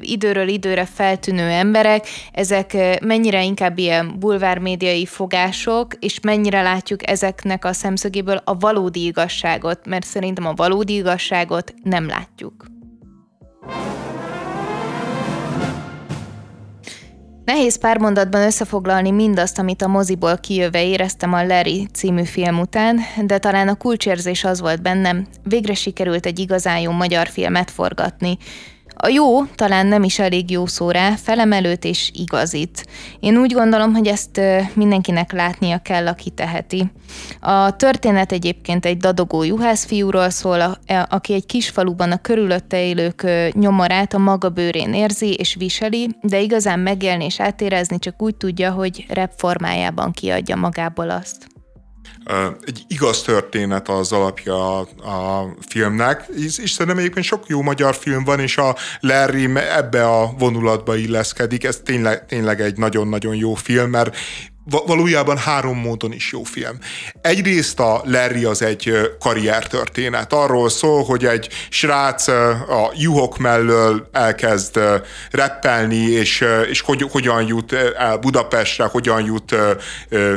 időről 0.00 0.48
időre 0.48 0.84
feltűnő 0.84 1.48
emberek, 1.48 2.06
ezek 2.32 2.76
mennyire 3.04 3.44
inkább 3.44 3.78
ilyen 3.78 4.18
bulvármédiai 4.18 5.06
fogások, 5.06 5.94
és 5.98 6.20
mennyire 6.20 6.62
látjuk 6.62 7.08
ezeknek 7.08 7.64
a 7.64 7.72
szemszögéből 7.72 8.40
a 8.44 8.56
valódi 8.56 9.04
igazságot, 9.04 9.86
mert 9.86 10.06
szerintem 10.06 10.46
a 10.46 10.52
valódi 10.52 10.94
igazságot 10.94 11.74
nem 11.82 12.06
látjuk. 12.06 12.64
Nehéz 17.46 17.78
pár 17.78 17.98
mondatban 17.98 18.42
összefoglalni 18.42 19.10
mindazt, 19.10 19.58
amit 19.58 19.82
a 19.82 19.88
moziból 19.88 20.38
kijöve 20.38 20.84
éreztem 20.84 21.32
a 21.32 21.46
Larry 21.46 21.88
című 21.92 22.24
film 22.24 22.58
után, 22.58 23.00
de 23.26 23.38
talán 23.38 23.68
a 23.68 23.74
kulcsérzés 23.74 24.44
az 24.44 24.60
volt 24.60 24.82
bennem, 24.82 25.26
végre 25.42 25.74
sikerült 25.74 26.26
egy 26.26 26.38
igazán 26.38 26.78
jó 26.78 26.90
magyar 26.90 27.28
filmet 27.28 27.70
forgatni. 27.70 28.38
A 28.98 29.08
jó 29.08 29.44
talán 29.44 29.86
nem 29.86 30.02
is 30.02 30.18
elég 30.18 30.50
jó 30.50 30.66
szó 30.66 30.88
felemelőt 31.16 31.84
és 31.84 32.10
igazit. 32.14 32.86
Én 33.20 33.36
úgy 33.36 33.52
gondolom, 33.52 33.94
hogy 33.94 34.06
ezt 34.06 34.40
mindenkinek 34.74 35.32
látnia 35.32 35.78
kell, 35.78 36.06
aki 36.06 36.30
teheti. 36.30 36.90
A 37.40 37.76
történet 37.76 38.32
egyébként 38.32 38.86
egy 38.86 38.96
dadogó 38.96 39.42
juhászfiúról 39.42 40.30
szól, 40.30 40.78
aki 41.08 41.34
egy 41.34 41.46
kis 41.46 41.68
faluban 41.68 42.12
a 42.12 42.20
körülötte 42.20 42.84
élők 42.84 43.26
nyomorát 43.52 44.14
a 44.14 44.18
maga 44.18 44.48
bőrén 44.48 44.94
érzi 44.94 45.32
és 45.32 45.54
viseli, 45.54 46.08
de 46.22 46.40
igazán 46.40 46.78
megélni 46.78 47.24
és 47.24 47.40
átérezni 47.40 47.98
csak 47.98 48.22
úgy 48.22 48.34
tudja, 48.36 48.72
hogy 48.72 49.06
rep 49.08 49.32
formájában 49.36 50.12
kiadja 50.12 50.56
magából 50.56 51.10
azt 51.10 51.55
egy 52.64 52.84
igaz 52.88 53.22
történet 53.22 53.88
az 53.88 54.12
alapja 54.12 54.78
a, 54.78 55.54
filmnek, 55.68 56.26
és, 56.36 56.58
és 56.58 56.70
szerintem 56.70 56.98
egyébként 56.98 57.26
sok 57.26 57.46
jó 57.46 57.62
magyar 57.62 57.94
film 57.94 58.24
van, 58.24 58.40
és 58.40 58.56
a 58.56 58.76
Larry 59.00 59.50
ebbe 59.56 60.08
a 60.08 60.34
vonulatba 60.38 60.96
illeszkedik, 60.96 61.64
ez 61.64 61.80
tényleg, 61.84 62.26
tényleg 62.26 62.60
egy 62.60 62.76
nagyon-nagyon 62.76 63.34
jó 63.34 63.54
film, 63.54 63.90
mert 63.90 64.16
valójában 64.70 65.36
három 65.36 65.78
módon 65.78 66.12
is 66.12 66.32
jó 66.32 66.42
film. 66.42 66.78
Egyrészt 67.20 67.80
a 67.80 68.02
Larry 68.04 68.44
az 68.44 68.62
egy 68.62 68.92
karriertörténet. 69.20 70.32
Arról 70.32 70.68
szól, 70.68 71.04
hogy 71.04 71.24
egy 71.24 71.48
srác 71.70 72.28
a 72.28 72.92
juhok 72.94 73.38
mellől 73.38 74.08
elkezd 74.12 74.80
reppelni, 75.30 76.10
és, 76.10 76.44
és 76.68 76.80
hogy, 76.80 77.06
hogyan 77.10 77.46
jut 77.46 77.72
el 77.98 78.16
Budapestre, 78.16 78.84
hogyan 78.84 79.24
jut 79.24 79.54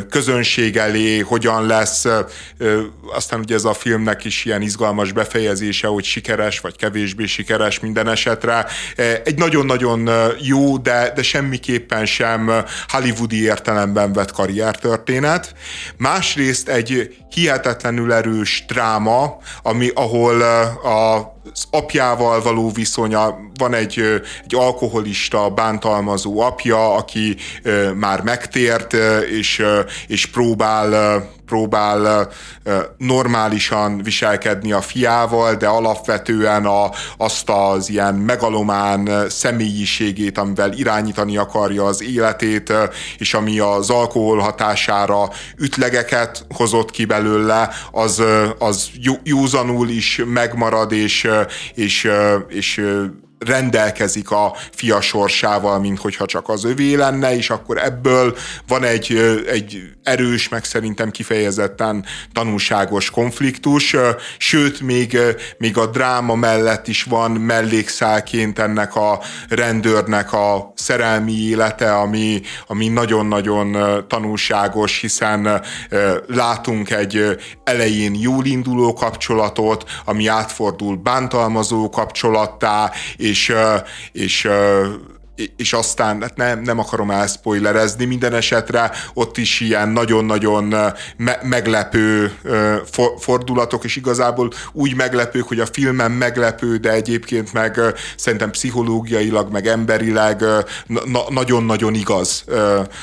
közönség 0.09 0.77
elé, 0.77 1.19
hogyan 1.19 1.65
lesz, 1.65 2.05
aztán 3.13 3.39
ugye 3.39 3.55
ez 3.55 3.63
a 3.63 3.73
filmnek 3.73 4.25
is 4.25 4.45
ilyen 4.45 4.61
izgalmas 4.61 5.11
befejezése, 5.11 5.87
hogy 5.87 6.03
sikeres 6.03 6.59
vagy 6.59 6.75
kevésbé 6.75 7.25
sikeres 7.25 7.79
minden 7.79 8.07
esetre. 8.07 8.65
Egy 9.23 9.37
nagyon-nagyon 9.37 10.09
jó, 10.39 10.77
de, 10.77 11.11
de 11.15 11.23
semmiképpen 11.23 12.05
sem 12.05 12.51
hollywoodi 12.87 13.41
értelemben 13.41 14.13
vett 14.19 14.31
karriertörténet, 14.31 15.53
másrészt 15.97 16.69
egy 16.69 17.15
hihetetlenül 17.29 18.13
erős 18.13 18.65
dráma, 18.67 19.37
ami, 19.63 19.91
ahol 19.93 20.41
a 20.83 21.38
az 21.53 21.63
apjával 21.71 22.41
való 22.41 22.71
viszonya, 22.71 23.39
van 23.57 23.73
egy, 23.73 23.99
egy 24.43 24.55
alkoholista, 24.55 25.49
bántalmazó 25.49 26.39
apja, 26.39 26.95
aki 26.95 27.35
már 27.95 28.21
megtért, 28.21 28.93
és, 29.29 29.63
és 30.07 30.25
próbál 30.25 31.27
próbál 31.49 32.29
normálisan 32.97 34.03
viselkedni 34.03 34.71
a 34.71 34.81
fiával, 34.81 35.55
de 35.55 35.67
alapvetően 35.67 36.65
a, 36.65 36.89
azt 37.17 37.49
az 37.49 37.89
ilyen 37.89 38.15
megalomán 38.15 39.29
személyiségét, 39.29 40.37
amivel 40.37 40.73
irányítani 40.73 41.37
akarja 41.37 41.85
az 41.85 42.03
életét, 42.03 42.73
és 43.17 43.33
ami 43.33 43.59
az 43.59 43.89
alkohol 43.89 44.37
hatására 44.37 45.29
ütlegeket 45.57 46.45
hozott 46.55 46.91
ki 46.91 47.05
belőle, 47.05 47.69
az, 47.91 48.23
az 48.59 48.89
józanul 49.23 49.89
is 49.89 50.21
megmarad, 50.25 50.91
és, 50.91 51.27
és, 51.75 52.07
és 52.49 52.81
rendelkezik 53.39 54.31
a 54.31 54.55
fia 54.71 55.01
sorsával, 55.01 55.79
mint 55.79 55.99
hogyha 55.99 56.25
csak 56.25 56.49
az 56.49 56.63
övé 56.63 56.93
lenne, 56.93 57.35
és 57.35 57.49
akkor 57.49 57.77
ebből 57.77 58.35
van 58.67 58.83
egy, 58.83 59.15
egy 59.47 59.81
erős, 60.03 60.49
meg 60.49 60.63
szerintem 60.63 61.11
kifejezetten 61.11 62.05
tanulságos 62.33 63.09
konfliktus, 63.09 63.95
sőt, 64.37 64.81
még, 64.81 65.17
még 65.57 65.77
a 65.77 65.85
dráma 65.85 66.35
mellett 66.35 66.87
is 66.87 67.03
van 67.03 67.31
mellékszálként 67.31 68.59
ennek 68.59 68.95
a 68.95 69.19
rendőrnek 69.49 70.33
a 70.33 70.73
szerelmi 70.75 71.33
élete, 71.33 71.93
ami, 71.95 72.41
ami 72.67 72.87
nagyon-nagyon 72.87 73.77
tanulságos, 74.07 74.99
hiszen 74.99 75.61
látunk 76.27 76.91
egy 76.91 77.37
elején 77.63 78.15
jól 78.19 78.45
induló 78.45 78.93
kapcsolatot, 78.93 79.83
ami 80.05 80.27
átfordul 80.27 80.95
bántalmazó 80.95 81.89
kapcsolattá, 81.89 82.91
és, 83.15 83.28
és 84.11 84.47
és 85.55 85.73
aztán 85.73 86.21
hát 86.21 86.35
nem, 86.35 86.61
nem 86.61 86.79
akarom 86.79 87.11
elszpoilerezni, 87.11 88.05
minden 88.05 88.33
esetre 88.33 88.91
ott 89.13 89.37
is 89.37 89.59
ilyen 89.59 89.89
nagyon-nagyon 89.89 90.63
me- 91.17 91.43
meglepő 91.43 92.31
for- 92.91 93.21
fordulatok, 93.23 93.83
és 93.83 93.95
igazából 93.95 94.51
úgy 94.71 94.95
meglepők, 94.95 95.47
hogy 95.47 95.59
a 95.59 95.65
filmen 95.65 96.11
meglepő, 96.11 96.77
de 96.77 96.91
egyébként 96.91 97.53
meg 97.53 97.79
szerintem 98.17 98.51
pszichológiailag, 98.51 99.51
meg 99.51 99.67
emberileg 99.67 100.43
na- 100.87 101.29
nagyon-nagyon 101.29 101.93
igaz 101.93 102.43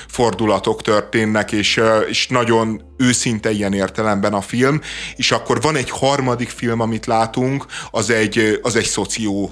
fordulatok 0.09 0.82
történnek, 0.82 1.53
és, 1.53 1.81
és 2.09 2.28
nagyon 2.28 2.82
őszinte 2.97 3.51
ilyen 3.51 3.73
értelemben 3.73 4.32
a 4.32 4.40
film, 4.40 4.81
és 5.16 5.32
akkor 5.32 5.61
van 5.61 5.77
egy 5.77 5.90
harmadik 5.90 6.48
film, 6.48 6.81
amit 6.81 7.07
látunk, 7.07 7.66
az 7.90 8.11
egy, 8.11 8.59
az 8.62 8.77
egy 8.77 8.85
szoció, 8.85 9.51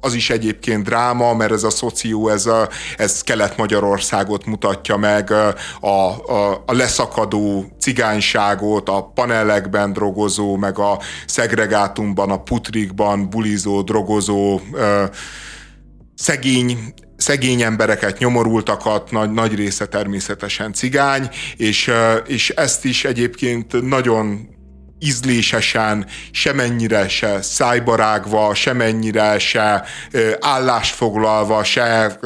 az 0.00 0.14
is 0.14 0.30
egyébként 0.30 0.84
dráma, 0.84 1.34
mert 1.34 1.52
ez 1.52 1.62
a 1.62 1.70
szoció, 1.70 2.28
ez, 2.28 2.46
a, 2.46 2.68
ez 2.96 3.22
Kelet-Magyarországot 3.22 4.46
mutatja 4.46 4.96
meg, 4.96 5.30
a, 5.30 5.54
a, 5.86 6.62
a 6.66 6.72
leszakadó 6.72 7.64
cigányságot, 7.80 8.88
a 8.88 9.10
panelekben 9.14 9.92
drogozó, 9.92 10.56
meg 10.56 10.78
a 10.78 11.00
szegregátumban, 11.26 12.30
a 12.30 12.42
putrikban 12.42 13.30
bulizó, 13.30 13.82
drogozó, 13.82 14.60
szegény 16.14 16.94
szegény 17.16 17.62
embereket, 17.62 18.18
nyomorultakat, 18.18 19.10
nagy, 19.10 19.30
nagy 19.30 19.54
része 19.54 19.86
természetesen 19.86 20.72
cigány, 20.72 21.28
és, 21.56 21.90
és 22.26 22.50
ezt 22.50 22.84
is 22.84 23.04
egyébként 23.04 23.88
nagyon 23.88 24.55
ízlésesen, 24.98 26.06
semennyire 26.32 27.08
se 27.08 27.42
szájbarágva, 27.42 28.54
semennyire 28.54 29.38
se 29.38 29.84
állást 30.40 30.94
foglalva, 30.94 31.64
se... 31.64 32.18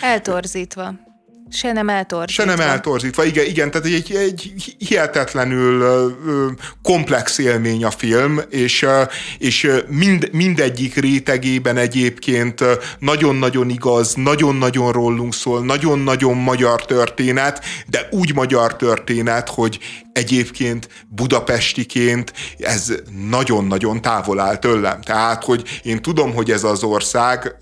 Eltorzítva. 0.00 1.05
Se 1.56 1.72
nem 1.72 1.88
eltorzítva. 1.88 2.42
Se 2.42 2.48
nem 2.56 2.68
eltorzítva, 2.68 3.24
igen, 3.24 3.44
igen 3.44 3.70
tehát 3.70 3.86
egy, 3.86 4.14
egy 4.14 4.52
hihetetlenül 4.78 5.84
komplex 6.82 7.38
élmény 7.38 7.84
a 7.84 7.90
film, 7.90 8.40
és, 8.50 8.86
és 9.38 9.70
mind, 9.88 10.28
mindegyik 10.32 10.94
rétegében 10.94 11.76
egyébként 11.76 12.64
nagyon-nagyon 12.98 13.68
igaz, 13.68 14.14
nagyon-nagyon 14.14 14.92
rólunk 14.92 15.34
szól, 15.34 15.64
nagyon-nagyon 15.64 16.36
magyar 16.36 16.84
történet, 16.84 17.64
de 17.86 18.08
úgy 18.10 18.34
magyar 18.34 18.76
történet, 18.76 19.48
hogy 19.48 19.78
egyébként 20.12 20.88
budapestiként 21.08 22.32
ez 22.58 22.92
nagyon-nagyon 23.28 24.02
távol 24.02 24.40
áll 24.40 24.56
tőlem. 24.56 25.00
Tehát, 25.00 25.44
hogy 25.44 25.80
én 25.82 26.02
tudom, 26.02 26.34
hogy 26.34 26.50
ez 26.50 26.64
az 26.64 26.82
ország 26.82 27.56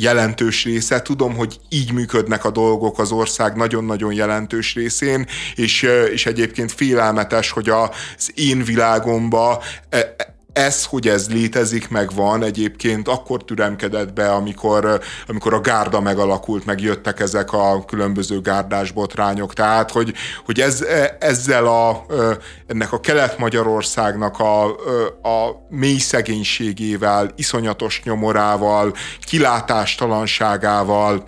jelentős 0.00 0.64
része. 0.64 1.02
Tudom, 1.02 1.36
hogy 1.36 1.60
így 1.68 1.92
működnek 1.92 2.44
a 2.44 2.50
dolgok 2.50 2.98
az 2.98 3.12
ország 3.12 3.56
nagyon-nagyon 3.56 4.12
jelentős 4.12 4.74
részén, 4.74 5.26
és, 5.54 5.82
és 6.12 6.26
egyébként 6.26 6.72
félelmetes, 6.72 7.50
hogy 7.50 7.68
az 7.68 8.32
én 8.34 8.64
világomba 8.64 9.62
e, 9.88 10.14
ez, 10.58 10.84
hogy 10.84 11.08
ez 11.08 11.30
létezik, 11.30 11.88
meg 11.88 12.14
van, 12.14 12.42
egyébként 12.42 13.08
akkor 13.08 13.44
türemkedett 13.44 14.12
be, 14.12 14.32
amikor, 14.32 15.00
amikor 15.26 15.54
a 15.54 15.60
gárda 15.60 16.00
megalakult, 16.00 16.64
meg 16.64 16.80
jöttek 16.80 17.20
ezek 17.20 17.52
a 17.52 17.84
különböző 17.84 18.40
gárdás 18.40 18.90
botrányok. 18.90 19.54
Tehát, 19.54 19.90
hogy, 19.90 20.14
hogy 20.44 20.60
ez, 20.60 20.84
ezzel 21.18 21.66
a, 21.66 22.06
ennek 22.66 22.92
a 22.92 23.00
Kelet-Magyarországnak 23.00 24.38
a, 24.38 24.64
a 25.22 25.66
mély 25.68 25.98
szegénységével, 25.98 27.30
iszonyatos 27.36 28.02
nyomorával, 28.04 28.94
kilátástalanságával, 29.20 31.24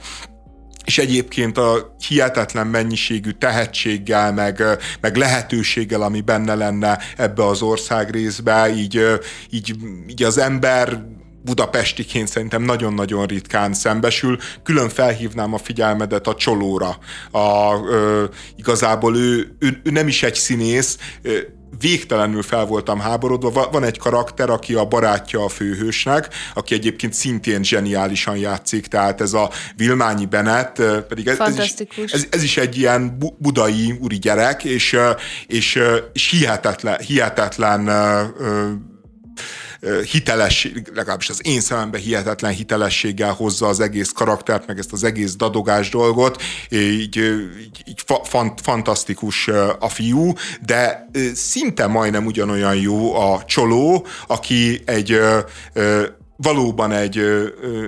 és 0.90 0.98
egyébként 0.98 1.58
a 1.58 1.96
hihetetlen 2.08 2.66
mennyiségű 2.66 3.30
tehetséggel, 3.30 4.32
meg, 4.32 4.62
meg 5.00 5.16
lehetőséggel, 5.16 6.02
ami 6.02 6.20
benne 6.20 6.54
lenne 6.54 6.98
ebbe 7.16 7.46
az 7.46 7.62
ország 7.62 8.10
részbe, 8.10 8.74
így, 8.74 9.02
így, 9.50 9.74
így 10.08 10.22
az 10.22 10.38
ember 10.38 11.04
budapestiként 11.44 12.28
szerintem 12.28 12.62
nagyon-nagyon 12.62 13.26
ritkán 13.26 13.72
szembesül. 13.72 14.38
Külön 14.62 14.88
felhívnám 14.88 15.54
a 15.54 15.58
figyelmedet 15.58 16.26
a 16.26 16.34
csolóra. 16.34 16.98
A, 17.30 17.74
ö, 17.88 18.24
igazából 18.56 19.16
ő, 19.16 19.56
ő, 19.58 19.80
ő 19.84 19.90
nem 19.90 20.08
is 20.08 20.22
egy 20.22 20.34
színész, 20.34 20.98
végtelenül 21.78 22.42
fel 22.42 22.64
voltam 22.64 23.00
háborodva. 23.00 23.68
Van 23.72 23.84
egy 23.84 23.98
karakter, 23.98 24.50
aki 24.50 24.74
a 24.74 24.84
barátja 24.84 25.44
a 25.44 25.48
főhősnek, 25.48 26.28
aki 26.54 26.74
egyébként 26.74 27.14
szintén 27.14 27.62
zseniálisan 27.62 28.36
játszik, 28.36 28.86
tehát 28.86 29.20
ez 29.20 29.32
a 29.32 29.50
Vilmányi 29.76 30.26
Benet, 30.26 30.82
pedig 31.08 31.26
ez, 31.26 31.40
ez, 31.40 31.58
is, 31.58 31.74
ez, 32.12 32.26
ez 32.30 32.42
is 32.42 32.56
egy 32.56 32.78
ilyen 32.78 33.18
budai 33.38 33.98
úri 34.00 34.18
gyerek, 34.18 34.64
és, 34.64 34.96
és, 35.46 35.78
és 36.12 36.30
hihetetlen, 36.30 36.98
hihetetlen 36.98 37.88
hitelesség, 40.10 40.90
legalábbis 40.94 41.28
az 41.28 41.46
én 41.46 41.60
szememben 41.60 42.00
hihetetlen 42.00 42.52
hitelességgel 42.52 43.32
hozza 43.32 43.66
az 43.66 43.80
egész 43.80 44.10
karaktert, 44.10 44.66
meg 44.66 44.78
ezt 44.78 44.92
az 44.92 45.04
egész 45.04 45.36
dadogás 45.36 45.90
dolgot, 45.90 46.42
így, 46.68 47.16
így, 47.16 47.82
így 47.86 48.02
fant, 48.22 48.60
fantasztikus 48.60 49.48
a 49.78 49.88
fiú, 49.88 50.32
de 50.66 51.08
szinte 51.34 51.86
majdnem 51.86 52.26
ugyanolyan 52.26 52.76
jó 52.76 53.14
a 53.14 53.44
csoló, 53.44 54.06
aki 54.26 54.82
egy 54.84 55.20
valóban 56.36 56.92
egy, 56.92 57.18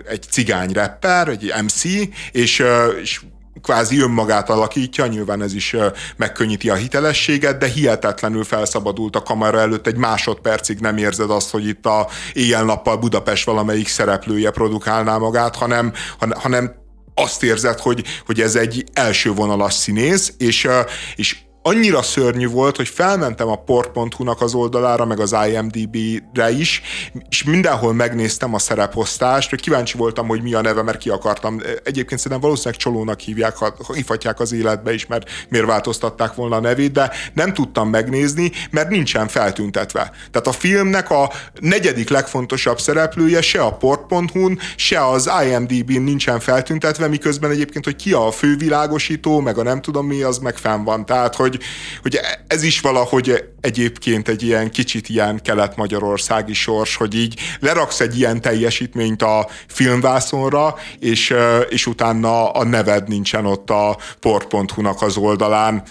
egy 0.08 0.22
cigány 0.30 0.72
rapper, 0.72 1.28
egy 1.28 1.52
MC, 1.62 1.84
és, 2.32 2.62
és 3.02 3.20
kvázi 3.62 4.00
önmagát 4.00 4.50
alakítja, 4.50 5.06
nyilván 5.06 5.42
ez 5.42 5.54
is 5.54 5.76
megkönnyíti 6.16 6.70
a 6.70 6.74
hitelességet, 6.74 7.58
de 7.58 7.66
hihetetlenül 7.66 8.44
felszabadult 8.44 9.16
a 9.16 9.22
kamera 9.22 9.60
előtt, 9.60 9.86
egy 9.86 9.96
másodpercig 9.96 10.78
nem 10.78 10.96
érzed 10.96 11.30
azt, 11.30 11.50
hogy 11.50 11.66
itt 11.66 11.86
a 11.86 12.08
éjjel-nappal 12.32 12.96
Budapest 12.96 13.44
valamelyik 13.44 13.88
szereplője 13.88 14.50
produkálná 14.50 15.16
magát, 15.16 15.56
hanem, 15.56 15.92
hanem 16.18 16.74
azt 17.14 17.42
érzed, 17.42 17.78
hogy, 17.78 18.04
hogy 18.26 18.40
ez 18.40 18.54
egy 18.54 18.84
első 18.92 19.32
vonalas 19.32 19.74
színész, 19.74 20.34
és, 20.38 20.68
és 21.16 21.36
annyira 21.62 22.02
szörnyű 22.02 22.48
volt, 22.48 22.76
hogy 22.76 22.88
felmentem 22.88 23.48
a 23.48 23.56
port.hu-nak 23.56 24.40
az 24.40 24.54
oldalára, 24.54 25.04
meg 25.04 25.20
az 25.20 25.36
IMDb-re 25.48 26.50
is, 26.50 26.82
és 27.28 27.44
mindenhol 27.44 27.92
megnéztem 27.92 28.54
a 28.54 28.58
szereposztást, 28.58 29.50
hogy 29.50 29.60
kíváncsi 29.60 29.96
voltam, 29.96 30.26
hogy 30.26 30.42
mi 30.42 30.54
a 30.54 30.60
neve, 30.60 30.82
mert 30.82 30.98
ki 30.98 31.08
akartam. 31.08 31.60
Egyébként 31.84 32.20
szerintem 32.20 32.40
valószínűleg 32.40 32.80
Csolónak 32.80 33.20
hívják, 33.20 33.56
ha 33.56 33.74
hívhatják 33.94 34.40
az 34.40 34.52
életbe 34.52 34.94
is, 34.94 35.06
mert 35.06 35.30
miért 35.48 35.66
változtatták 35.66 36.34
volna 36.34 36.56
a 36.56 36.60
nevét, 36.60 36.92
de 36.92 37.10
nem 37.34 37.54
tudtam 37.54 37.88
megnézni, 37.88 38.52
mert 38.70 38.88
nincsen 38.88 39.28
feltüntetve. 39.28 40.12
Tehát 40.30 40.46
a 40.46 40.52
filmnek 40.52 41.10
a 41.10 41.30
negyedik 41.60 42.08
legfontosabb 42.08 42.80
szereplője 42.80 43.40
se 43.40 43.60
a 43.60 43.72
port.hu-n, 43.72 44.58
se 44.76 45.06
az 45.06 45.30
IMDb-n 45.46 46.02
nincsen 46.02 46.40
feltüntetve, 46.40 47.08
miközben 47.08 47.50
egyébként, 47.50 47.84
hogy 47.84 47.96
ki 47.96 48.12
a 48.12 48.30
fővilágosító, 48.30 49.40
meg 49.40 49.58
a 49.58 49.62
nem 49.62 49.80
tudom 49.80 50.06
mi, 50.06 50.22
az 50.22 50.38
meg 50.38 50.56
fenn 50.56 50.84
van. 50.84 51.06
Tehát, 51.06 51.34
hogy 51.34 51.51
hogy, 51.52 51.62
hogy 52.02 52.20
ez 52.46 52.62
is 52.62 52.80
valahogy 52.80 53.44
egyébként 53.60 54.28
egy 54.28 54.42
ilyen 54.42 54.70
kicsit 54.70 55.08
ilyen 55.08 55.40
kelet-magyarországi 55.42 56.52
sors, 56.52 56.96
hogy 56.96 57.14
így 57.14 57.40
leraksz 57.60 58.00
egy 58.00 58.18
ilyen 58.18 58.40
teljesítményt 58.40 59.22
a 59.22 59.48
filmvászonra, 59.66 60.74
és, 60.98 61.34
és 61.68 61.86
utána 61.86 62.50
a 62.50 62.64
neved 62.64 63.08
nincsen 63.08 63.46
ott 63.46 63.70
a 63.70 63.98
port.hu-nak 64.20 65.02
az 65.02 65.16
oldalán. 65.16 65.82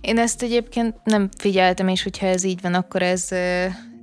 Én 0.00 0.18
ezt 0.18 0.42
egyébként 0.42 0.94
nem 1.04 1.28
figyeltem, 1.38 1.88
és 1.88 2.02
hogyha 2.02 2.26
ez 2.26 2.44
így 2.44 2.60
van, 2.60 2.74
akkor 2.74 3.02
ez 3.02 3.28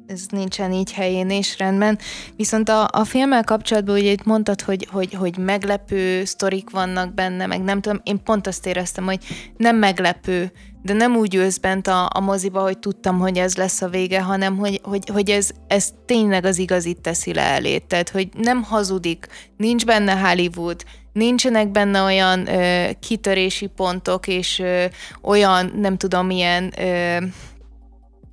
ez 0.08 0.26
nincsen 0.30 0.72
így 0.72 0.94
helyén 0.94 1.30
és 1.30 1.58
rendben. 1.58 2.00
Viszont 2.36 2.70
a, 2.70 2.88
a 2.92 3.04
filmmel 3.04 3.44
kapcsolatban 3.44 3.96
ugye 3.96 4.12
itt 4.12 4.24
mondtad, 4.24 4.62
hogy, 4.62 4.88
hogy, 4.92 5.14
hogy 5.14 5.38
meglepő 5.38 6.26
sztorik 6.26 6.70
vannak 6.70 7.14
benne, 7.14 7.46
meg 7.46 7.62
nem 7.62 7.82
tudom, 7.82 8.02
én 8.04 8.24
pont 8.24 8.48
azt 8.48 8.66
éreztem, 8.66 9.04
hogy 9.04 9.20
nem 9.58 9.78
meglepő, 9.78 10.52
de 10.86 10.94
nem 10.94 11.16
úgy 11.16 11.36
ülsz 11.36 11.58
bent 11.58 11.88
a, 11.88 12.10
a 12.14 12.20
moziba, 12.20 12.62
hogy 12.62 12.78
tudtam, 12.78 13.20
hogy 13.20 13.38
ez 13.38 13.56
lesz 13.56 13.82
a 13.82 13.88
vége, 13.88 14.22
hanem 14.22 14.58
hogy, 14.58 14.80
hogy, 14.84 15.10
hogy 15.10 15.30
ez, 15.30 15.50
ez 15.68 15.90
tényleg 16.06 16.46
az 16.46 16.58
igazit 16.58 17.02
teszi 17.02 17.34
le 17.34 17.42
elé. 17.42 17.78
Tehát, 17.78 18.10
hogy 18.10 18.30
nem 18.38 18.64
hazudik, 18.64 19.28
nincs 19.58 19.86
benne 19.86 20.14
Hollywood, 20.14 20.84
nincsenek 21.14 21.72
benne 21.72 22.02
olyan 22.02 22.48
ö, 22.48 22.90
kitörési 23.00 23.68
pontok, 23.68 24.28
és 24.28 24.60
ö, 24.60 24.86
olyan, 25.22 25.74
nem 25.76 25.98
tudom, 25.98 26.26
milyen 26.26 26.74
ö, 26.80 27.18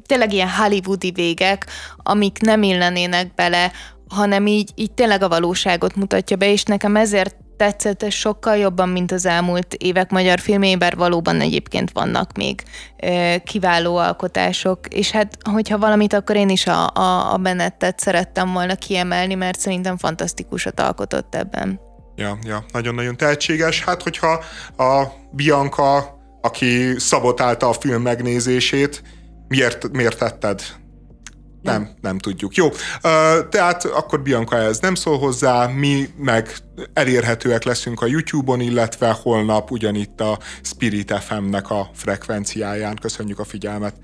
tényleg 0.06 0.32
ilyen 0.32 0.50
hollywoodi 0.50 1.10
végek, 1.10 1.66
amik 1.96 2.38
nem 2.40 2.62
illenének 2.62 3.34
bele, 3.34 3.72
hanem 4.12 4.46
így, 4.46 4.70
így 4.74 4.92
tényleg 4.92 5.22
a 5.22 5.28
valóságot 5.28 5.96
mutatja 5.96 6.36
be, 6.36 6.50
és 6.50 6.62
nekem 6.62 6.96
ezért 6.96 7.36
tetszett 7.56 8.02
ez 8.02 8.12
sokkal 8.12 8.56
jobban, 8.56 8.88
mint 8.88 9.12
az 9.12 9.26
elmúlt 9.26 9.74
évek 9.74 10.10
magyar 10.10 10.38
filmében, 10.38 10.92
valóban 10.96 11.40
egyébként 11.40 11.90
vannak 11.92 12.36
még 12.36 12.62
ö, 13.02 13.34
kiváló 13.44 13.96
alkotások, 13.96 14.78
és 14.88 15.10
hát 15.10 15.36
hogyha 15.50 15.78
valamit, 15.78 16.12
akkor 16.12 16.36
én 16.36 16.48
is 16.48 16.66
a, 16.66 16.88
a, 16.94 17.32
a 17.32 17.36
Bennettet 17.36 18.00
szerettem 18.00 18.52
volna 18.52 18.74
kiemelni, 18.74 19.34
mert 19.34 19.58
szerintem 19.58 19.96
fantasztikusat 19.96 20.80
alkotott 20.80 21.34
ebben. 21.34 21.80
Ja, 22.16 22.38
ja, 22.44 22.64
nagyon-nagyon 22.72 23.16
tehetséges. 23.16 23.84
Hát, 23.84 24.02
hogyha 24.02 24.42
a 24.76 25.04
Bianca, 25.30 26.18
aki 26.40 26.98
szabotálta 26.98 27.68
a 27.68 27.72
film 27.72 28.02
megnézését, 28.02 29.02
miért, 29.48 29.92
miért 29.92 30.18
tetted? 30.18 30.62
Nem, 31.62 31.88
nem 32.00 32.18
tudjuk. 32.18 32.54
Jó, 32.54 32.68
tehát 33.50 33.84
akkor 33.84 34.22
Bianca 34.22 34.56
ez 34.56 34.78
nem 34.78 34.94
szól 34.94 35.18
hozzá, 35.18 35.66
mi 35.66 36.08
meg 36.16 36.54
elérhetőek 36.92 37.64
leszünk 37.64 38.00
a 38.00 38.06
YouTube-on, 38.06 38.60
illetve 38.60 39.16
holnap 39.22 39.70
ugyanitt 39.70 40.20
a 40.20 40.38
Spirit 40.62 41.12
FM-nek 41.12 41.70
a 41.70 41.90
frekvenciáján. 41.94 42.96
Köszönjük 42.96 43.38
a 43.38 43.44
figyelmet! 43.44 43.94